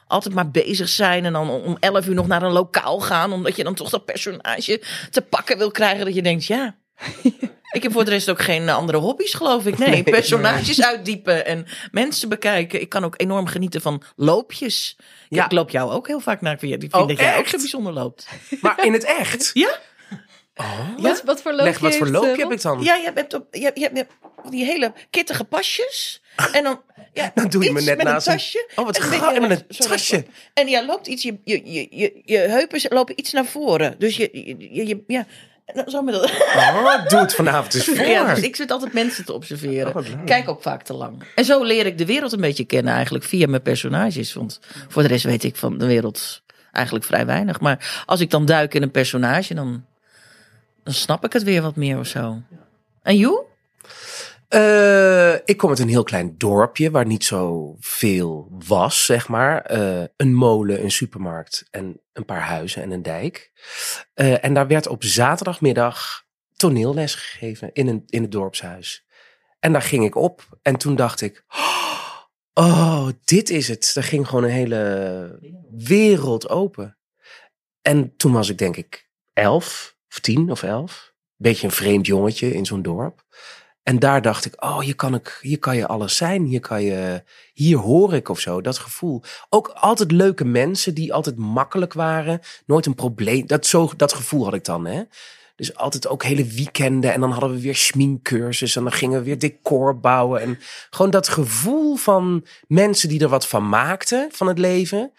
altijd 0.07 0.35
maar 0.35 0.51
bezig 0.51 0.88
zijn. 0.88 1.25
En 1.25 1.33
dan 1.33 1.51
om 1.51 1.77
11 1.81 2.07
uur 2.07 2.14
nog 2.14 2.27
naar 2.27 2.42
een 2.42 2.53
lokaal 2.53 3.01
gaan. 3.01 3.33
Omdat 3.33 3.57
je 3.57 3.64
dan 3.64 3.75
toch 3.75 3.90
dat 3.90 4.05
personage 4.05 4.83
te 5.11 5.23
pakken 5.23 5.59
wil 5.59 5.71
krijgen. 5.71 6.05
Dat 6.05 6.14
je 6.14 6.23
denkt, 6.23 6.45
ja. 6.45 6.77
Ik 7.77 7.83
heb 7.83 7.93
voor 7.93 8.05
de 8.05 8.11
rest 8.11 8.31
ook 8.31 8.43
geen 8.43 8.69
andere 8.69 8.99
hobby's, 8.99 9.35
geloof 9.35 9.67
ik. 9.67 9.79
Nee, 9.79 9.89
Nee. 9.89 10.03
personages 10.03 10.83
uitdiepen 10.83 11.47
en 11.47 11.67
mensen 11.91 12.29
bekijken. 12.29 12.81
Ik 12.81 12.89
kan 12.89 13.05
ook 13.05 13.15
enorm 13.17 13.47
genieten 13.47 13.81
van 13.81 14.03
loopjes. 14.17 14.97
Ja. 15.29 15.45
Ik 15.45 15.53
loop 15.53 15.71
jou 15.71 15.91
ook 15.93 16.07
heel 16.07 16.21
vaak 16.21 16.41
naar. 16.41 16.53
Ik 16.53 16.59
vind 16.61 16.95
Oh, 16.95 17.09
dat 17.09 17.19
jij 17.19 17.39
ook 17.39 17.47
zo 17.47 17.57
bijzonder 17.59 17.93
loopt. 17.93 18.27
Maar 18.61 18.85
in 18.85 18.93
het 18.93 19.05
echt? 19.05 19.51
Ja? 19.55 19.79
Oh. 20.57 20.81
Wat, 20.99 21.23
wat 21.25 21.43
voor 21.43 21.51
loopje 21.53 21.65
Leg, 21.65 21.79
wat 21.79 21.97
voor 21.97 22.09
loopje 22.09 22.31
eh, 22.31 22.37
heb 22.39 22.53
ik 22.53 22.62
dan? 22.62 22.83
Ja, 22.83 22.95
je 22.95 23.11
hebt, 23.15 23.35
op, 23.35 23.47
je 23.55 23.62
hebt, 23.62 23.77
je 23.79 23.83
hebt, 23.85 23.97
je 23.97 24.03
hebt 24.03 24.51
die 24.51 24.65
hele 24.65 24.93
kittige 25.11 25.45
pasjes. 25.45 26.23
En 26.53 26.62
dan, 26.62 26.83
ja, 27.12 27.31
Dan 27.35 27.49
doe 27.49 27.65
je 27.65 27.73
me 27.73 27.81
net 27.81 27.97
met 27.97 28.07
naast 28.07 28.27
een 28.27 28.33
tasje. 28.33 28.71
Oh, 28.77 28.85
wat 28.85 28.97
grappig, 28.99 29.41
met 29.49 29.65
een 29.69 29.89
tasje. 29.89 30.25
En 30.55 30.69
ja, 30.69 30.85
loopt 30.87 31.07
iets, 31.07 31.23
je, 31.23 31.39
je, 31.45 31.61
je, 31.73 31.87
je, 31.91 32.21
je 32.25 32.39
heupen 32.39 32.81
lopen 32.89 33.19
iets 33.19 33.33
naar 33.33 33.47
voren. 33.47 33.95
Dus 33.99 34.17
je, 34.17 34.29
je, 34.33 34.57
je, 34.75 34.87
je- 34.87 35.03
ja, 35.07 35.27
zo 35.87 36.03
met. 36.03 36.15
Oh, 36.15 37.09
doe 37.09 37.21
het 37.21 37.35
vanavond 37.35 37.75
eens 37.75 37.85
voor. 37.85 38.07
Ja, 38.07 38.35
dus 38.35 38.45
ik 38.45 38.57
zit 38.57 38.71
altijd 38.71 38.93
mensen 38.93 39.25
te 39.25 39.33
observeren. 39.33 39.97
Oh. 39.97 40.05
Kijk 40.25 40.49
ook 40.49 40.63
vaak 40.63 40.83
te 40.83 40.93
lang. 40.93 41.23
En 41.35 41.45
zo 41.45 41.63
leer 41.63 41.87
ik 41.87 41.99
de 41.99 42.07
wereld 42.07 42.33
een 42.33 42.41
beetje 42.41 42.65
kennen 42.65 42.95
eigenlijk 42.95 43.25
via 43.25 43.49
mijn 43.49 43.63
personages. 43.63 44.33
Want 44.33 44.61
voor 44.89 45.03
de 45.03 45.09
rest 45.09 45.25
weet 45.25 45.45
ik 45.45 45.57
van 45.57 45.79
de 45.79 45.87
wereld 45.87 46.43
eigenlijk 46.73 47.05
vrij 47.05 47.27
weinig. 47.27 47.61
Maar 47.61 48.03
als 48.07 48.21
ik 48.21 48.31
dan 48.31 48.45
duik 48.45 48.75
in 48.75 48.83
een 48.83 48.91
personage, 48.91 49.55
dan, 49.55 49.85
dan 50.85 50.95
snap 50.95 51.25
ik 51.25 51.33
het 51.33 51.43
weer 51.43 51.63
wat 51.63 51.77
meer 51.77 51.99
of 51.99 52.07
zo. 52.07 52.41
En 53.03 53.17
you? 53.17 53.45
Eh, 54.49 55.35
ik 55.35 55.57
kom 55.57 55.71
uit 55.71 55.79
een 55.79 55.89
heel 55.89 56.03
klein 56.03 56.39
dorpje 56.39 56.91
waar 56.91 57.07
niet 57.07 57.25
zo 57.25 57.75
veel 57.81 58.49
was, 58.67 59.05
zeg 59.05 59.29
maar. 59.29 59.63
Eh, 59.63 60.05
een 60.17 60.35
molen, 60.35 60.83
een 60.83 60.91
supermarkt 60.91 61.69
en 61.71 62.01
een 62.13 62.25
paar 62.25 62.41
huizen 62.41 62.83
en 62.83 62.91
een 62.91 63.03
dijk. 63.03 63.53
Eh, 64.15 64.45
en 64.45 64.55
daar 64.55 64.67
werd 64.67 64.87
op 64.87 65.05
zaterdagmiddag 65.05 66.25
toneelles 66.53 67.15
gegeven 67.15 67.71
in, 67.73 67.89
een, 67.89 68.03
in 68.07 68.23
het 68.23 68.33
dorpshuis. 68.33 69.07
En 69.59 69.73
daar 69.73 69.83
ging 69.83 70.05
ik 70.05 70.15
op 70.15 70.59
en 70.63 70.77
toen 70.77 70.97
dacht 70.97 71.21
ik, 71.21 71.45
oh, 72.55 73.09
dit 73.25 73.51
is 73.51 73.69
het. 73.69 73.93
Er 73.97 74.03
ging 74.03 74.29
gewoon 74.29 74.45
een 74.45 74.51
hele 74.51 75.39
wereld 75.71 76.49
open. 76.49 76.99
En 77.83 78.17
toen 78.17 78.33
was 78.33 78.49
ik 78.49 78.59
denk 78.59 78.77
ik 78.77 79.09
elf 79.33 79.97
of 80.09 80.21
tien 80.21 80.51
of 80.51 80.63
elf. 80.63 81.15
Beetje 81.37 81.67
een 81.67 81.73
vreemd 81.73 82.07
jongetje 82.07 82.55
in 82.55 82.67
zo'n 82.67 82.83
dorp. 82.83 83.25
En 83.87 83.99
daar 83.99 84.22
dacht 84.22 84.44
ik, 84.44 84.64
oh, 84.64 84.79
hier 84.79 84.94
kan, 84.94 85.14
ik, 85.14 85.38
hier 85.40 85.59
kan 85.59 85.77
je 85.77 85.87
alles 85.87 86.16
zijn. 86.16 86.44
Hier, 86.44 86.61
kan 86.61 86.83
je, 86.83 87.22
hier 87.53 87.77
hoor 87.77 88.14
ik 88.14 88.29
of 88.29 88.40
zo, 88.40 88.61
dat 88.61 88.79
gevoel. 88.79 89.22
Ook 89.49 89.68
altijd 89.68 90.11
leuke 90.11 90.44
mensen 90.44 90.94
die 90.94 91.14
altijd 91.14 91.37
makkelijk 91.37 91.92
waren. 91.92 92.40
Nooit 92.64 92.87
een 92.87 92.94
probleem. 92.94 93.46
Dat, 93.46 93.66
zo, 93.66 93.90
dat 93.96 94.12
gevoel 94.12 94.44
had 94.44 94.55
ik 94.55 94.64
dan, 94.64 94.87
hè. 94.87 95.03
Dus 95.57 95.77
altijd 95.77 96.09
ook 96.09 96.22
hele 96.22 96.44
weekenden. 96.44 97.12
En 97.12 97.20
dan 97.20 97.31
hadden 97.31 97.51
we 97.51 97.61
weer 97.61 97.77
schminkcursus. 97.77 98.77
En 98.77 98.83
dan 98.83 98.92
gingen 98.92 99.18
we 99.18 99.25
weer 99.25 99.38
decor 99.38 100.01
bouwen. 100.01 100.40
En 100.40 100.59
gewoon 100.90 101.11
dat 101.11 101.29
gevoel 101.29 101.96
van 101.96 102.46
mensen 102.68 103.09
die 103.09 103.20
er 103.20 103.29
wat 103.29 103.46
van 103.46 103.68
maakten 103.68 104.29
van 104.33 104.46
het 104.46 104.59
leven. 104.59 105.12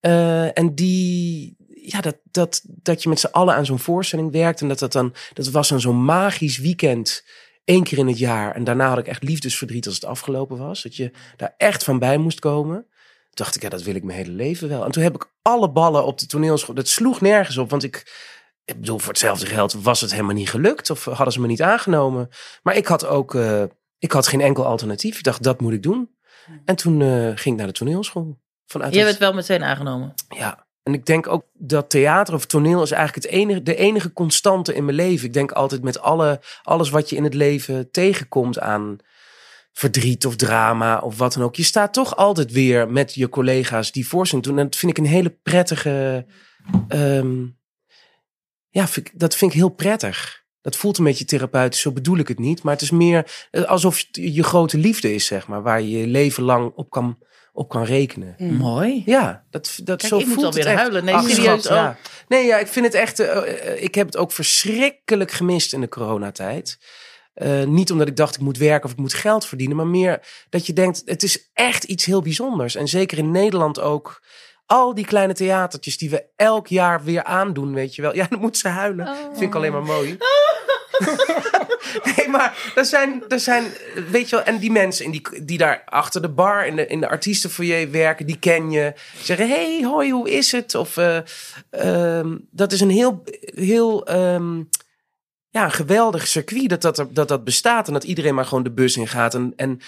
Eh, 0.00 0.58
en 0.58 0.74
die, 0.74 1.56
ja, 1.74 2.00
dat, 2.00 2.16
dat, 2.30 2.62
dat 2.64 3.02
je 3.02 3.08
met 3.08 3.20
z'n 3.20 3.26
allen 3.26 3.54
aan 3.54 3.66
zo'n 3.66 3.78
voorstelling 3.78 4.32
werkt. 4.32 4.60
En 4.60 4.68
dat 4.68 4.78
dat 4.78 4.92
dan, 4.92 5.14
dat 5.32 5.48
was 5.48 5.68
dan 5.68 5.80
zo'n 5.80 6.04
magisch 6.04 6.58
weekend. 6.58 7.24
Één 7.68 7.82
keer 7.82 7.98
in 7.98 8.06
het 8.06 8.18
jaar. 8.18 8.54
En 8.54 8.64
daarna 8.64 8.88
had 8.88 8.98
ik 8.98 9.06
echt 9.06 9.22
liefdesverdriet 9.22 9.86
als 9.86 9.94
het 9.94 10.04
afgelopen 10.04 10.58
was. 10.58 10.82
Dat 10.82 10.96
je 10.96 11.10
daar 11.36 11.54
echt 11.56 11.84
van 11.84 11.98
bij 11.98 12.16
moest 12.18 12.40
komen. 12.40 12.76
Toen 12.76 13.44
dacht 13.46 13.56
ik, 13.56 13.62
ja, 13.62 13.68
dat 13.68 13.82
wil 13.82 13.94
ik 13.94 14.02
mijn 14.04 14.18
hele 14.18 14.32
leven 14.32 14.68
wel. 14.68 14.84
En 14.84 14.90
toen 14.90 15.02
heb 15.02 15.14
ik 15.14 15.30
alle 15.42 15.70
ballen 15.70 16.04
op 16.04 16.18
de 16.18 16.26
toneelschool. 16.26 16.74
Dat 16.74 16.88
sloeg 16.88 17.20
nergens 17.20 17.56
op, 17.56 17.70
want 17.70 17.82
ik. 17.84 18.26
Ik 18.64 18.80
bedoel, 18.80 18.98
voor 18.98 19.08
hetzelfde 19.08 19.46
geld 19.46 19.72
was 19.72 20.00
het 20.00 20.10
helemaal 20.10 20.34
niet 20.34 20.50
gelukt. 20.50 20.90
Of 20.90 21.04
hadden 21.04 21.32
ze 21.32 21.40
me 21.40 21.46
niet 21.46 21.62
aangenomen. 21.62 22.28
Maar 22.62 22.76
ik 22.76 22.86
had 22.86 23.06
ook. 23.06 23.34
eh, 23.34 23.62
ik 23.98 24.12
had 24.12 24.26
geen 24.26 24.40
enkel 24.40 24.64
alternatief. 24.66 25.18
Ik 25.18 25.24
dacht, 25.24 25.42
dat 25.42 25.60
moet 25.60 25.72
ik 25.72 25.82
doen. 25.82 26.10
En 26.64 26.76
toen 26.76 27.02
eh, 27.02 27.08
ging 27.34 27.40
ik 27.44 27.56
naar 27.56 27.66
de 27.66 27.72
toneelschool. 27.72 28.38
Vanuit 28.66 28.94
Jij 28.94 29.02
dat- 29.02 29.10
werd 29.10 29.22
wel 29.30 29.34
meteen 29.40 29.62
aangenomen. 29.64 30.14
ja, 30.28 30.66
en 30.88 30.94
ik 30.94 31.06
denk 31.06 31.26
ook 31.26 31.44
dat 31.52 31.90
theater 31.90 32.34
of 32.34 32.46
toneel 32.46 32.82
is 32.82 32.90
eigenlijk 32.90 33.26
het 33.26 33.34
enige, 33.34 33.62
de 33.62 33.76
enige 33.76 34.12
constante 34.12 34.74
in 34.74 34.84
mijn 34.84 34.96
leven. 34.96 35.26
Ik 35.26 35.32
denk 35.32 35.52
altijd 35.52 35.82
met 35.82 36.00
alle, 36.00 36.40
alles 36.62 36.90
wat 36.90 37.10
je 37.10 37.16
in 37.16 37.24
het 37.24 37.34
leven 37.34 37.90
tegenkomt 37.90 38.58
aan 38.58 38.98
verdriet 39.72 40.26
of 40.26 40.36
drama 40.36 40.98
of 40.98 41.18
wat 41.18 41.32
dan 41.32 41.42
ook. 41.42 41.56
Je 41.56 41.62
staat 41.62 41.92
toch 41.92 42.16
altijd 42.16 42.52
weer 42.52 42.90
met 42.90 43.14
je 43.14 43.28
collega's 43.28 43.92
die 43.92 44.08
voorstelling 44.08 44.46
doen. 44.46 44.58
En 44.58 44.64
dat 44.64 44.76
vind 44.76 44.92
ik 44.92 44.98
een 44.98 45.10
hele 45.10 45.30
prettige... 45.42 46.26
ehm, 46.88 47.46
ja, 48.68 48.86
dat 49.14 49.36
vind 49.36 49.52
ik 49.52 49.58
heel 49.58 49.68
prettig. 49.68 50.44
Dat 50.60 50.76
voelt 50.76 50.98
een 50.98 51.04
beetje 51.04 51.24
therapeutisch, 51.24 51.80
zo 51.80 51.92
bedoel 51.92 52.18
ik 52.18 52.28
het 52.28 52.38
niet. 52.38 52.62
Maar 52.62 52.72
het 52.72 52.82
is 52.82 52.90
meer 52.90 53.48
eh, 53.50 53.62
alsof 53.62 54.04
je 54.10 54.42
grote 54.42 54.78
liefde 54.78 55.14
is, 55.14 55.26
zeg 55.26 55.46
maar. 55.46 55.62
Waar 55.62 55.80
je 55.80 55.98
je 55.98 56.06
leven 56.06 56.42
lang 56.42 56.72
op 56.74 56.90
kan, 56.90 57.18
op 57.58 57.68
kan 57.68 57.84
rekenen. 57.84 58.34
Mooi. 58.38 59.02
Ja, 59.06 59.44
dat, 59.50 59.78
dat 59.84 59.98
Kijk, 59.98 60.12
zo 60.12 60.18
ik 60.18 60.26
moet 60.26 60.44
alweer 60.44 60.68
het 60.68 60.78
huilen. 60.78 61.04
Nee, 61.04 61.14
Ach, 61.14 61.28
serieus 61.28 61.62
schat, 61.64 61.76
ja. 61.76 61.96
Nee, 62.28 62.46
ja, 62.46 62.58
ik 62.58 62.66
vind 62.66 62.84
het 62.84 62.94
echt. 62.94 63.20
eh, 63.20 63.72
eh, 63.72 63.82
ik 63.82 63.94
heb 63.94 64.06
het 64.06 64.16
ook 64.16 64.32
verschrikkelijk 64.32 65.30
gemist 65.30 65.72
in 65.72 65.80
de 65.80 65.88
coronatijd. 65.88 66.78
Eh, 67.34 67.64
niet 67.64 67.92
omdat 67.92 68.08
ik 68.08 68.16
dacht 68.16 68.34
ik 68.34 68.40
moet 68.40 68.58
werken 68.58 68.84
of 68.84 68.90
ik 68.90 68.98
moet 68.98 69.14
geld 69.14 69.46
verdienen, 69.46 69.76
maar 69.76 69.86
meer 69.86 70.20
dat 70.48 70.66
je 70.66 70.72
denkt 70.72 71.02
het 71.04 71.22
is 71.22 71.50
echt 71.52 71.84
iets 71.84 72.04
heel 72.04 72.22
bijzonders. 72.22 72.74
En 72.74 72.88
zeker 72.88 73.18
in 73.18 73.30
Nederland 73.30 73.80
ook. 73.80 74.22
Al 74.68 74.94
die 74.94 75.04
kleine 75.06 75.34
theatertjes 75.34 75.98
die 75.98 76.10
we 76.10 76.24
elk 76.36 76.66
jaar 76.66 77.04
weer 77.04 77.24
aandoen, 77.24 77.74
weet 77.74 77.94
je 77.94 78.02
wel. 78.02 78.14
Ja, 78.14 78.26
dan 78.30 78.40
moet 78.40 78.56
ze 78.56 78.68
huilen. 78.68 79.08
Oh. 79.08 79.14
Vind 79.30 79.40
ik 79.40 79.54
alleen 79.54 79.72
maar 79.72 79.82
mooi. 79.82 80.18
nee, 82.16 82.28
maar 82.28 82.72
er 82.74 82.84
zijn, 82.84 83.22
er 83.28 83.40
zijn, 83.40 83.64
weet 84.10 84.28
je 84.28 84.36
wel, 84.36 84.44
en 84.44 84.58
die 84.58 84.70
mensen 84.70 85.04
in 85.04 85.10
die, 85.10 85.44
die 85.44 85.58
daar 85.58 85.82
achter 85.84 86.22
de 86.22 86.28
bar 86.28 86.66
in 86.66 86.76
de, 86.76 86.86
in 86.86 87.00
de 87.00 87.08
artiestenfoyer 87.08 87.90
werken, 87.90 88.26
die 88.26 88.38
ken 88.38 88.70
je. 88.70 88.92
Zeggen, 89.22 89.48
hey, 89.48 89.80
hoi, 89.84 90.12
hoe 90.12 90.30
is 90.30 90.52
het? 90.52 90.74
Of 90.74 90.96
eh, 90.96 91.18
ehm, 91.70 92.36
dat 92.50 92.72
is 92.72 92.80
een 92.80 92.90
heel, 92.90 93.22
heel 93.54 94.06
ehm, 94.06 94.62
ja, 95.50 95.64
een 95.64 95.70
geweldig 95.70 96.26
circuit 96.26 96.68
dat 96.68 96.82
dat, 96.82 96.98
er- 96.98 97.14
dat 97.14 97.28
dat 97.28 97.44
bestaat. 97.44 97.86
En 97.86 97.92
dat 97.92 98.04
iedereen 98.04 98.34
maar 98.34 98.46
gewoon 98.46 98.62
de 98.64 98.72
bus 98.72 98.96
in 98.96 99.08
gaat 99.08 99.34
en, 99.34 99.52
en 99.56 99.80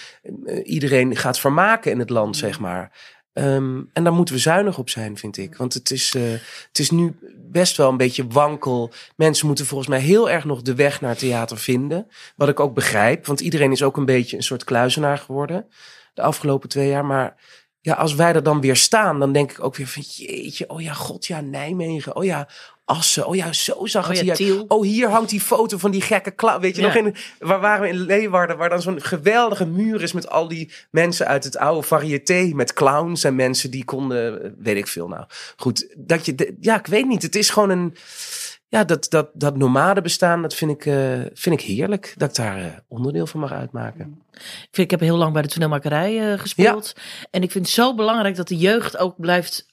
eh, 0.45 0.59
iedereen 0.63 1.15
gaat 1.15 1.39
vermaken 1.39 1.91
in 1.91 1.99
het 1.99 2.09
land, 2.09 2.37
zeg 2.37 2.59
maar. 2.59 2.91
Ehm, 3.33 3.81
en 3.93 4.03
daar 4.03 4.13
moeten 4.13 4.35
we 4.35 4.41
zuinig 4.41 4.77
op 4.77 4.89
zijn, 4.89 5.17
vind 5.17 5.37
ik. 5.37 5.55
Want 5.55 5.73
het 5.73 5.91
is, 5.91 6.15
eh, 6.15 6.31
het 6.67 6.79
is 6.79 6.89
nu 6.89 7.15
best 7.35 7.77
wel 7.77 7.89
een 7.89 7.97
beetje 7.97 8.27
wankel. 8.27 8.91
Mensen 9.15 9.47
moeten 9.47 9.65
volgens 9.65 9.89
mij 9.89 9.99
heel 9.99 10.29
erg 10.29 10.45
nog 10.45 10.61
de 10.61 10.75
weg 10.75 11.01
naar 11.01 11.15
theater 11.15 11.57
vinden. 11.57 12.07
Wat 12.35 12.49
ik 12.49 12.59
ook 12.59 12.73
begrijp. 12.73 13.25
Want 13.25 13.39
iedereen 13.39 13.71
is 13.71 13.83
ook 13.83 13.97
een 13.97 14.05
beetje 14.05 14.37
een 14.37 14.43
soort 14.43 14.63
kluizenaar 14.63 15.17
geworden. 15.17 15.65
De 16.13 16.21
afgelopen 16.21 16.69
twee 16.69 16.89
jaar. 16.89 17.05
Maar 17.05 17.35
ja, 17.81 17.93
als 17.93 18.15
wij 18.15 18.33
er 18.33 18.43
dan 18.43 18.61
weer 18.61 18.75
staan, 18.75 19.19
dan 19.19 19.31
denk 19.31 19.51
ik 19.51 19.63
ook 19.63 19.75
weer 19.75 19.87
van 19.87 20.03
jeetje. 20.05 20.69
Oh 20.69 20.81
ja, 20.81 20.93
god 20.93 21.25
ja, 21.25 21.41
Nijmegen. 21.41 22.15
Oh 22.15 22.23
ja, 22.23 22.47
Assen. 22.91 23.27
Oh 23.27 23.35
ja, 23.35 23.53
zo 23.53 23.85
zag 23.85 24.03
Oh 24.03 24.09
het 24.09 24.17
ja, 24.17 24.23
hier. 24.23 24.35
Tiel. 24.35 24.65
Oh, 24.67 24.83
hier 24.83 25.09
hangt 25.09 25.29
die 25.29 25.41
foto 25.41 25.77
van 25.77 25.91
die 25.91 26.01
gekke 26.01 26.35
clown. 26.35 26.61
Weet 26.61 26.75
je 26.75 26.81
Ja. 26.81 26.87
nog, 26.87 26.95
in, 26.95 27.15
waar 27.39 27.59
waren 27.59 27.81
we 27.81 27.87
in 27.87 27.99
Leeuwarden? 28.01 28.57
Waar 28.57 28.69
dan 28.69 28.81
zo'n 28.81 29.01
geweldige 29.01 29.65
muur 29.65 30.01
is 30.01 30.11
met 30.13 30.29
al 30.29 30.47
die 30.47 30.71
mensen 30.91 31.27
uit 31.27 31.43
het 31.43 31.57
oude 31.57 31.87
variété. 31.87 32.51
Met 32.53 32.73
clowns 32.73 33.23
en 33.23 33.35
mensen 33.35 33.71
die 33.71 33.85
konden, 33.85 34.55
weet 34.59 34.77
ik 34.77 34.87
veel 34.87 35.07
nou. 35.07 35.25
Goed, 35.55 35.93
dat 35.97 36.25
je, 36.25 36.35
de- 36.35 36.55
ja, 36.59 36.79
ik 36.79 36.85
weet 36.87 37.07
niet. 37.07 37.21
Het 37.21 37.35
is 37.35 37.49
gewoon 37.49 37.69
een, 37.69 37.95
ja, 38.67 38.83
dat, 38.83 39.05
dat, 39.09 39.29
dat 39.33 39.57
nomade 39.57 40.01
bestaan, 40.01 40.41
dat 40.41 40.53
vind 40.55 40.71
ik, 40.71 40.85
eh, 40.85 41.19
vind 41.33 41.59
ik 41.59 41.65
heerlijk. 41.67 42.13
Dat 42.17 42.29
ik 42.29 42.35
daar 42.35 42.57
eh, 42.57 42.65
onderdeel 42.87 43.27
van 43.27 43.39
mag 43.39 43.51
uitmaken. 43.51 44.21
Ik, 44.33 44.39
vind, 44.71 44.77
ik 44.77 44.91
heb 44.91 44.99
heel 44.99 45.17
lang 45.17 45.33
bij 45.33 45.41
de 45.41 45.47
toneelmakerij 45.47 46.31
eh, 46.33 46.39
gespeeld. 46.39 46.93
En 47.31 47.43
ik 47.43 47.51
vind 47.51 47.65
het 47.65 47.73
zo 47.73 47.95
belangrijk 47.95 48.35
dat 48.35 48.47
de 48.47 48.57
jeugd 48.57 48.97
ook 48.97 49.15
blijft 49.19 49.69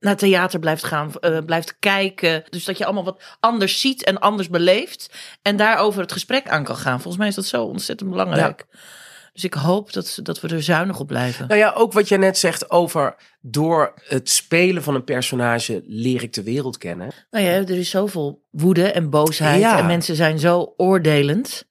naar 0.00 0.16
theater 0.16 0.58
blijft 0.58 0.84
gaan, 0.84 1.12
eh, 1.20 1.38
blijft 1.46 1.78
kijken. 1.78 2.44
Dus 2.50 2.64
dat 2.64 2.78
je 2.78 2.84
allemaal 2.84 3.04
wat 3.04 3.22
anders 3.40 3.80
ziet 3.80 4.04
en 4.04 4.18
anders 4.18 4.48
beleeft. 4.48 5.10
En 5.42 5.56
daarover 5.56 6.00
het 6.00 6.12
gesprek 6.12 6.48
aan 6.48 6.64
kan 6.64 6.76
gaan. 6.76 7.00
Volgens 7.00 7.16
mij 7.16 7.28
is 7.28 7.34
dat 7.34 7.46
zo 7.46 7.64
ontzettend 7.64 8.10
belangrijk. 8.10 8.66
Dus 9.32 9.46
ik 9.46 9.54
hoop 9.54 9.92
dat, 9.92 10.18
dat 10.22 10.40
we 10.40 10.48
er 10.48 10.62
zuinig 10.62 11.00
op 11.00 11.06
blijven. 11.06 11.48
Nou 11.48 11.60
ja, 11.60 11.72
ook 11.72 11.92
wat 11.92 12.08
jij 12.08 12.18
net 12.18 12.38
zegt 12.38 12.70
over 12.70 13.16
door 13.40 13.94
het 14.04 14.30
spelen 14.30 14.82
van 14.82 14.94
een 14.94 15.04
personage 15.04 15.82
leer 15.86 16.22
ik 16.22 16.32
de 16.32 16.42
wereld 16.42 16.78
kennen. 16.78 17.10
Nou 17.30 17.44
ja, 17.44 17.50
er 17.50 17.70
is 17.70 17.90
zoveel 17.90 18.42
woede 18.50 18.92
en 18.92 19.10
boosheid. 19.10 19.60
Ja. 19.60 19.78
En 19.78 19.86
mensen 19.86 20.16
zijn 20.16 20.38
zo 20.38 20.74
oordelend. 20.76 21.66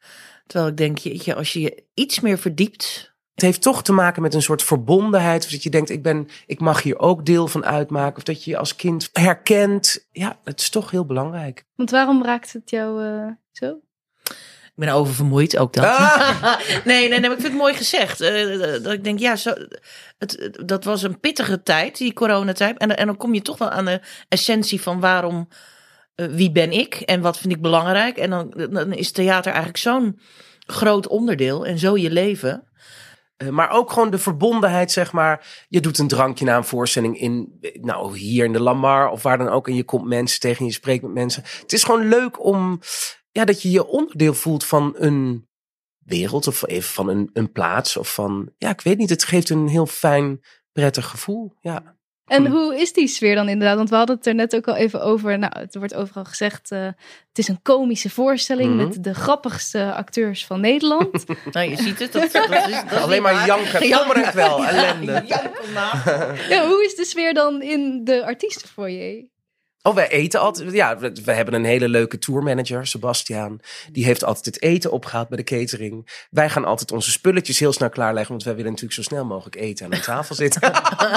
Terwijl 0.45 0.71
ik 0.71 0.77
denk, 0.77 0.97
jeetje, 0.97 1.35
als 1.35 1.53
je 1.53 1.61
je 1.61 1.83
iets 1.93 2.19
meer 2.19 2.37
verdiept. 2.37 3.06
Het 3.37 3.45
heeft 3.45 3.61
toch 3.61 3.83
te 3.83 3.91
maken 3.91 4.21
met 4.21 4.33
een 4.33 4.41
soort 4.41 4.63
verbondenheid. 4.63 5.45
Of 5.45 5.51
dat 5.51 5.63
je 5.63 5.69
denkt, 5.69 5.89
ik, 5.89 6.03
ben, 6.03 6.27
ik 6.45 6.59
mag 6.59 6.83
hier 6.83 6.99
ook 6.99 7.25
deel 7.25 7.47
van 7.47 7.65
uitmaken. 7.65 8.17
Of 8.17 8.23
dat 8.23 8.43
je 8.43 8.51
je 8.51 8.57
als 8.57 8.75
kind 8.75 9.09
herkent. 9.13 10.07
Ja, 10.11 10.39
het 10.43 10.59
is 10.59 10.69
toch 10.69 10.91
heel 10.91 11.05
belangrijk. 11.05 11.65
Want 11.75 11.89
waarom 11.91 12.23
raakt 12.23 12.53
het 12.53 12.69
jou 12.69 13.05
eh, 13.05 13.31
zo? 13.51 13.79
Ik 14.23 14.73
ben 14.75 14.89
oververmoeid, 14.89 15.57
ook 15.57 15.73
dat. 15.73 15.85
Ah. 15.85 16.59
nee, 16.85 17.09
nee, 17.09 17.09
nee, 17.09 17.19
maar 17.19 17.31
ik 17.31 17.39
vind 17.39 17.53
het 17.53 17.61
mooi 17.61 17.73
gezegd. 17.73 18.21
Eh, 18.21 18.83
dat 18.83 18.93
ik 18.93 19.03
denk, 19.03 19.19
ja, 19.19 19.35
zo, 19.35 19.53
het, 20.17 20.59
dat 20.65 20.83
was 20.83 21.03
een 21.03 21.19
pittige 21.19 21.63
tijd, 21.63 21.97
die 21.97 22.13
coronatijd. 22.13 22.77
En, 22.77 22.97
en 22.97 23.05
dan 23.05 23.17
kom 23.17 23.33
je 23.33 23.41
toch 23.41 23.57
wel 23.57 23.69
aan 23.69 23.85
de 23.85 24.01
essentie 24.29 24.81
van 24.81 24.99
waarom, 24.99 25.47
eh, 26.15 26.25
wie 26.25 26.51
ben 26.51 26.71
ik 26.71 26.95
en 26.95 27.21
wat 27.21 27.37
vind 27.37 27.53
ik 27.53 27.61
belangrijk. 27.61 28.17
En 28.17 28.29
dan, 28.29 28.53
dan 28.69 28.93
is 28.93 29.11
theater 29.11 29.51
eigenlijk 29.51 29.81
zo'n 29.81 30.19
groot 30.65 31.07
onderdeel 31.07 31.65
en 31.65 31.79
zo 31.79 31.97
je 31.97 32.11
leven. 32.11 32.67
Eh, 33.37 33.49
maar 33.49 33.69
ook 33.69 33.91
gewoon 33.91 34.09
de 34.09 34.17
verbondenheid, 34.17 34.91
zeg 34.91 35.11
maar. 35.11 35.65
Je 35.69 35.81
doet 35.81 35.97
een 35.97 36.07
drankje 36.07 36.45
na 36.45 36.57
een 36.57 36.63
voorstelling 36.63 37.19
in, 37.19 37.57
eh, 37.61 37.81
nou, 37.81 38.17
hier 38.17 38.45
in 38.45 38.53
de 38.53 38.61
Lamar 38.61 39.09
of 39.09 39.23
waar 39.23 39.37
dan 39.37 39.49
ook. 39.49 39.67
En 39.67 39.75
je 39.75 39.83
komt 39.83 40.05
mensen 40.05 40.39
tegen, 40.39 40.65
je 40.65 40.71
spreekt 40.71 41.03
met 41.03 41.13
mensen. 41.13 41.43
Het 41.61 41.73
is 41.73 41.83
gewoon 41.83 42.07
leuk 42.07 42.43
om, 42.43 42.79
ja, 43.31 43.45
dat 43.45 43.61
je 43.61 43.71
je 43.71 43.87
onderdeel 43.87 44.33
voelt 44.33 44.65
van 44.65 44.93
een 44.97 45.47
wereld 45.97 46.47
of 46.47 46.67
even 46.67 46.89
van 46.89 47.09
een, 47.09 47.29
een 47.33 47.51
plaats. 47.51 47.97
Of 47.97 48.13
van, 48.13 48.51
ja, 48.57 48.69
ik 48.69 48.81
weet 48.81 48.97
niet. 48.97 49.09
Het 49.09 49.23
geeft 49.23 49.49
een 49.49 49.67
heel 49.67 49.85
fijn, 49.85 50.39
prettig 50.71 51.05
gevoel. 51.05 51.53
Ja. 51.61 51.96
En 52.27 52.45
Hm. 52.45 52.51
hoe 52.51 52.79
is 52.79 52.93
die 52.93 53.07
sfeer 53.07 53.35
dan 53.35 53.49
inderdaad? 53.49 53.77
Want 53.77 53.89
we 53.89 53.95
hadden 53.95 54.15
het 54.15 54.25
er 54.27 54.35
net 54.35 54.55
ook 54.55 54.67
al 54.67 54.75
even 54.75 55.01
over. 55.01 55.39
Nou, 55.39 55.51
het 55.59 55.75
wordt 55.75 55.93
overal 55.95 56.25
gezegd, 56.25 56.71
eh, 56.71 56.85
het 56.85 57.37
is 57.37 57.47
een 57.47 57.61
komische 57.61 58.09
voorstelling 58.09 58.75
Mhm. 58.75 58.87
met 58.87 59.03
de 59.03 59.13
grappigste 59.13 59.93
acteurs 59.93 60.45
van 60.45 60.59
Nederland. 60.61 61.25
Nou, 61.51 61.69
je 61.69 61.75
ziet 61.75 61.99
het. 61.99 62.11
Dat, 62.13 62.31
dat 62.49 62.67
is, 62.67 62.81
dat 62.89 63.01
Alleen 63.01 63.21
maar 63.21 63.45
janken, 63.45 63.89
tommerend 63.91 64.33
wel, 64.33 64.65
ellende. 64.65 65.23
ja, 66.49 66.67
hoe 66.67 66.83
is 66.85 66.95
de 66.95 67.05
sfeer 67.05 67.33
dan 67.33 67.61
in 67.61 68.03
de 68.03 68.25
artiestenfoyer? 68.25 69.25
Oh, 69.87 69.95
wij 69.95 70.09
eten 70.09 70.39
altijd. 70.39 70.71
Ja, 70.73 70.97
we, 70.97 71.11
we 71.25 71.31
hebben 71.31 71.53
een 71.53 71.65
hele 71.65 71.89
leuke 71.89 72.17
tourmanager, 72.17 72.87
Sebastiaan. 72.87 73.59
Die 73.91 74.05
heeft 74.05 74.23
altijd 74.23 74.45
het 74.45 74.61
eten 74.61 74.91
opgehaald 74.91 75.27
bij 75.29 75.37
de 75.37 75.43
catering. 75.43 76.25
Wij 76.29 76.49
gaan 76.49 76.65
altijd 76.65 76.91
onze 76.91 77.11
spulletjes 77.11 77.59
heel 77.59 77.73
snel 77.73 77.89
klaarleggen. 77.89 78.31
Want 78.31 78.43
wij 78.43 78.55
willen 78.55 78.71
natuurlijk 78.71 78.95
zo 78.99 79.01
snel 79.03 79.25
mogelijk 79.25 79.55
eten 79.55 79.85
en 79.85 79.93
aan 79.93 80.01
tafel 80.01 80.35
zitten. 80.35 80.61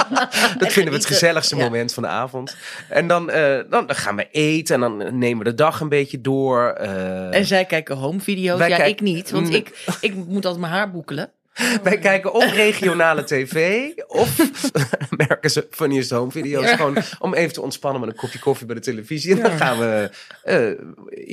dat 0.59 0.71
vinden 0.71 0.91
we 0.93 0.97
het 0.99 1.05
gezelligste 1.05 1.55
Ja. 1.55 1.63
moment 1.63 1.93
van 1.93 2.03
de 2.03 2.09
avond. 2.09 2.55
En 2.89 3.07
dan, 3.07 3.29
eh, 3.29 3.59
dan, 3.69 3.87
dan 3.87 3.95
gaan 3.95 4.15
we 4.15 4.27
eten 4.31 4.75
en 4.75 4.81
dan 4.81 5.17
nemen 5.17 5.43
we 5.43 5.49
de 5.49 5.55
dag 5.55 5.79
een 5.79 5.89
beetje 5.89 6.21
door. 6.21 6.69
eh, 6.69 7.35
En 7.35 7.45
zij 7.45 7.65
kijken 7.65 7.95
home 7.97 8.19
video's. 8.19 8.59
Ja, 8.59 8.67
kijken- 8.67 8.87
ik 8.87 9.01
niet. 9.01 9.31
Want 9.31 9.49
Nee. 9.49 9.57
ik, 9.57 9.85
ik 10.01 10.15
moet 10.15 10.45
altijd 10.45 10.57
mijn 10.61 10.73
haar 10.73 10.91
boekelen. 10.91 11.29
Wij 11.83 11.97
kijken 11.97 12.33
of 12.33 12.53
regionale 12.53 13.23
tv 13.23 13.87
of 14.07 14.51
merken 15.27 15.51
ze 15.51 15.67
funniest 15.69 16.09
home 16.09 16.31
video's. 16.31 16.71
Gewoon 16.71 16.97
om 17.19 17.33
even 17.33 17.53
te 17.53 17.61
ontspannen 17.61 18.01
met 18.01 18.09
een 18.09 18.15
kopje 18.15 18.39
koffie 18.39 18.65
bij 18.65 18.75
de 18.75 18.81
televisie. 18.81 19.35
En 19.35 19.41
dan 19.41 19.51
gaan 19.51 19.79
we 19.79 20.09
eh, 20.43 20.71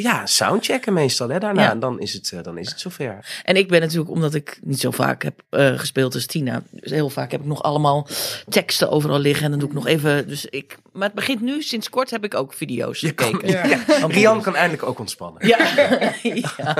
ja, 0.03 0.27
soundchecken 0.27 0.93
meestal 0.93 1.29
hè, 1.29 1.39
daarna. 1.39 1.63
Ja. 1.63 1.71
En 1.71 1.81
dan 1.81 2.01
is, 2.01 2.13
het, 2.13 2.33
eh, 2.33 2.43
dan 2.43 2.59
is 2.59 2.69
het 2.69 2.81
zover. 2.81 3.41
En 3.45 3.57
ik 3.57 3.69
ben 3.69 3.81
natuurlijk, 3.81 4.11
omdat 4.11 4.35
ik 4.35 4.59
niet 4.63 4.81
zo 4.81 4.91
vaak 4.91 5.23
heb 5.23 5.43
eh, 5.51 5.79
gespeeld 5.79 6.15
als 6.15 6.27
Tina. 6.27 6.63
Dus 6.71 6.91
heel 6.91 7.11
vaak 7.11 7.31
heb 7.31 7.41
ik 7.41 7.47
nog 7.47 7.63
allemaal 7.63 8.07
teksten 8.49 8.91
overal 8.91 9.19
liggen. 9.19 9.45
En 9.45 9.51
dan 9.51 9.61
doe 9.61 9.69
ik 9.69 9.75
nog 9.75 9.87
even. 9.87 10.29
Dus 10.29 10.47
ik, 10.47 10.79
maar 10.99 11.07
het 11.07 11.17
begint 11.17 11.41
nu, 11.41 11.63
sinds 11.63 11.91
kort 11.91 12.11
heb 12.11 12.25
ik 12.25 12.35
ook 12.35 12.53
video's 12.53 13.01
Je 13.01 13.13
kan, 13.13 13.27
gekeken. 13.27 13.49
Ja. 13.49 13.65
ja. 13.99 14.07
Rian 14.07 14.43
kan 14.43 14.57
eindelijk 14.57 14.83
ook 14.83 14.99
ontspannen. 14.99 15.47
Ja. 15.47 15.59
ja. 16.57 16.75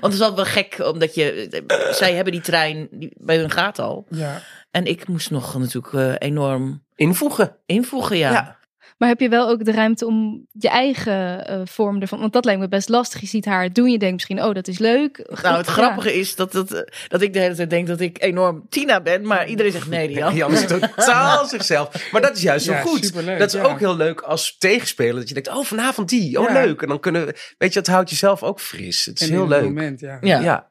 het 0.00 0.12
is 0.12 0.20
altijd 0.20 0.34
wel 0.34 0.44
gek, 0.44 0.78
omdat 0.84 1.14
je. 1.14 1.48
Zij 1.90 2.14
hebben 2.14 2.32
die 2.32 2.42
trein 2.42 2.88
die, 2.90 3.12
bij 3.16 3.36
hun 3.36 3.50
gaat 3.50 3.78
al. 3.78 4.06
Ja. 4.10 4.42
En 4.70 4.84
ik 4.84 5.08
moest 5.08 5.30
nog 5.30 5.58
natuurlijk 5.58 5.94
eh, 5.94 6.28
enorm 6.28 6.82
Invoegen. 6.94 7.56
invoegen, 7.66 8.16
ja. 8.16 8.57
Maar 8.98 9.08
heb 9.08 9.20
je 9.20 9.28
wel 9.28 9.48
ook 9.48 9.64
de 9.64 9.72
ruimte 9.72 10.06
om 10.06 10.46
je 10.52 10.68
eigen 10.68 11.46
eh, 11.46 11.60
vorm 11.64 12.00
ervan? 12.00 12.20
Want 12.20 12.32
dat 12.32 12.44
lijkt 12.44 12.60
me 12.60 12.68
best 12.68 12.88
lastig. 12.88 13.20
Je 13.20 13.26
ziet 13.26 13.44
haar 13.44 13.72
doen. 13.72 13.90
Je 13.90 13.98
denkt 13.98 14.14
misschien, 14.14 14.42
oh, 14.44 14.54
dat 14.54 14.68
is 14.68 14.78
leuk. 14.78 15.16
Nou, 15.42 15.56
het 15.56 15.66
Ja. 15.66 15.72
grappige 15.72 16.18
is 16.18 16.34
dat, 16.36 16.52
dat, 16.52 16.72
eh, 16.72 16.80
dat 17.08 17.22
ik 17.22 17.32
de 17.32 17.38
hele 17.38 17.54
tijd 17.54 17.70
denk 17.70 17.86
dat 17.86 18.00
ik 18.00 18.22
enorm 18.22 18.66
Tina 18.68 19.00
ben. 19.00 19.26
Maar 19.26 19.48
iedereen 19.48 19.72
zegt 19.72 19.88
nee, 19.88 20.06
Rian. 20.06 20.32
Rian 20.32 20.52
is 20.52 20.66
totaal 20.66 21.46
zichzelf. 21.46 22.10
Maar 22.12 22.20
dat 22.20 22.36
is 22.36 22.42
juist 22.42 22.64
zo 22.64 22.72
Ja, 22.72 22.80
goed. 22.80 23.04
superleuk, 23.04 23.38
dat 23.38 23.54
is 23.54 23.60
ja. 23.60 23.66
ook 23.66 23.78
heel 23.78 23.96
leuk 23.96 24.20
als 24.20 24.56
tegenspeler. 24.58 25.14
Dat 25.14 25.28
je 25.28 25.34
denkt, 25.34 25.48
oh, 25.48 25.64
vanavond 25.64 26.08
die. 26.08 26.40
Oh, 26.40 26.46
Ja. 26.48 26.52
leuk. 26.64 26.82
En 26.82 26.88
dan 26.88 27.00
kunnen 27.00 27.26
we, 27.26 27.34
weet 27.58 27.72
je, 27.72 27.78
het 27.78 27.88
houdt 27.88 28.10
jezelf 28.10 28.42
ook 28.42 28.60
fris. 28.60 29.04
Het 29.04 29.20
is 29.20 29.26
En 29.28 29.32
heel 29.34 29.48
leuk. 29.48 29.62
Moment, 29.62 30.00
ja. 30.00 30.18
Ja. 30.20 30.40
ja. 30.40 30.70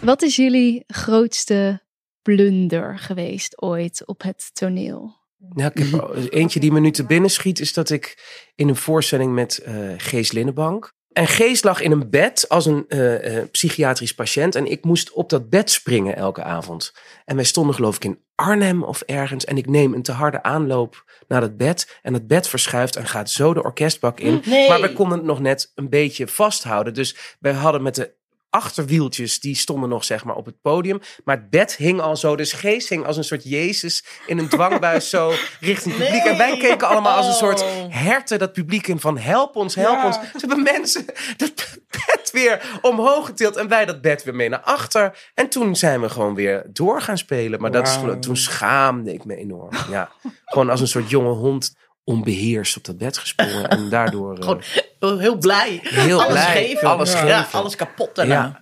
Wat 0.00 0.22
is 0.22 0.36
jullie 0.36 0.84
grootste 0.86 1.80
blunder 2.22 2.98
geweest 2.98 3.62
ooit 3.62 4.06
op 4.06 4.22
het 4.22 4.50
toneel? 4.52 5.16
Ja, 5.54 5.70
ik 5.74 5.78
heb 5.78 5.92
er 5.92 6.32
eentje 6.32 6.60
die 6.60 6.72
me 6.72 6.80
nu 6.80 6.90
te 6.90 7.04
binnen 7.04 7.30
schiet, 7.30 7.60
is 7.60 7.72
dat 7.72 7.90
ik 7.90 8.18
in 8.54 8.68
een 8.68 8.76
voorstelling 8.76 9.32
met 9.32 9.58
eh 9.58 9.74
Gees 9.96 10.32
Linnenbank. 10.32 10.96
En 11.12 11.26
Gees 11.26 11.62
lag 11.62 11.80
in 11.80 11.90
een 11.90 12.10
bed 12.10 12.48
als 12.48 12.66
een 12.66 12.84
eh, 12.88 13.36
eh, 13.36 13.48
psychiatrisch 13.50 14.14
patiënt. 14.14 14.54
En 14.54 14.66
ik 14.66 14.84
moest 14.84 15.12
op 15.12 15.30
dat 15.30 15.50
bed 15.50 15.70
springen 15.70 16.16
elke 16.16 16.42
avond. 16.42 16.92
En 17.24 17.36
wij 17.36 17.44
stonden 17.44 17.74
geloof 17.74 17.96
ik 17.96 18.04
in 18.04 18.18
Arnhem 18.34 18.82
of 18.82 19.00
ergens. 19.00 19.44
En 19.44 19.56
ik 19.56 19.66
neem 19.66 19.94
een 19.94 20.02
te 20.02 20.12
harde 20.12 20.42
aanloop 20.42 21.04
naar 21.28 21.42
het 21.42 21.56
bed. 21.56 21.98
En 22.02 22.14
het 22.14 22.26
bed 22.26 22.48
verschuift 22.48 22.96
en 22.96 23.06
gaat 23.06 23.30
zo 23.30 23.54
de 23.54 23.62
orkestbak 23.62 24.20
in. 24.20 24.42
Nee. 24.44 24.68
Maar 24.68 24.80
we 24.80 24.92
konden 24.92 25.18
het 25.18 25.26
nog 25.26 25.40
net 25.40 25.72
een 25.74 25.88
beetje 25.88 26.28
vasthouden. 26.28 26.94
Dus 26.94 27.36
wij 27.40 27.52
hadden 27.52 27.82
met 27.82 27.94
de 27.94 28.14
achterwieltjes, 28.50 29.40
die 29.40 29.54
stonden 29.56 29.88
nog 29.88 30.04
zeg 30.04 30.24
maar 30.24 30.34
op 30.36 30.46
het 30.46 30.60
podium. 30.60 31.00
Maar 31.24 31.36
het 31.36 31.50
bed 31.50 31.76
hing 31.76 32.00
al 32.00 32.16
zo. 32.16 32.36
Dus 32.36 32.52
Gees 32.52 32.88
hing 32.88 33.06
als 33.06 33.16
een 33.16 33.24
soort 33.24 33.44
Jezus 33.44 34.04
in 34.26 34.38
een 34.38 34.48
dwangbuis 34.48 35.10
zo 35.10 35.32
richting 35.60 35.94
het 35.96 36.04
publiek. 36.04 36.24
En 36.24 36.36
wij 36.36 36.56
keken 36.58 36.88
allemaal 36.88 37.16
als 37.16 37.26
een 37.26 37.32
soort 37.32 37.62
Oh. 37.62 37.68
herten 37.88 38.38
dat 38.38 38.52
publiek 38.52 38.86
in 38.86 39.00
van 39.00 39.18
help 39.18 39.56
ons, 39.56 39.74
help 39.74 39.96
Ja. 39.96 40.06
ons. 40.06 40.16
Ze 40.16 40.30
hebben 40.46 40.62
mensen 40.62 41.04
dat 41.36 41.78
bed 41.90 42.30
weer 42.32 42.78
omhoog 42.82 43.26
getild 43.26 43.56
en 43.56 43.68
wij 43.68 43.84
dat 43.84 44.00
bed 44.00 44.24
weer 44.24 44.34
mee 44.34 44.48
naar 44.48 44.60
achter. 44.60 45.30
En 45.34 45.48
toen 45.48 45.76
zijn 45.76 46.00
we 46.00 46.08
gewoon 46.08 46.34
weer 46.34 46.66
door 46.72 47.00
gaan 47.00 47.18
spelen. 47.18 47.60
Maar 47.60 47.70
dat 47.72 47.86
is, 47.88 47.98
toen 48.20 48.36
schaamde 48.36 49.12
ik 49.12 49.24
me 49.24 49.36
enorm. 49.36 49.70
Ja, 49.90 50.10
gewoon 50.44 50.70
als 50.70 50.80
een 50.80 50.88
soort 50.88 51.10
jonge 51.10 51.32
hond 51.32 51.76
onbeheerst 52.04 52.76
op 52.76 52.84
dat 52.84 52.98
bed 52.98 53.18
gesprongen. 53.18 53.68
En 53.68 53.88
daardoor... 53.88 54.34
eh, 54.38 54.42
Gewoon 54.42 54.62
heel 54.98 55.36
blij. 55.36 55.80
Heel 55.82 56.20
alles 56.22 56.32
blij. 56.32 56.66
Geven. 56.66 56.88
Alles 56.88 57.12
ja, 57.12 57.48
alles 57.52 57.76
kapot 57.76 58.14
daarna. 58.14 58.60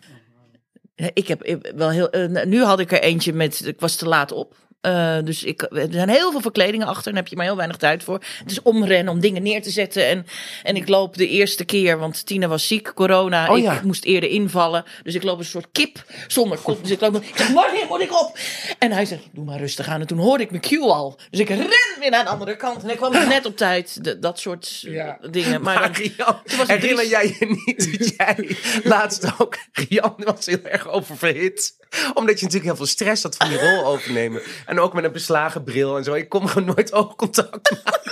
Ja. 0.95 1.11
Ik 1.15 1.29
heb 1.29 1.57
wel 1.77 1.91
heel. 1.91 2.11
eh, 2.11 2.45
nu 2.45 2.63
had 2.65 2.79
ik 2.81 2.93
er 2.93 3.01
eentje 3.01 3.33
met. 3.33 3.67
Ik 3.67 3.81
was 3.81 3.97
te 3.97 4.09
laat 4.09 4.33
op. 4.33 4.55
Eh, 4.87 5.17
dus 5.25 5.45
ik, 5.45 5.63
er 5.63 5.89
zijn 5.91 6.09
heel 6.09 6.31
veel 6.31 6.41
verkledingen 6.41 6.87
achter. 6.87 7.05
Daar 7.13 7.21
heb 7.21 7.31
je 7.31 7.37
maar 7.37 7.45
heel 7.45 7.57
weinig 7.57 7.77
tijd 7.77 8.05
voor. 8.05 8.21
Het 8.39 8.51
is 8.51 8.63
omrennen 8.63 9.13
om 9.13 9.21
dingen 9.21 9.43
neer 9.43 9.63
te 9.63 9.71
zetten. 9.71 10.07
En, 10.09 10.27
en 10.63 10.77
ik 10.77 10.89
loop 10.89 11.17
de 11.17 11.29
eerste 11.29 11.65
keer, 11.65 11.99
want 11.99 12.27
Tina 12.27 12.47
was 12.49 12.67
ziek, 12.67 12.93
corona. 12.95 13.51
Oh 13.51 13.59
ik 13.59 13.65
ja. 13.65 13.81
moest 13.85 14.05
eerder 14.05 14.31
invallen. 14.31 14.85
Dus 15.03 15.15
ik 15.15 15.23
loop 15.23 15.39
een 15.39 15.45
soort 15.45 15.67
kip 15.73 16.05
zonder 16.27 16.59
kop. 16.59 16.83
Dus 16.83 16.91
ik 16.91 17.01
loop. 17.01 17.17
Ik 17.17 17.37
zeg, 17.37 17.49
wanneer 17.49 17.87
moet 17.89 18.01
ik 18.01 18.21
op? 18.21 18.39
En 18.79 18.93
hij 18.93 19.05
zegt, 19.05 19.23
doe 19.33 19.45
maar 19.45 19.59
rustig 19.59 19.89
aan. 19.89 20.01
En 20.01 20.07
toen 20.07 20.19
hoorde 20.19 20.43
ik 20.45 20.51
mijn 20.51 20.63
cue 20.63 20.93
al. 20.93 21.19
Dus 21.31 21.41
ik 21.41 21.49
ren 21.49 21.67
weer 22.01 22.11
naar 22.11 22.25
de 22.25 22.31
andere 22.31 22.57
kant. 22.57 22.83
En 22.83 22.91
ik 22.91 22.97
kwam 22.97 23.13
dus 23.13 23.27
net 23.27 23.47
op 23.47 23.57
tijd. 23.57 24.05
De- 24.05 24.19
dat 24.19 24.39
soort 24.39 24.83
eh, 24.87 24.93
Ja. 24.95 25.19
dingen. 25.31 25.63
Maar, 25.63 25.75
Maar 25.81 25.93
dan- 25.93 26.03
Rian, 26.03 26.41
toen 26.45 26.59
was 26.59 26.69
het 26.69 26.81
herinner 26.81 26.97
drie- 26.97 27.09
jij 27.11 27.37
je 27.39 27.47
niet 27.67 27.99
dat 27.99 28.15
jij 28.17 28.57
laatst 28.85 29.25
ook... 29.41 29.59
Rian 29.73 30.15
was 30.17 30.47
heel 30.47 30.63
erg 30.65 30.89
oververhit. 30.89 31.77
Omdat 32.15 32.39
je 32.39 32.45
natuurlijk 32.45 32.65
heel 32.65 32.77
veel 32.77 32.87
stress 32.87 33.23
had 33.23 33.37
van 33.37 33.49
die 33.49 33.59
rol 33.61 33.85
overnemen. 33.85 34.43
En 34.67 34.81
ook 34.81 34.93
met 34.93 35.05
een 35.05 35.13
beslagen 35.13 35.65
bril 35.65 35.97
en 35.97 36.05
zo. 36.05 36.15
Ik 36.15 36.29
kon 36.29 36.49
gewoon 36.49 36.69
nooit 36.75 36.93
oogcontact 36.93 37.71
maken. 37.85 38.05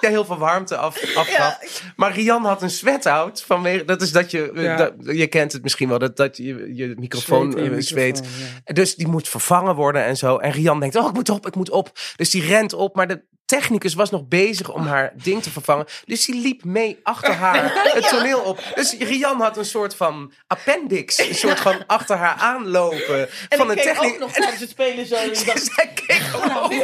Ja, 0.00 0.08
heel 0.08 0.24
veel 0.24 0.38
warmte 0.38 0.76
af, 0.76 1.16
afgaf. 1.16 1.82
Maar 1.96 2.12
Rian 2.14 2.44
had 2.44 2.62
een 2.62 2.70
sweat-out. 2.70 3.42
Vanwege, 3.42 3.84
dat 3.84 4.02
is 4.02 4.12
dat 4.12 4.30
je... 4.30 4.52
eh, 4.52 4.62
Ja. 4.62 4.76
dat- 4.76 4.92
je 5.16 5.26
kent 5.26 5.52
het 5.52 5.62
misschien 5.62 5.88
wel. 5.88 5.98
Dat, 5.98 6.16
dat 6.16 6.36
je 6.36 6.74
je 6.74 6.94
microfoon 6.98 7.52
Zweet 7.52 7.70
eh, 7.72 7.78
zweet. 7.80 8.20
microfoon, 8.20 8.46
ja. 8.64 8.72
Dus 8.74 8.94
die 8.94 9.08
moet 9.08 9.28
vervangen 9.28 9.74
worden 9.74 10.04
en 10.04 10.16
zo. 10.16 10.36
En 10.36 10.50
Rian 10.50 10.80
denkt, 10.80 10.96
oh, 10.96 11.08
ik 11.08 11.14
moet 11.14 11.28
op, 11.30 11.46
ik 11.46 11.54
moet 11.54 11.70
op. 11.70 11.90
Dus 12.16 12.30
die 12.30 12.46
rent 12.46 12.72
op, 12.72 12.96
maar 12.96 13.08
de 13.08 13.22
technicus 13.46 13.94
was 13.94 14.10
nog 14.10 14.28
bezig 14.28 14.72
om 14.72 14.86
haar 14.86 15.12
ding 15.22 15.42
te 15.42 15.50
vervangen. 15.50 15.86
Dus 16.04 16.24
die 16.24 16.40
liep 16.40 16.64
mee 16.64 17.00
achter 17.02 17.32
haar 17.32 17.72
het 17.94 18.08
toneel 18.08 18.40
op. 18.40 18.62
Dus 18.74 18.96
Rian 18.98 19.40
had 19.40 19.56
een 19.56 19.64
soort 19.64 19.94
van 19.96 20.32
appendix. 20.46 21.18
Een 21.18 21.34
soort 21.34 21.60
van 21.60 21.86
achter 21.86 22.16
haar 22.16 22.34
aanlopen. 22.34 23.28
En 23.48 23.58
van 23.58 23.70
ik 23.70 23.84
een 23.84 23.98
ook 23.98 24.18
nog 24.18 24.32
tijdens 24.32 24.60
het 24.60 24.70
spelen 24.70 25.06
zo. 25.06 25.14
En 25.14 25.26
ik 25.32 25.46
dacht, 25.46 25.70
Zij 25.74 25.90
keek 25.94 26.22
nou, 26.46 26.74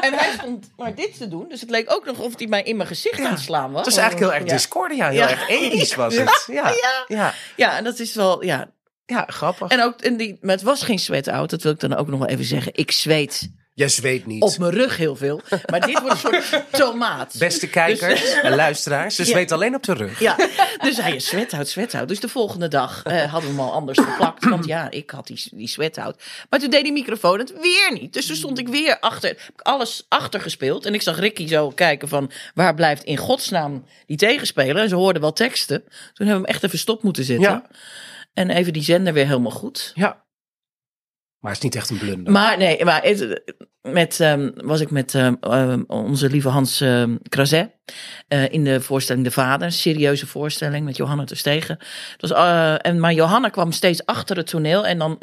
En 0.00 0.12
hij 0.14 0.32
stond 0.38 0.70
maar 0.76 0.94
dit 0.94 1.18
te 1.18 1.28
doen. 1.28 1.48
Dus 1.48 1.60
het 1.60 1.70
leek 1.70 1.92
ook 1.92 2.04
nog 2.04 2.18
of 2.18 2.32
hij 2.38 2.46
mij 2.46 2.62
in 2.62 2.76
mijn 2.76 2.88
gezicht 2.88 3.20
aan 3.20 3.30
het 3.30 3.40
slaan 3.40 3.72
was. 3.72 3.84
Het 3.84 3.94
was 3.94 4.02
eigenlijk 4.04 4.32
heel 4.32 4.40
erg 4.40 4.50
Ja. 4.50 4.56
Discordia. 4.56 5.08
Heel 5.08 5.18
Ja. 5.20 5.30
erg 5.30 5.48
ethisch 5.48 5.94
was 5.94 6.16
het. 6.16 6.44
Ja, 6.46 6.74
Ja. 7.08 7.34
ja. 7.56 7.76
En 7.76 7.84
dat 7.84 7.98
is 7.98 8.14
wel, 8.14 8.44
ja. 8.44 8.70
ja 9.06 9.24
grappig. 9.28 9.68
En 9.70 9.82
ook, 9.82 10.00
en 10.00 10.16
die, 10.16 10.38
maar 10.40 10.54
het 10.54 10.62
was 10.64 10.82
geen 10.82 10.98
sweat 10.98 11.28
out. 11.28 11.50
Dat 11.50 11.62
wil 11.62 11.72
ik 11.72 11.80
dan 11.80 11.94
ook 11.96 12.06
nog 12.08 12.18
wel 12.18 12.28
even 12.28 12.44
zeggen. 12.44 12.72
Ik 12.74 12.90
zweet 12.92 13.50
Jij 13.76 13.88
zweet 13.88 14.26
niet. 14.26 14.42
Op 14.42 14.58
mijn 14.58 14.72
rug 14.72 14.96
heel 14.96 15.16
veel. 15.16 15.40
Maar 15.70 15.80
dit 15.80 16.00
wordt 16.00 16.24
een 16.24 16.42
soort 16.42 16.64
tomaat. 16.82 17.34
Beste 17.38 17.68
kijkers 17.68 18.32
en 18.32 18.54
luisteraars, 18.54 19.14
ze 19.14 19.22
Ja. 19.24 19.28
zweet 19.28 19.52
alleen 19.52 19.74
op 19.74 19.82
de 19.82 19.92
rug. 19.92 20.20
Ja, 20.20 20.36
dus 20.78 20.96
hij 20.96 21.14
is 21.14 21.26
sweathout, 21.26 21.68
sweathout. 21.68 22.08
Dus 22.08 22.20
de 22.20 22.28
volgende 22.28 22.68
dag 22.68 23.02
eh, 23.04 23.22
hadden 23.32 23.50
we 23.50 23.56
hem 23.56 23.64
al 23.66 23.72
anders 23.72 23.98
verplakt. 24.02 24.44
Want 24.44 24.64
ja, 24.66 24.90
ik 24.90 25.10
had 25.10 25.26
die, 25.26 25.42
die 25.50 25.68
sweathout. 25.68 26.22
Maar 26.50 26.60
toen 26.60 26.70
deed 26.70 26.82
die 26.82 26.92
microfoon 26.92 27.38
het 27.38 27.52
weer 27.60 27.92
niet. 27.92 28.12
Dus 28.12 28.26
toen 28.26 28.36
stond 28.36 28.58
ik 28.58 28.68
weer 28.68 28.98
achter. 29.00 29.28
Heb 29.28 29.38
ik 29.54 29.60
alles 29.60 30.06
achter 30.08 30.40
gespeeld. 30.40 30.86
En 30.86 30.94
ik 30.94 31.02
zag 31.02 31.18
Ricky 31.18 31.46
zo 31.48 31.70
kijken 31.70 32.08
van... 32.08 32.30
waar 32.54 32.74
blijft 32.74 33.02
in 33.04 33.16
godsnaam 33.16 33.84
die 34.06 34.16
tegenspeler? 34.16 34.82
En 34.82 34.88
ze 34.88 34.94
hoorden 34.94 35.22
wel 35.22 35.32
teksten. 35.32 35.80
Toen 35.82 36.26
hebben 36.26 36.26
we 36.26 36.32
hem 36.40 36.44
echt 36.44 36.64
even 36.64 36.78
stop 36.78 37.02
moeten 37.02 37.24
zetten. 37.24 37.50
Ja. 37.50 37.66
En 38.34 38.50
even 38.50 38.72
die 38.72 38.82
zender 38.82 39.12
weer 39.12 39.26
helemaal 39.26 39.50
goed. 39.50 39.92
Ja. 39.94 40.24
Maar 41.40 41.50
het 41.52 41.58
is 41.58 41.64
niet 41.64 41.74
echt 41.74 41.90
een 41.90 41.98
blunder. 41.98 42.32
Maar 42.32 42.58
nee, 42.58 42.84
maar 42.84 43.02
met, 43.82 44.20
ehm, 44.20 44.50
was 44.54 44.80
ik 44.80 44.90
met 44.90 45.14
ehm, 45.14 45.34
ehm, 45.40 45.82
onze 45.86 46.30
lieve 46.30 46.48
Hans 46.48 46.84
Crazet 47.28 47.76
eh, 48.28 48.52
in 48.52 48.64
de 48.64 48.80
voorstelling 48.80 49.24
De 49.24 49.30
Vader. 49.30 49.66
Een 49.66 49.72
serieuze 49.72 50.26
voorstelling 50.26 50.84
met 50.84 50.96
Johanna 50.96 51.24
Terstegen. 51.24 51.78
Het 52.12 52.20
was, 52.20 52.30
eh, 52.30 52.86
en, 52.86 53.00
maar 53.00 53.12
Johanna 53.12 53.48
kwam 53.48 53.72
steeds 53.72 54.06
achter 54.06 54.36
het 54.36 54.46
toneel 54.46 54.86
en 54.86 54.98
dan 54.98 55.18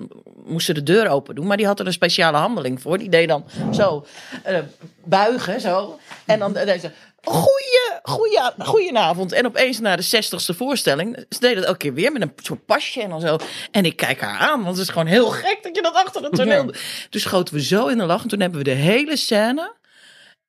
moest 0.46 0.66
ze 0.66 0.74
de 0.74 0.84
deur 0.84 1.08
open 1.08 1.36
doen. 1.36 1.48
Maar 1.48 1.58
die 1.58 1.66
had 1.66 1.80
er 1.80 1.86
een 1.86 1.94
speciale 1.94 2.38
handeling 2.38 2.82
voor. 2.82 2.98
Die 2.98 3.10
deed 3.10 3.28
dan 3.28 3.46
zo 3.72 4.06
eh, 4.44 4.60
buigen, 5.04 5.62
zo. 5.62 6.00
En 6.26 6.40
dan 6.40 6.54
deed 6.54 6.82
ze... 6.82 6.92
Goeie, 7.24 8.00
goeie, 8.04 8.52
goedenavond. 8.58 9.32
En 9.32 9.46
opeens 9.46 9.80
na 9.80 9.96
de 9.96 10.02
zestigste 10.02 10.54
voorstelling. 10.54 11.26
Ze 11.30 11.40
deed 11.40 11.56
het 11.56 11.66
elke 11.66 11.78
keer 11.78 11.94
weer 11.94 12.12
met 12.12 12.22
een 12.22 12.34
soort 12.36 12.66
pasje 12.66 13.02
en 13.02 13.10
dan 13.10 13.22
zo. 13.22 13.38
En 13.72 13.86
ik 13.86 13.96
kijk 13.96 14.22
haar 14.22 14.40
aan, 14.40 14.64
want 14.64 14.78
het 14.78 14.86
is 14.86 14.92
gewoon 14.92 15.08
heel 15.08 15.30
gek 15.30 15.60
dat 15.62 15.76
je 15.76 15.82
dat 15.82 15.94
achter 15.94 16.24
het 16.24 16.36
toneel 16.40 16.66
doet. 16.66 16.80
Toen 17.10 17.22
schoten 17.22 17.54
we 17.54 17.64
zo 17.64 17.88
in 17.88 17.98
de 17.98 18.06
lach. 18.06 18.24
En 18.24 18.30
toen 18.30 18.40
hebben 18.40 18.58
we 18.58 18.64
de 18.64 18.72
hele 18.72 19.18
scène. 19.18 19.74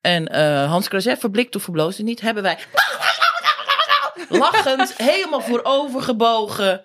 En 0.01 0.27
eh, 0.27 0.69
Hans 0.69 0.87
Krazet, 0.87 1.19
verblikt 1.19 1.55
of 1.55 1.63
verbloosd 1.63 1.99
niet, 1.99 2.21
hebben 2.21 2.43
wij 2.43 2.57
lachend, 4.29 4.93
helemaal 4.97 5.41
voorover 5.41 6.01
gebogen, 6.01 6.81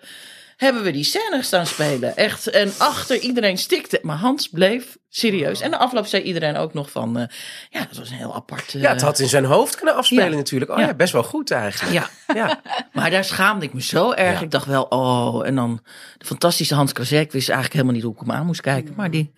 hebben 0.61 0.83
we 0.83 0.91
die 0.91 1.03
scène 1.03 1.43
staan 1.43 1.65
spelen. 1.65 2.15
Echt. 2.17 2.47
En 2.49 2.71
achter 2.77 3.17
iedereen 3.17 3.57
stikte. 3.57 3.99
Maar 4.01 4.17
Hans 4.17 4.47
bleef 4.49 4.97
serieus. 5.09 5.61
En 5.61 5.71
de 5.71 5.77
afloop 5.77 6.05
zei 6.05 6.23
iedereen 6.23 6.55
ook 6.57 6.73
nog 6.73 6.91
van, 6.91 7.17
eh, 7.19 7.25
ja, 7.69 7.79
dat 7.85 7.97
was 7.97 8.09
een 8.09 8.15
heel 8.15 8.35
apart. 8.35 8.73
eh, 8.73 8.81
ja, 8.81 8.89
het 8.91 9.01
had 9.01 9.19
in 9.19 9.29
zijn 9.29 9.45
hoofd 9.45 9.75
kunnen 9.75 9.95
afspelen 9.95 10.29
Ja. 10.29 10.35
natuurlijk. 10.35 10.71
Oh 10.71 10.77
Ja. 10.77 10.85
ja. 10.85 10.93
best 10.93 11.13
wel 11.13 11.23
goed 11.23 11.51
eigenlijk. 11.51 11.93
Ja, 11.93 12.33
Ja. 12.35 12.61
maar 12.93 13.09
daar 13.09 13.23
schaamde 13.25 13.65
ik 13.65 13.73
me 13.73 13.81
zo 13.81 14.11
erg. 14.11 14.41
Ik 14.41 14.51
dacht 14.51 14.65
wel, 14.65 14.83
oh, 14.83 15.47
en 15.47 15.55
dan 15.55 15.79
de 16.17 16.25
fantastische 16.25 16.75
Hans 16.75 16.93
Krazet. 16.93 17.21
Ik 17.21 17.31
wist 17.31 17.49
eigenlijk 17.49 17.73
helemaal 17.73 17.95
niet 17.95 18.03
hoe 18.03 18.13
ik 18.13 18.19
hem 18.19 18.31
aan 18.31 18.45
moest 18.45 18.61
kijken. 18.61 18.93
Maar 18.95 19.11
die 19.11 19.31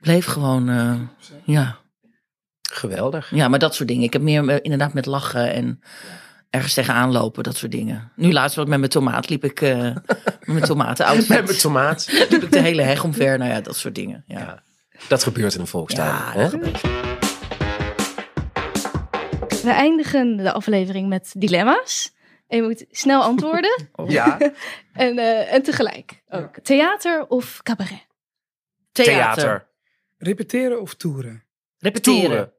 bleef 0.00 0.26
gewoon, 0.26 0.68
eh, 0.68 0.94
ja. 1.44 1.76
Geweldig. 2.72 3.30
Ja, 3.34 3.48
maar 3.48 3.58
dat 3.58 3.74
soort 3.74 3.88
dingen. 3.88 4.02
Ik 4.04 4.12
heb 4.12 4.22
meer 4.22 4.48
eh, 4.48 4.56
inderdaad 4.62 4.92
met 4.92 5.06
lachen 5.06 5.52
en 5.52 5.80
ergens 6.50 6.74
tegenaan 6.74 7.12
lopen, 7.12 7.42
dat 7.42 7.56
soort 7.56 7.72
dingen. 7.72 8.12
Nu 8.14 8.32
laatst 8.32 8.56
wat 8.56 8.68
met 8.68 8.78
mijn 8.78 8.90
tomaat 8.90 9.28
liep 9.28 9.44
ik, 9.44 9.60
eh 9.60 9.80
met 10.40 10.46
mijn 10.46 10.64
tomaten 10.64 11.16
Met 11.16 11.28
mijn 11.28 11.58
tomaat. 11.58 12.06
liep 12.30 12.42
ik 12.42 12.52
de 12.52 12.60
hele 12.60 12.82
heg 12.82 13.04
omver. 13.04 13.38
Nou 13.38 13.50
ja, 13.50 13.60
dat 13.60 13.76
soort 13.76 13.94
dingen. 13.94 14.24
Ja, 14.26 14.38
Ja. 14.38 14.64
Dat 15.08 15.22
gebeurt 15.22 15.54
in 15.54 15.60
een 15.60 15.66
volkstuin. 15.66 16.08
Ja, 16.08 16.32
hè? 16.32 16.40
dat 16.40 16.50
gebeurt. 16.50 16.80
We 19.62 19.70
eindigen 19.72 20.36
de 20.36 20.52
aflevering 20.52 21.08
met 21.08 21.32
dilemma's. 21.36 22.14
En 22.48 22.56
je 22.56 22.62
moet 22.62 22.84
snel 22.90 23.22
antwoorden. 23.22 23.88
ja. 24.06 24.38
en, 24.92 25.18
eh, 25.18 25.52
en 25.52 25.62
tegelijk 25.62 26.22
ook. 26.28 26.58
Theater 26.62 27.26
of 27.26 27.60
cabaret? 27.62 28.06
Theater. 28.92 29.14
Theater. 29.14 29.66
Repeteren 30.18 30.80
of 30.80 30.94
toeren? 30.94 31.44
Repeteren. 31.78 32.20
Toeren. 32.20 32.52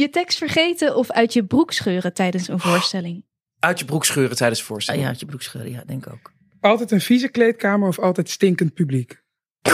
Je 0.00 0.10
tekst 0.10 0.38
vergeten 0.38 0.96
of 0.96 1.10
uit 1.10 1.32
je 1.32 1.44
broek 1.44 1.72
scheuren 1.72 2.14
tijdens 2.14 2.48
een 2.48 2.60
voorstelling? 2.60 3.24
Uit 3.58 3.78
je 3.78 3.84
broek 3.84 4.04
scheuren 4.04 4.36
tijdens 4.36 4.58
de 4.58 4.64
Ah, 4.64 4.70
voorstelling. 4.70 5.02
ja, 5.02 5.08
uit 5.08 5.20
je 5.20 5.26
broek 5.26 5.42
scheuren. 5.42 5.70
Ja, 5.70 5.82
denk 5.86 6.06
ik 6.06 6.12
ook. 6.12 6.32
Altijd 6.60 6.90
een 6.90 7.00
vieze 7.00 7.28
kleedkamer 7.28 7.88
of 7.88 7.98
altijd 7.98 8.30
stinkend 8.30 8.74
publiek? 8.74 9.22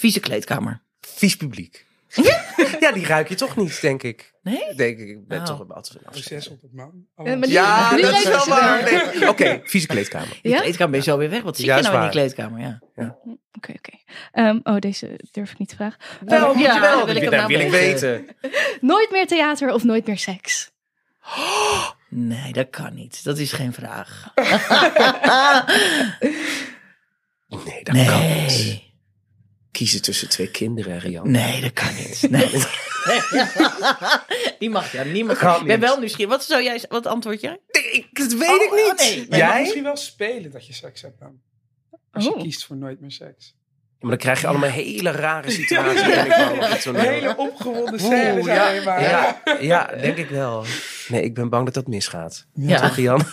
Vieze 0.00 0.20
kleedkamer. 0.20 0.82
Vies 1.00 1.36
publiek. 1.36 1.86
ja, 2.08 2.37
die 2.94 3.06
ruik 3.06 3.28
je 3.28 3.34
toch 3.34 3.56
niet, 3.56 3.80
denk 3.80 4.02
ik. 4.02 4.32
Nee? 4.42 4.74
Denk 4.74 4.98
ik, 4.98 5.08
ik 5.08 5.26
ben 5.28 5.38
Oh. 5.38 5.44
toch 5.44 5.58
wel 5.58 5.76
altijd 5.76 5.94
een 5.94 6.02
Proces 6.02 6.32
afscheid. 6.36 6.50
op 6.50 6.62
het 6.62 6.72
man. 6.72 7.48
Ja, 7.48 7.94
nu 7.94 8.00
dat 8.00 8.12
is 8.12 8.24
wel 8.24 8.46
waar. 8.48 8.82
Nee. 9.14 9.28
Oké, 9.28 9.60
vieze 9.64 9.86
kleedkamer. 9.86 10.38
Die 10.42 10.52
Ja? 10.52 10.60
kleedkamer 10.60 10.90
ben 10.90 11.00
je 11.04 11.10
zo 11.10 11.16
weer 11.18 11.30
weg. 11.30 11.42
Wat 11.42 11.58
Ja, 11.58 11.74
je 11.74 11.80
is 11.80 11.86
nou 11.86 11.96
in 11.96 12.02
die 12.02 12.10
kleedkamer? 12.10 12.60
Ja. 12.60 12.78
Oké, 13.52 13.72
oké. 13.72 13.96
Ehm, 14.32 14.58
oh, 14.62 14.78
deze 14.78 15.20
durf 15.30 15.50
ik 15.50 15.58
niet 15.58 15.68
te 15.68 15.74
vragen. 15.76 15.98
Wel, 16.24 16.54
moet 16.54 16.62
Ja, 16.64 16.74
je 16.74 16.80
wel. 16.80 17.06
wil 17.06 17.16
ik 17.16 17.30
nou 17.30 17.46
wil 17.46 17.60
ik 17.60 17.70
weten. 17.70 18.10
weten. 18.10 18.36
Nooit 18.90 19.10
meer 19.10 19.26
theater 19.26 19.72
of 19.72 19.84
nooit 19.84 20.06
meer 20.06 20.18
seks? 20.18 20.70
Nee, 22.10 22.52
dat 22.52 22.70
kan 22.70 22.94
niet. 22.94 23.24
Dat 23.24 23.38
is 23.38 23.52
geen 23.52 23.72
vraag. 23.72 24.32
Nee, 27.48 27.82
dat 27.82 28.06
kan 28.06 28.20
niet. 28.28 28.82
Kiezen 29.72 30.02
tussen 30.02 30.28
twee 30.28 30.50
kinderen, 30.50 30.98
Rian. 30.98 31.30
Nee, 31.30 31.60
dat 31.60 31.72
kan 31.72 31.94
niet. 31.94 32.26
Nee. 32.30 32.50
Die 34.58 34.70
mag 34.70 34.92
ja 34.92 35.02
niemand. 35.04 35.38
Kan 35.38 35.60
Ik 35.60 35.66
ben 35.66 35.80
wel 35.80 35.98
nieuwsgierig. 35.98 36.32
Wat 36.32 36.44
zou 36.44 36.62
jij? 36.62 36.82
Wat 36.88 37.06
antwoord 37.06 37.40
jij? 37.40 37.58
Ik- 37.70 38.08
dat 38.12 38.32
weet 38.32 38.48
Oh, 38.48 38.54
ik 38.64 38.72
niet. 38.74 38.90
oh, 38.90 39.28
nee. 39.28 39.38
Jij? 39.38 39.60
misschien 39.60 39.82
wel 39.82 39.96
spelen 39.96 40.50
dat 40.50 40.66
je 40.66 40.72
seks 40.72 41.02
hebt 41.02 41.18
dan. 41.20 41.32
Als 42.12 42.24
je 42.24 42.34
Oh. 42.34 42.40
kiest 42.42 42.64
voor 42.64 42.76
nooit 42.76 43.00
meer 43.00 43.10
seks. 43.10 43.54
Ja, 44.00 44.06
maar 44.06 44.10
dan 44.10 44.18
krijg 44.18 44.40
je 44.40 44.46
allemaal 44.46 44.70
hele 44.70 45.10
rare 45.10 45.50
situaties. 45.60 46.02
denk 46.02 46.26
ik 46.26 46.36
wel, 46.36 46.52
op 46.52 46.60
het 46.60 46.82
toneel. 46.82 47.00
Hele 47.00 47.36
opgewonden 47.36 48.00
scènes 48.00 48.44
ja, 48.44 48.68
alleen 48.68 48.84
maar. 48.84 49.02
ja, 49.02 49.42
ja, 49.60 49.86
denk 50.00 50.16
ik 50.16 50.28
wel. 50.28 50.64
Nee, 51.08 51.22
ik 51.22 51.34
ben 51.34 51.48
bang 51.48 51.64
dat 51.64 51.74
dat 51.74 51.86
misgaat. 51.86 52.46
Ja. 52.54 52.80
Toch, 52.80 52.96
Jan? 52.96 53.20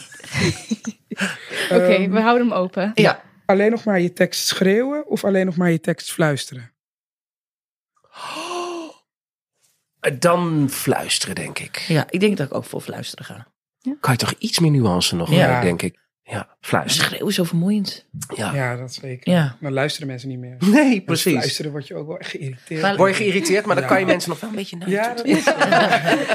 Oké, 1.72 1.84
Ehm, 1.94 2.12
we 2.12 2.20
houden 2.20 2.48
hem 2.48 2.58
open. 2.58 2.92
Ja. 2.96 3.24
Alleen 3.46 3.72
nog 3.72 3.84
maar 3.84 4.00
je 4.00 4.14
tekst 4.14 4.48
schreeuwen 4.48 5.08
of 5.08 5.24
alleen 5.24 5.46
nog 5.46 5.56
maar 5.58 5.72
je 5.72 5.80
tekst 5.80 6.12
fluisteren? 6.12 6.72
Dan 10.20 10.70
fluisteren, 10.70 11.36
denk 11.36 11.60
ik. 11.60 11.78
Ja, 11.78 12.06
ik 12.10 12.20
denk 12.20 12.38
dat 12.38 12.48
ik 12.48 12.54
ook 12.54 12.66
voor 12.66 12.82
fluisteren 12.82 13.26
ga. 13.26 13.48
Kan 14.00 14.12
je 14.12 14.18
toch 14.20 14.34
iets 14.38 14.60
meer 14.60 14.72
nuance 14.72 15.16
nog, 15.16 15.30
Ja. 15.32 15.62
denk 15.62 15.82
ik. 15.82 16.04
Ja, 16.24 16.58
fluisteren. 16.62 17.06
Schreeuwen 17.08 17.30
is 17.30 17.36
zo 17.36 17.44
vermoeiend. 17.44 18.06
Ja. 18.36 18.54
Ja, 18.54 18.76
dat 18.76 18.94
zeker. 18.94 19.34
Ja. 19.34 19.58
Dan 19.60 19.74
luisteren 19.74 20.08
mensen 20.08 20.30
niet 20.30 20.40
meer. 20.40 20.56
Nee, 20.72 21.02
precies. 21.02 21.32
fluisteren 21.34 21.72
word 21.72 21.88
je 21.88 21.96
ook 21.96 22.08
wel 22.08 22.18
echt 22.20 22.30
geïrriteerd. 22.30 22.82
Maar- 22.82 22.96
Word 22.96 23.10
je 23.18 23.24
geïrriteerd, 23.24 23.66
maar 23.66 23.76
dan 23.76 23.84
Ja. 23.84 23.90
kan 23.90 24.00
je 24.00 24.06
mensen 24.06 24.30
nog 24.30 24.40
wel 24.40 24.50
een 24.50 24.56
beetje 24.56 24.78
naar 24.78 24.90
je 24.90 24.96
Ja, 24.96 25.14
toe 25.14 25.26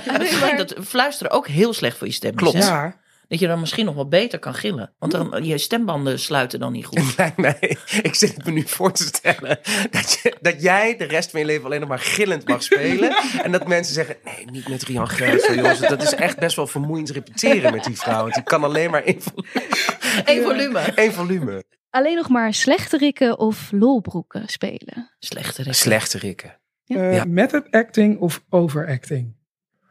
dat 0.04 0.20
is 0.22 0.40
denk 0.40 0.58
dat 0.68 0.74
fluisteren 0.86 1.32
ook 1.32 1.46
heel 1.48 1.72
slecht 1.72 1.96
voor 1.98 2.06
je 2.06 2.12
stem 2.12 2.30
is. 2.30 2.36
Klopt. 2.36 2.56
Ja, 2.56 3.00
Dat 3.30 3.38
je 3.38 3.46
dan 3.46 3.60
misschien 3.60 3.84
nog 3.84 3.94
wel 3.94 4.08
beter 4.08 4.38
kan 4.38 4.54
gillen. 4.54 4.92
Want 4.98 5.12
dan, 5.12 5.44
je 5.44 5.58
stembanden 5.58 6.18
sluiten 6.18 6.60
dan 6.60 6.72
niet 6.72 6.84
goed. 6.86 7.16
Nee, 7.16 7.32
nee. 7.36 7.78
Ik 8.02 8.14
zit 8.14 8.34
het 8.34 8.44
me 8.44 8.50
nu 8.52 8.62
voor 8.66 8.92
te 8.92 9.02
stellen 9.02 9.58
dat, 9.90 10.18
je, 10.22 10.36
dat 10.40 10.62
jij 10.62 10.96
de 10.96 11.04
rest 11.04 11.30
van 11.30 11.40
je 11.40 11.46
leven 11.46 11.64
alleen 11.64 11.80
nog 11.80 11.88
maar 11.88 11.98
gillend 11.98 12.48
mag 12.48 12.62
spelen. 12.62 13.16
En 13.44 13.52
dat 13.52 13.68
mensen 13.68 13.94
zeggen, 13.94 14.16
nee, 14.24 14.44
niet 14.50 14.68
met 14.68 14.82
Rian 14.82 15.08
Gerritsen, 15.08 15.54
jongens. 15.56 15.80
Dat 15.80 16.02
is 16.02 16.14
echt 16.14 16.38
best 16.38 16.56
wel 16.56 16.66
vermoeiend 16.66 17.10
repeteren 17.10 17.72
met 17.72 17.84
die 17.84 17.96
vrouw. 17.98 18.22
Want 18.22 18.34
die 18.34 18.42
kan 18.42 18.64
alleen 18.64 18.90
maar 18.90 19.02
één 19.04 19.22
volume. 19.22 19.48
Eén 20.24 20.42
volume. 20.42 20.78
Één 20.80 21.12
volume. 21.12 21.64
Alleen 21.90 22.16
nog 22.16 22.28
maar 22.28 22.54
slechterikken 22.54 23.38
of 23.38 23.68
lolbroeken 23.72 24.48
spelen? 24.48 25.10
Slechter 25.18 25.66
is 25.68 25.78
Slechte 25.80 26.18
rikken. 26.18 26.58
eh, 26.86 27.14
Ja. 27.14 27.24
method 27.24 27.70
acting 27.70 28.18
of 28.20 28.42
overacting? 28.48 29.34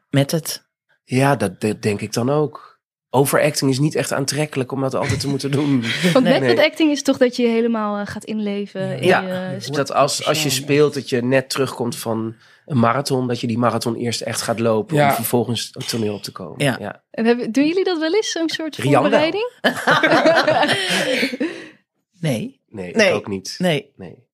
met 0.10 0.32
het. 0.32 0.68
Ja, 1.04 1.36
dat 1.36 1.62
denk 1.62 2.02
ik 2.02 2.14
dan 2.14 2.30
ook. 2.30 2.69
Overacting 3.12 3.72
is 3.72 3.80
niet 3.80 3.96
echt 3.96 4.12
aantrekkelijk 4.14 4.72
om 4.72 4.82
dat 4.82 4.94
altijd 4.96 5.20
te 5.20 5.28
moeten 5.28 5.52
doen. 5.52 5.84
Want 6.14 6.26
Nee, 6.26 6.40
method 6.40 6.56
nee. 6.58 6.66
acting 6.66 6.92
is 6.92 7.02
toch 7.04 7.18
dat 7.18 7.36
je 7.36 7.48
helemaal 7.48 7.98
eh, 8.00 8.08
gaat 8.08 8.24
inleven 8.24 9.00
in 9.00 9.08
Ja, 9.08 9.22
je 9.50 9.56
dus 9.56 9.66
sp- 9.66 9.74
Dat 9.74 9.92
als, 9.94 10.26
als 10.26 10.44
je 10.44 10.50
speelt, 10.50 10.94
dat 10.94 11.10
je 11.10 11.22
net 11.24 11.50
terugkomt 11.50 11.96
van 11.96 12.36
een 12.66 12.80
marathon, 12.80 13.28
dat 13.28 13.40
je 13.42 13.48
die 13.48 13.58
marathon 13.58 13.96
eerst 13.96 14.22
echt 14.22 14.42
gaat 14.42 14.60
lopen 14.60 14.96
Ja. 14.96 15.08
om 15.10 15.16
vervolgens 15.16 15.70
het 15.74 15.90
toneel 15.90 16.14
op 16.14 16.24
te 16.24 16.32
komen. 16.32 16.64
Ja. 16.66 17.04
En 17.12 17.26
hebben, 17.26 17.52
doen 17.52 17.68
jullie 17.68 17.84
dat 17.84 18.00
wel 18.00 18.14
eens, 18.16 18.32
zo'n 18.32 18.50
soort 18.50 18.76
voorbereiding? 18.76 19.52
Nee. 22.20 22.62
Nee, 22.70 22.96
Nee. 22.96 23.12
ook 23.14 23.28
niet. 23.28 23.56
Nee. 23.58 23.94
Nee. 23.96 24.28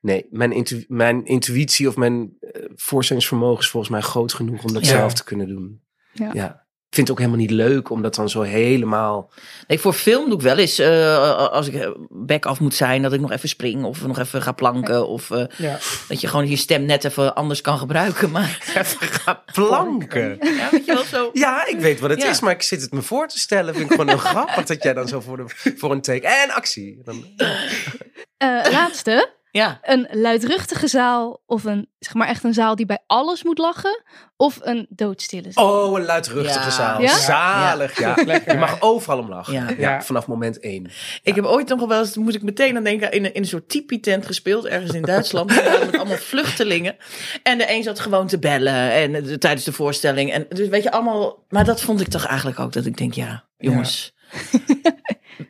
Nee, 0.00 0.26
mijn, 0.30 0.52
intu- 0.52 0.84
mijn 0.88 1.24
intuïtie 1.24 1.88
of 1.88 1.96
mijn 1.96 2.36
voorstellingsvermogen 2.74 3.62
is 3.62 3.68
volgens 3.68 3.92
mij 3.92 4.00
groot 4.00 4.32
genoeg 4.32 4.64
om 4.64 4.72
dat 4.72 4.82
Ja. 4.86 4.90
zelf 4.90 5.12
te 5.14 5.24
kunnen 5.24 5.48
doen. 5.48 5.82
Ja. 6.12 6.61
Ik 6.92 6.98
vind 6.98 7.08
het 7.10 7.16
ook 7.20 7.24
helemaal 7.26 7.46
niet 7.46 7.56
leuk 7.56 7.90
om 7.90 8.02
dat 8.02 8.14
dan 8.14 8.28
zo 8.28 8.40
helemaal... 8.42 9.30
Nee, 9.66 9.78
voor 9.78 9.92
film 9.92 10.24
doe 10.28 10.34
ik 10.38 10.44
wel 10.44 10.56
eens, 10.58 10.78
eh, 10.78 11.48
als 11.48 11.66
ik 11.68 11.74
eh, 11.74 11.90
back 12.08 12.46
af 12.46 12.60
moet 12.60 12.74
zijn, 12.74 13.02
dat 13.02 13.12
ik 13.12 13.20
nog 13.20 13.30
even 13.32 13.48
spring 13.48 13.84
of 13.84 14.06
nog 14.06 14.18
even 14.18 14.42
ga 14.42 14.52
planken. 14.52 15.08
Of 15.08 15.30
eh, 15.30 15.44
Ja. 15.56 15.78
dat 16.08 16.20
je 16.20 16.26
gewoon 16.28 16.48
je 16.48 16.56
stem 16.56 16.84
net 16.84 17.04
even 17.04 17.34
anders 17.34 17.60
kan 17.60 17.78
gebruiken. 17.78 18.30
Maar 18.30 18.58
Even 18.78 19.06
gaan 19.06 19.38
planken. 19.52 20.38
ja, 20.40 20.68
weet 20.70 20.84
je 20.84 20.94
wel 20.94 21.04
zo. 21.04 21.30
Ja, 21.32 21.66
ik 21.66 21.78
weet 21.78 22.00
wat 22.00 22.10
het 22.10 22.22
Ja. 22.22 22.28
is, 22.30 22.40
maar 22.40 22.52
ik 22.52 22.62
zit 22.62 22.80
het 22.82 22.92
me 22.92 23.02
voor 23.02 23.28
te 23.28 23.38
stellen. 23.38 23.74
Vind 23.74 23.84
ik 23.86 23.90
gewoon 23.90 24.08
heel 24.08 24.18
grappig 24.32 24.64
dat 24.64 24.82
jij 24.82 24.92
dan 24.94 25.08
zo 25.08 25.20
voor, 25.20 25.36
de, 25.36 25.44
voor 25.76 25.90
een 25.90 26.02
take... 26.02 26.26
En 26.26 26.50
actie. 26.50 27.00
Dan, 27.04 27.24
Eh, 28.36 28.60
laatste. 28.70 29.30
Ja. 29.52 29.78
Een 29.82 30.08
luidruchtige 30.10 30.88
zaal 30.88 31.42
of 31.46 31.64
een, 31.64 31.88
zeg 31.98 32.14
maar 32.14 32.28
echt 32.28 32.44
een 32.44 32.54
zaal 32.54 32.76
die 32.76 32.86
bij 32.86 32.98
alles 33.06 33.42
moet 33.42 33.58
lachen. 33.58 34.02
Of 34.36 34.58
een 34.62 34.86
doodstille 34.88 35.52
zaal. 35.52 35.86
Oh, 35.88 35.98
een 35.98 36.04
luidruchtige 36.04 36.64
Ja. 36.64 36.70
zaal. 36.70 37.00
Ja? 37.00 37.16
Zalig, 37.18 37.98
ja. 37.98 38.14
Je 38.46 38.56
mag 38.58 38.80
overal 38.80 39.18
om 39.18 39.28
lachen. 39.28 39.76
Ja. 39.78 40.02
Vanaf 40.02 40.26
moment 40.26 40.60
één. 40.60 40.90
Ik 41.22 41.34
heb 41.34 41.44
ooit 41.44 41.68
nog 41.68 41.86
wel 41.88 41.98
eens, 42.00 42.16
moet 42.16 42.34
ik 42.34 42.42
meteen 42.42 42.76
aan 42.76 42.84
denken, 42.84 43.10
in 43.12 43.24
een, 43.24 43.34
in 43.34 43.40
een 43.42 43.48
soort 43.48 43.68
tipi-tent 43.68 44.26
gespeeld, 44.26 44.64
ergens 44.64 44.92
in 44.92 45.02
Duitsland. 45.02 45.48
met 45.48 45.96
allemaal 45.96 46.16
vluchtelingen. 46.16 46.96
En 47.42 47.58
de 47.58 47.70
een 47.72 47.82
zat 47.82 48.00
gewoon 48.00 48.26
te 48.26 48.38
bellen 48.38 48.90
en, 48.92 49.14
eh, 49.14 49.34
tijdens 49.34 49.64
de 49.64 49.72
voorstelling. 49.72 50.32
En 50.32 50.46
dus 50.48 50.68
weet 50.68 50.82
je, 50.82 50.90
allemaal. 50.92 51.44
Maar 51.48 51.64
dat 51.64 51.80
vond 51.80 52.00
ik 52.00 52.08
toch 52.08 52.26
eigenlijk 52.26 52.60
ook, 52.60 52.72
dat 52.72 52.86
ik 52.86 52.96
denk, 52.96 53.12
ja, 53.14 53.44
jongens. 53.58 54.14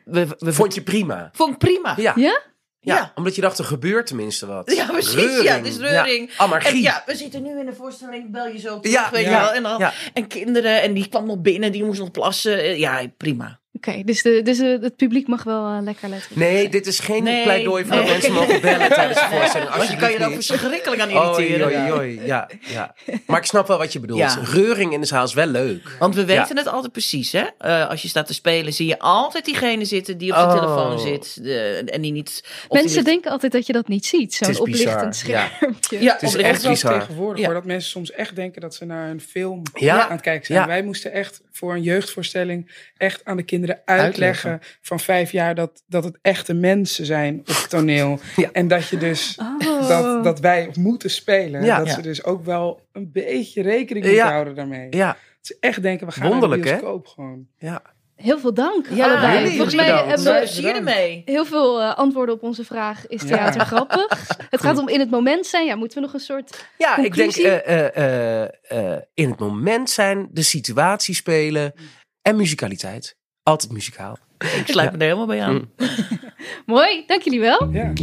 We, 0.05 0.27
we, 0.27 0.35
we, 0.39 0.53
Vond 0.53 0.73
je 0.75 0.81
prima? 0.81 1.29
vond 1.33 1.51
ik 1.51 1.57
prima. 1.57 1.93
Ja. 1.97 2.13
Ja? 2.15 2.39
Ja, 2.83 2.95
Ja. 2.95 3.11
omdat 3.15 3.35
je 3.35 3.41
dacht, 3.41 3.57
er 3.57 3.65
gebeurt 3.65 4.07
tenminste 4.07 4.45
wat. 4.45 4.71
Ja, 4.75 4.85
precies. 4.85 5.41
Ja, 5.41 5.55
het 5.55 5.65
is 5.65 5.77
reuring. 5.77 6.29
Ja, 6.29 6.43
anarchie. 6.43 6.71
En 6.71 6.81
ja, 6.81 7.03
we 7.05 7.15
zitten 7.15 7.43
nu 7.43 7.59
in 7.59 7.65
de 7.65 7.73
voorstelling, 7.73 8.31
bel 8.31 8.47
je 8.47 8.59
zo 8.59 8.79
terug, 8.79 8.97
Ja, 8.97 9.09
weet 9.11 9.23
je 9.23 9.29
wel. 9.29 9.51
En, 9.51 9.63
dan, 9.63 9.77
ja. 9.79 9.93
en 10.13 10.27
kinderen, 10.27 10.81
en 10.81 10.93
die 10.93 11.07
kwam 11.09 11.25
nog 11.25 11.37
binnen, 11.41 11.71
die 11.71 11.83
moest 11.83 11.99
nog 11.99 12.11
plassen. 12.11 12.79
Ja, 12.79 13.01
prima. 13.17 13.59
Oké, 13.87 14.03
dus, 14.03 14.21
de, 14.21 14.41
dus 14.41 14.59
eh, 14.59 14.81
het 14.81 14.95
publiek 14.95 15.27
mag 15.27 15.43
wel 15.43 15.65
eh, 15.65 15.77
lekker 15.81 16.09
luidruchtig 16.09 16.37
Nee, 16.37 16.57
zijn. 16.59 16.71
dit 16.71 16.87
is 16.87 16.99
geen 16.99 17.23
Nee, 17.23 17.43
pleidooi 17.43 17.83
voor 17.85 17.95
nee. 17.95 18.03
dat 18.03 18.11
mensen 18.13 18.33
mogen 18.33 18.61
bellen 18.61 18.89
tijdens 18.99 19.19
de 19.19 19.27
voorstelling. 19.31 19.75
Want 19.75 19.89
je 19.89 19.95
kan 19.95 20.11
je 20.11 20.17
Alsjeblieft 20.17 20.45
verschrikkelijk 20.47 21.01
aan. 21.01 21.09
Oei, 21.35 21.45
irriteren. 21.47 21.91
oei, 21.91 22.17
oei. 22.17 22.25
Ja, 22.25 22.49
ja. 22.59 22.95
Maar 23.27 23.39
ik 23.39 23.45
snap 23.45 23.67
wel 23.67 23.77
wat 23.77 23.93
je 23.93 23.99
bedoelt. 23.99 24.19
Ja. 24.19 24.37
Reuring 24.51 24.93
in 24.93 25.01
de 25.01 25.07
zaal 25.07 25.23
is 25.23 25.33
wel 25.33 25.45
leuk. 25.45 25.95
Want 25.99 26.15
we 26.15 26.25
weten 26.25 26.57
het 26.57 26.67
altijd 26.67 26.91
precies, 26.91 27.31
hè? 27.31 27.43
Eh, 27.57 27.89
als 27.89 28.01
je 28.01 28.07
staat 28.07 28.25
te 28.27 28.33
spelen, 28.33 28.73
zie 28.73 28.87
je 28.87 28.99
altijd 28.99 29.45
diegene 29.45 29.85
zitten 29.85 30.17
die 30.17 30.29
op 30.31 30.35
zijn 30.35 30.47
Oh. 30.49 30.55
telefoon 30.55 30.99
zit. 30.99 31.43
de- 31.43 31.83
en 31.85 32.01
die 32.01 32.11
niet. 32.11 32.41
die 32.43 32.79
Mensen 32.79 32.97
niet- 32.97 33.05
denken 33.05 33.31
altijd 33.31 33.51
dat 33.51 33.65
je 33.67 33.73
dat 33.73 33.87
niet 33.87 34.05
ziet. 34.05 34.39
Het 34.39 34.55
Zo'n 34.55 34.59
oplichtend 34.67 35.21
ja. 35.25 35.47
schermpje. 35.49 36.01
Ja, 36.01 36.13
Het 36.13 36.21
is 36.23 36.35
echt 36.35 36.67
bizar. 36.67 36.99
tegenwoordig 36.99 37.39
Ja. 37.39 37.45
hoor, 37.45 37.53
dat 37.53 37.65
mensen 37.65 37.89
soms 37.89 38.11
echt 38.11 38.35
denken 38.35 38.61
dat 38.61 38.75
ze 38.75 38.85
naar 38.85 39.09
een 39.09 39.21
film 39.21 39.61
Ja. 39.73 40.05
aan 40.05 40.11
het 40.11 40.21
kijken 40.21 40.45
zijn. 40.45 40.59
Ja. 40.59 40.67
Wij 40.67 40.83
moesten 40.83 41.11
echt 41.11 41.41
voor 41.51 41.73
een 41.73 41.81
jeugdvoorstelling 41.81 42.71
echt 42.97 43.21
aan 43.25 43.37
de 43.37 43.43
kinderen 43.43 43.72
uitleggen, 43.85 44.59
van 44.81 44.99
vijf 44.99 45.31
jaar 45.31 45.55
dat, 45.55 45.83
dat 45.87 46.03
het 46.03 46.17
echte 46.21 46.53
mensen 46.53 47.05
zijn 47.05 47.39
op 47.39 47.47
het 47.47 47.69
toneel. 47.69 48.19
Ja. 48.35 48.49
En 48.51 48.67
dat 48.67 48.87
je 48.87 48.97
dus 48.97 49.39
Oh. 49.59 49.87
dat, 49.87 50.23
dat 50.23 50.39
wij 50.39 50.69
moeten 50.79 51.09
spelen. 51.09 51.63
Ja. 51.63 51.77
dat 51.77 51.87
Ja. 51.87 51.93
ze 51.93 52.01
dus 52.01 52.23
ook 52.23 52.45
wel 52.45 52.81
een 52.91 53.11
beetje 53.11 53.61
rekening 53.61 54.05
moeten 54.05 54.23
Ja. 54.23 54.31
houden 54.31 54.55
daarmee. 54.55 54.87
Ja, 54.89 55.07
Dat 55.07 55.17
ze 55.41 55.57
echt 55.59 55.81
denken, 55.81 56.07
we 56.07 56.13
gaan 56.13 56.27
Wonderlijk, 56.29 56.63
naar 56.63 56.73
de 56.73 56.79
bioscoop 56.79 57.07
gewoon. 57.07 57.47
ja. 57.57 57.81
Heel 58.15 58.39
veel 58.39 58.53
dank 58.53 58.87
Ja, 58.89 59.05
allebei. 59.05 59.33
jullie 59.37 59.51
Volgens 59.55 59.75
mij 59.75 59.85
bedankt. 59.85 60.07
hebben 60.07 60.33
we 60.33 60.39
plezier 60.39 60.75
ermee. 60.75 61.21
heel 61.25 61.45
veel 61.45 61.81
eh, 61.81 61.95
antwoorden 61.95 62.35
op 62.35 62.43
onze 62.43 62.63
vraag. 62.65 63.07
Is 63.07 63.25
theater 63.25 63.59
Ja. 63.61 63.65
grappig? 63.75 64.07
Het 64.49 64.61
gaat 64.61 64.77
om 64.77 64.89
in 64.89 64.99
het 64.99 65.09
moment 65.09 65.45
zijn. 65.45 65.65
Ja, 65.65 65.75
moeten 65.75 65.97
we 65.97 66.03
nog 66.03 66.13
een 66.13 66.19
soort... 66.19 66.67
Ja, 66.77 66.89
ik 66.97 67.01
denk 67.01 67.13
Conclusie? 67.33 67.49
eh, 67.61 67.87
eh, 67.95 68.43
eh, 68.43 68.93
eh, 68.93 69.01
in 69.13 69.29
het 69.29 69.39
moment 69.39 69.89
zijn, 69.89 70.27
de 70.31 70.41
situatie 70.41 71.15
spelen 71.15 71.73
en 72.21 72.35
muzikaliteit. 72.35 73.17
Altijd 73.43 73.71
muzikaal. 73.71 74.17
Ik 74.37 74.63
sluit 74.65 74.91
me 74.91 74.97
er 74.97 75.03
helemaal 75.03 75.25
bij 75.25 75.41
aan. 75.41 75.53
Mm. 75.55 75.71
Mooi, 76.65 77.03
dank 77.07 77.21
jullie 77.21 77.39
wel. 77.39 77.69
Ja. 77.71 77.93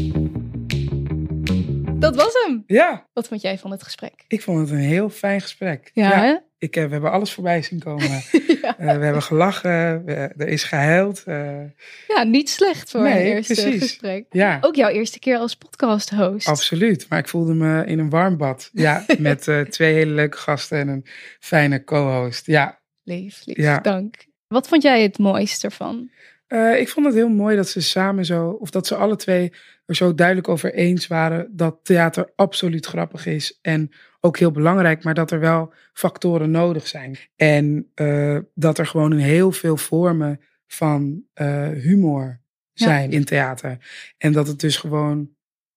Dat 1.99 2.17
was 2.17 2.33
hem. 2.47 2.65
ja, 2.67 3.07
Wat 3.13 3.29
vond 3.29 3.41
jij 3.43 3.59
van 3.59 3.71
het 3.71 3.83
gesprek? 3.83 4.25
ik 4.29 4.43
vond 4.43 4.59
het 4.61 4.71
een 4.71 4.85
heel 4.85 5.09
fijn 5.11 5.41
gesprek. 5.41 5.91
Ja, 5.95 6.11
hè? 6.21 6.37
Ik, 6.59 6.77
eh, 6.77 6.85
we 6.85 6.91
hebben 6.91 7.11
alles 7.13 7.33
voorbij 7.33 7.63
zien 7.63 7.79
komen. 7.79 8.09
Eh, 8.79 8.97
we 8.97 9.05
hebben 9.05 9.23
gelachen, 9.23 10.05
we- 10.05 10.13
er 10.37 10.49
is 10.49 10.63
gehuild. 10.65 11.23
eh, 11.27 11.61
Ja, 12.09 12.23
niet 12.23 12.51
slecht 12.51 12.91
voor 12.91 13.01
Nee, 13.01 13.13
een 13.31 13.37
eerste 13.37 13.55
precies. 13.55 13.83
gesprek. 13.83 14.27
ja, 14.31 14.59
Ook 14.61 14.75
jouw 14.75 14.89
eerste 14.89 15.19
keer 15.19 15.39
als 15.39 15.55
podcast-host. 15.57 16.47
absoluut. 16.47 17.07
Maar 17.09 17.19
ik 17.19 17.29
voelde 17.29 17.55
me 17.55 17.85
in 17.87 17.99
een 17.99 18.11
warm 18.11 18.37
bad. 18.37 18.71
Ja, 18.73 19.05
met 19.19 19.49
eh, 19.49 19.61
twee 19.61 19.93
hele 19.95 20.13
leuke 20.13 20.37
gasten 20.37 20.79
en 20.79 20.89
een 20.89 21.07
fijne 21.41 21.85
co-host. 21.85 22.47
Ja, 22.47 22.79
Lief, 23.03 23.43
lief, 23.45 23.57
Ja. 23.57 23.79
dank. 23.79 24.15
Wat 24.55 24.69
vond 24.69 24.83
jij 24.83 25.03
het 25.03 25.19
mooiste 25.19 25.67
ervan? 25.67 26.11
Eh, 26.47 26.81
ik 26.81 26.89
vond 26.89 27.07
het 27.07 27.15
heel 27.15 27.29
mooi 27.29 27.57
dat 27.57 27.69
ze 27.69 27.81
samen 27.81 28.25
zo, 28.25 28.49
of 28.49 28.71
dat 28.71 28.87
ze 28.87 28.95
alle 28.95 29.17
twee 29.17 29.53
er 29.87 29.95
zo 29.97 30.15
duidelijk 30.15 30.49
over 30.49 30.75
eens 30.75 31.07
waren 31.07 31.49
dat 31.57 31.79
theater 31.83 32.33
absoluut 32.37 32.87
grappig 32.87 33.27
is 33.27 33.59
en 33.63 33.91
ook 34.21 34.39
heel 34.39 34.51
belangrijk, 34.51 35.05
maar 35.05 35.15
dat 35.15 35.31
er 35.31 35.41
wel 35.41 35.73
factoren 35.93 36.51
nodig 36.51 36.87
zijn. 36.87 37.19
En 37.37 37.91
eh, 37.95 38.39
dat 38.55 38.79
er 38.79 38.87
gewoon 38.87 39.13
heel 39.13 39.53
veel 39.53 39.77
vormen 39.77 40.41
van 40.67 41.23
eh, 41.35 41.69
humor 41.69 42.41
Ja. 42.73 42.87
zijn 42.87 43.11
in 43.13 43.25
theater. 43.25 43.79
En 44.19 44.33
dat 44.33 44.47
het 44.47 44.61
dus 44.61 44.77
gewoon, 44.77 45.31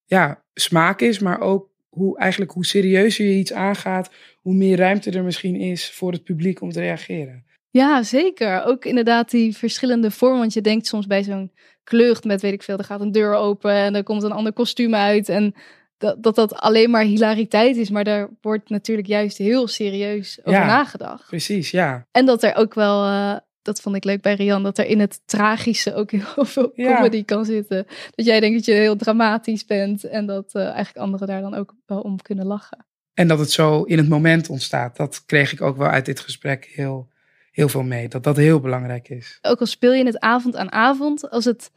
ja, 0.05 0.43
smaak 0.53 1.01
is, 1.01 1.19
maar 1.19 1.39
ook 1.39 1.69
hoe 1.89 2.17
eigenlijk 2.17 2.51
hoe 2.51 2.65
serieuzer 2.65 3.25
je 3.25 3.33
iets 3.37 3.53
aangaat, 3.53 4.11
hoe 4.41 4.53
meer 4.53 4.77
ruimte 4.77 5.11
er 5.11 5.23
misschien 5.23 5.55
is 5.55 5.91
voor 5.91 6.11
het 6.11 6.23
publiek 6.23 6.61
om 6.61 6.71
te 6.71 6.79
reageren. 6.79 7.45
Ja, 7.73 8.03
zeker. 8.03 8.63
Ook 8.65 8.85
inderdaad 8.85 9.29
die 9.31 9.57
verschillende 9.57 10.11
vormen. 10.11 10.39
Want 10.39 10.53
je 10.53 10.61
denkt 10.61 10.87
soms 10.87 11.07
bij 11.07 11.23
zo'n 11.23 11.51
klucht 11.83 12.23
met, 12.23 12.41
weet 12.41 12.53
ik 12.53 12.63
veel, 12.63 12.77
er 12.77 12.83
gaat 12.83 13.01
een 13.01 13.11
deur 13.11 13.35
open 13.35 13.71
en 13.71 13.95
er 13.95 14.03
komt 14.03 14.23
een 14.23 14.31
ander 14.31 14.53
kostuum 14.53 14.95
uit. 14.95 15.29
En 15.29 15.53
dat 15.97 16.23
dat, 16.23 16.35
dat 16.35 16.55
alleen 16.55 16.89
maar 16.89 17.03
hilariteit 17.03 17.75
is. 17.75 17.89
Maar 17.89 18.03
daar 18.03 18.29
wordt 18.41 18.69
natuurlijk 18.69 19.07
juist 19.07 19.37
heel 19.37 19.67
serieus 19.67 20.39
over 20.43 20.59
Ja. 20.59 20.65
nagedacht. 20.65 21.27
Precies, 21.27 21.71
ja. 21.71 22.07
En 22.11 22.25
dat 22.25 22.43
er 22.43 22.55
ook 22.55 22.73
wel, 22.73 23.03
eh, 23.05 23.35
dat 23.61 23.81
vond 23.81 23.95
ik 23.95 24.03
leuk 24.03 24.21
bij 24.21 24.33
Rian, 24.33 24.63
dat 24.63 24.77
er 24.77 24.85
in 24.85 24.99
het 24.99 25.21
tragische 25.25 25.93
ook 25.93 26.11
heel 26.11 26.45
veel 26.45 26.71
Ja. 26.75 26.95
comedy 26.95 27.25
kan 27.25 27.45
zitten. 27.45 27.85
Dat 28.15 28.25
jij 28.25 28.39
denkt 28.39 28.55
dat 28.55 28.65
je 28.65 28.71
heel 28.81 28.95
dramatisch 28.95 29.65
bent 29.65 30.03
en 30.03 30.25
dat 30.25 30.53
eh, 30.53 30.63
eigenlijk 30.65 30.97
anderen 30.97 31.27
daar 31.27 31.41
dan 31.41 31.55
ook 31.55 31.73
wel 31.85 31.99
om 32.01 32.21
kunnen 32.21 32.45
lachen. 32.45 32.85
En 33.13 33.27
dat 33.27 33.39
het 33.39 33.51
zo 33.51 33.83
in 33.83 33.97
het 33.97 34.09
moment 34.09 34.49
ontstaat. 34.49 34.97
Dat 34.97 35.23
kreeg 35.25 35.51
ik 35.53 35.61
ook 35.61 35.77
wel 35.77 35.87
uit 35.87 36.05
dit 36.05 36.19
gesprek 36.19 36.65
heel, 36.73 37.11
heel 37.53 37.69
veel 37.69 37.83
mee. 37.83 38.07
Dat 38.07 38.23
dat 38.23 38.37
heel 38.37 38.59
belangrijk 38.59 39.09
is. 39.09 39.37
Ook 39.41 39.59
al 39.59 39.65
speel 39.65 39.93
je 39.93 40.05
het 40.05 40.19
avond 40.19 40.55
aan 40.55 40.71
avond, 40.71 41.29
als 41.29 41.45
het, 41.45 41.71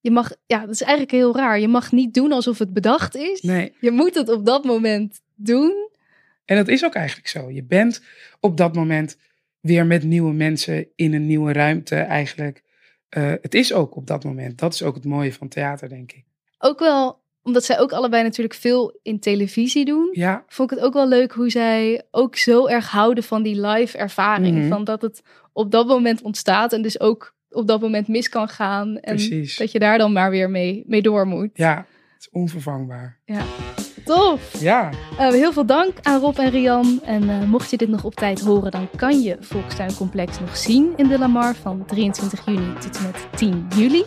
je 0.00 0.10
mag, 0.10 0.32
ja, 0.46 0.60
dat 0.60 0.70
is 0.70 0.82
eigenlijk 0.82 1.12
heel 1.12 1.36
raar. 1.36 1.60
Je 1.60 1.68
mag 1.68 1.92
niet 1.92 2.14
doen 2.14 2.32
alsof 2.32 2.58
het 2.58 2.72
bedacht 2.72 3.16
is. 3.16 3.40
Nee. 3.40 3.72
Je 3.80 3.90
moet 3.90 4.14
het 4.14 4.28
op 4.28 4.46
dat 4.46 4.64
moment 4.64 5.20
doen. 5.34 5.88
En 6.44 6.56
dat 6.56 6.68
is 6.68 6.84
ook 6.84 6.94
eigenlijk 6.94 7.28
zo. 7.28 7.50
Je 7.50 7.64
bent 7.64 8.02
op 8.40 8.56
dat 8.56 8.74
moment 8.74 9.16
weer 9.60 9.86
met 9.86 10.02
nieuwe 10.02 10.32
mensen 10.32 10.88
in 10.94 11.14
een 11.14 11.26
nieuwe 11.26 11.52
ruimte 11.52 11.96
eigenlijk. 11.96 12.62
Eh, 13.08 13.32
het 13.42 13.54
is 13.54 13.72
ook 13.72 13.96
op 13.96 14.06
dat 14.06 14.24
moment. 14.24 14.58
Dat 14.58 14.74
is 14.74 14.82
ook 14.82 14.94
het 14.94 15.04
mooie 15.04 15.32
van 15.32 15.48
theater, 15.48 15.88
denk 15.88 16.12
ik. 16.12 16.24
Ook 16.58 16.78
wel, 16.78 17.20
omdat 17.46 17.64
zij 17.64 17.80
ook 17.80 17.92
allebei 17.92 18.22
natuurlijk 18.22 18.54
veel 18.54 18.98
in 19.02 19.18
televisie 19.20 19.84
doen. 19.84 20.08
Ja, 20.12 20.44
vond 20.48 20.70
ik 20.70 20.76
het 20.76 20.86
ook 20.86 20.92
wel 20.94 21.08
leuk 21.08 21.32
hoe 21.32 21.50
zij 21.50 22.02
ook 22.10 22.36
zo 22.36 22.66
erg 22.66 22.90
houden 22.90 23.24
van 23.24 23.42
die 23.42 23.60
live 23.66 23.98
ervaring. 23.98 24.58
Mhm. 24.58 24.68
Van 24.68 24.84
dat 24.84 25.02
het 25.02 25.22
op 25.52 25.70
dat 25.70 25.86
moment 25.86 26.22
ontstaat 26.22 26.72
en 26.72 26.82
dus 26.82 27.00
ook 27.00 27.34
op 27.50 27.66
dat 27.66 27.80
moment 27.80 28.08
mis 28.08 28.28
kan 28.28 28.48
gaan. 28.48 28.96
En 28.98 29.14
Precies. 29.14 29.56
dat 29.56 29.72
je 29.72 29.78
daar 29.78 29.98
dan 29.98 30.12
maar 30.12 30.30
weer 30.30 30.50
mee, 30.50 30.82
mee 30.86 31.02
door 31.02 31.26
moet. 31.26 31.50
ja. 31.54 31.86
Het 32.14 32.24
is 32.24 32.30
onvervangbaar. 32.40 33.18
Tof! 34.04 34.60
Ja, 34.60 34.90
Eh, 35.18 35.28
heel 35.28 35.52
veel 35.52 35.66
dank 35.66 35.92
aan 36.02 36.20
Rob 36.20 36.38
en 36.38 36.50
Rian. 36.50 37.00
En 37.04 37.28
eh, 37.28 37.42
mocht 37.42 37.70
je 37.70 37.76
dit 37.76 37.88
nog 37.88 38.04
op 38.04 38.14
tijd 38.14 38.40
horen, 38.40 38.70
dan 38.70 38.88
kan 38.96 39.20
je 39.20 39.36
Volkstuincomplex 39.40 40.40
nog 40.40 40.56
zien 40.56 40.92
in 40.96 41.08
de 41.08 41.18
Lamar 41.18 41.54
van 41.54 41.84
23 41.86 42.46
juni 42.46 42.72
tot 42.80 42.96
en 42.96 43.02
met 43.02 43.26
10 43.36 43.66
juli. 43.76 44.04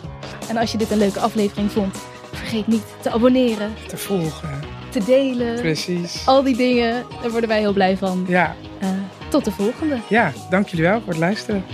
En 0.48 0.56
als 0.56 0.72
je 0.72 0.78
dit 0.78 0.90
een 0.90 0.98
leuke 0.98 1.20
aflevering 1.20 1.70
vond, 1.70 1.94
vergeet 2.32 2.66
niet 2.66 2.82
te 3.02 3.10
abonneren, 3.10 3.74
te 3.88 3.96
volgen. 3.96 4.60
te 4.90 5.04
delen. 5.04 5.60
Precies. 5.60 6.22
Al 6.26 6.42
die 6.42 6.56
dingen, 6.56 7.04
daar 7.22 7.30
worden 7.30 7.48
wij 7.48 7.58
heel 7.58 7.72
blij 7.72 7.96
van. 7.96 8.24
Ja, 8.28 8.56
Eh, 8.78 8.88
tot 9.28 9.44
de 9.44 9.50
volgende. 9.50 9.98
ja, 10.08 10.32
dank 10.50 10.68
jullie 10.68 10.84
wel 10.86 10.98
voor 11.00 11.08
het 11.08 11.18
luisteren. 11.18 11.64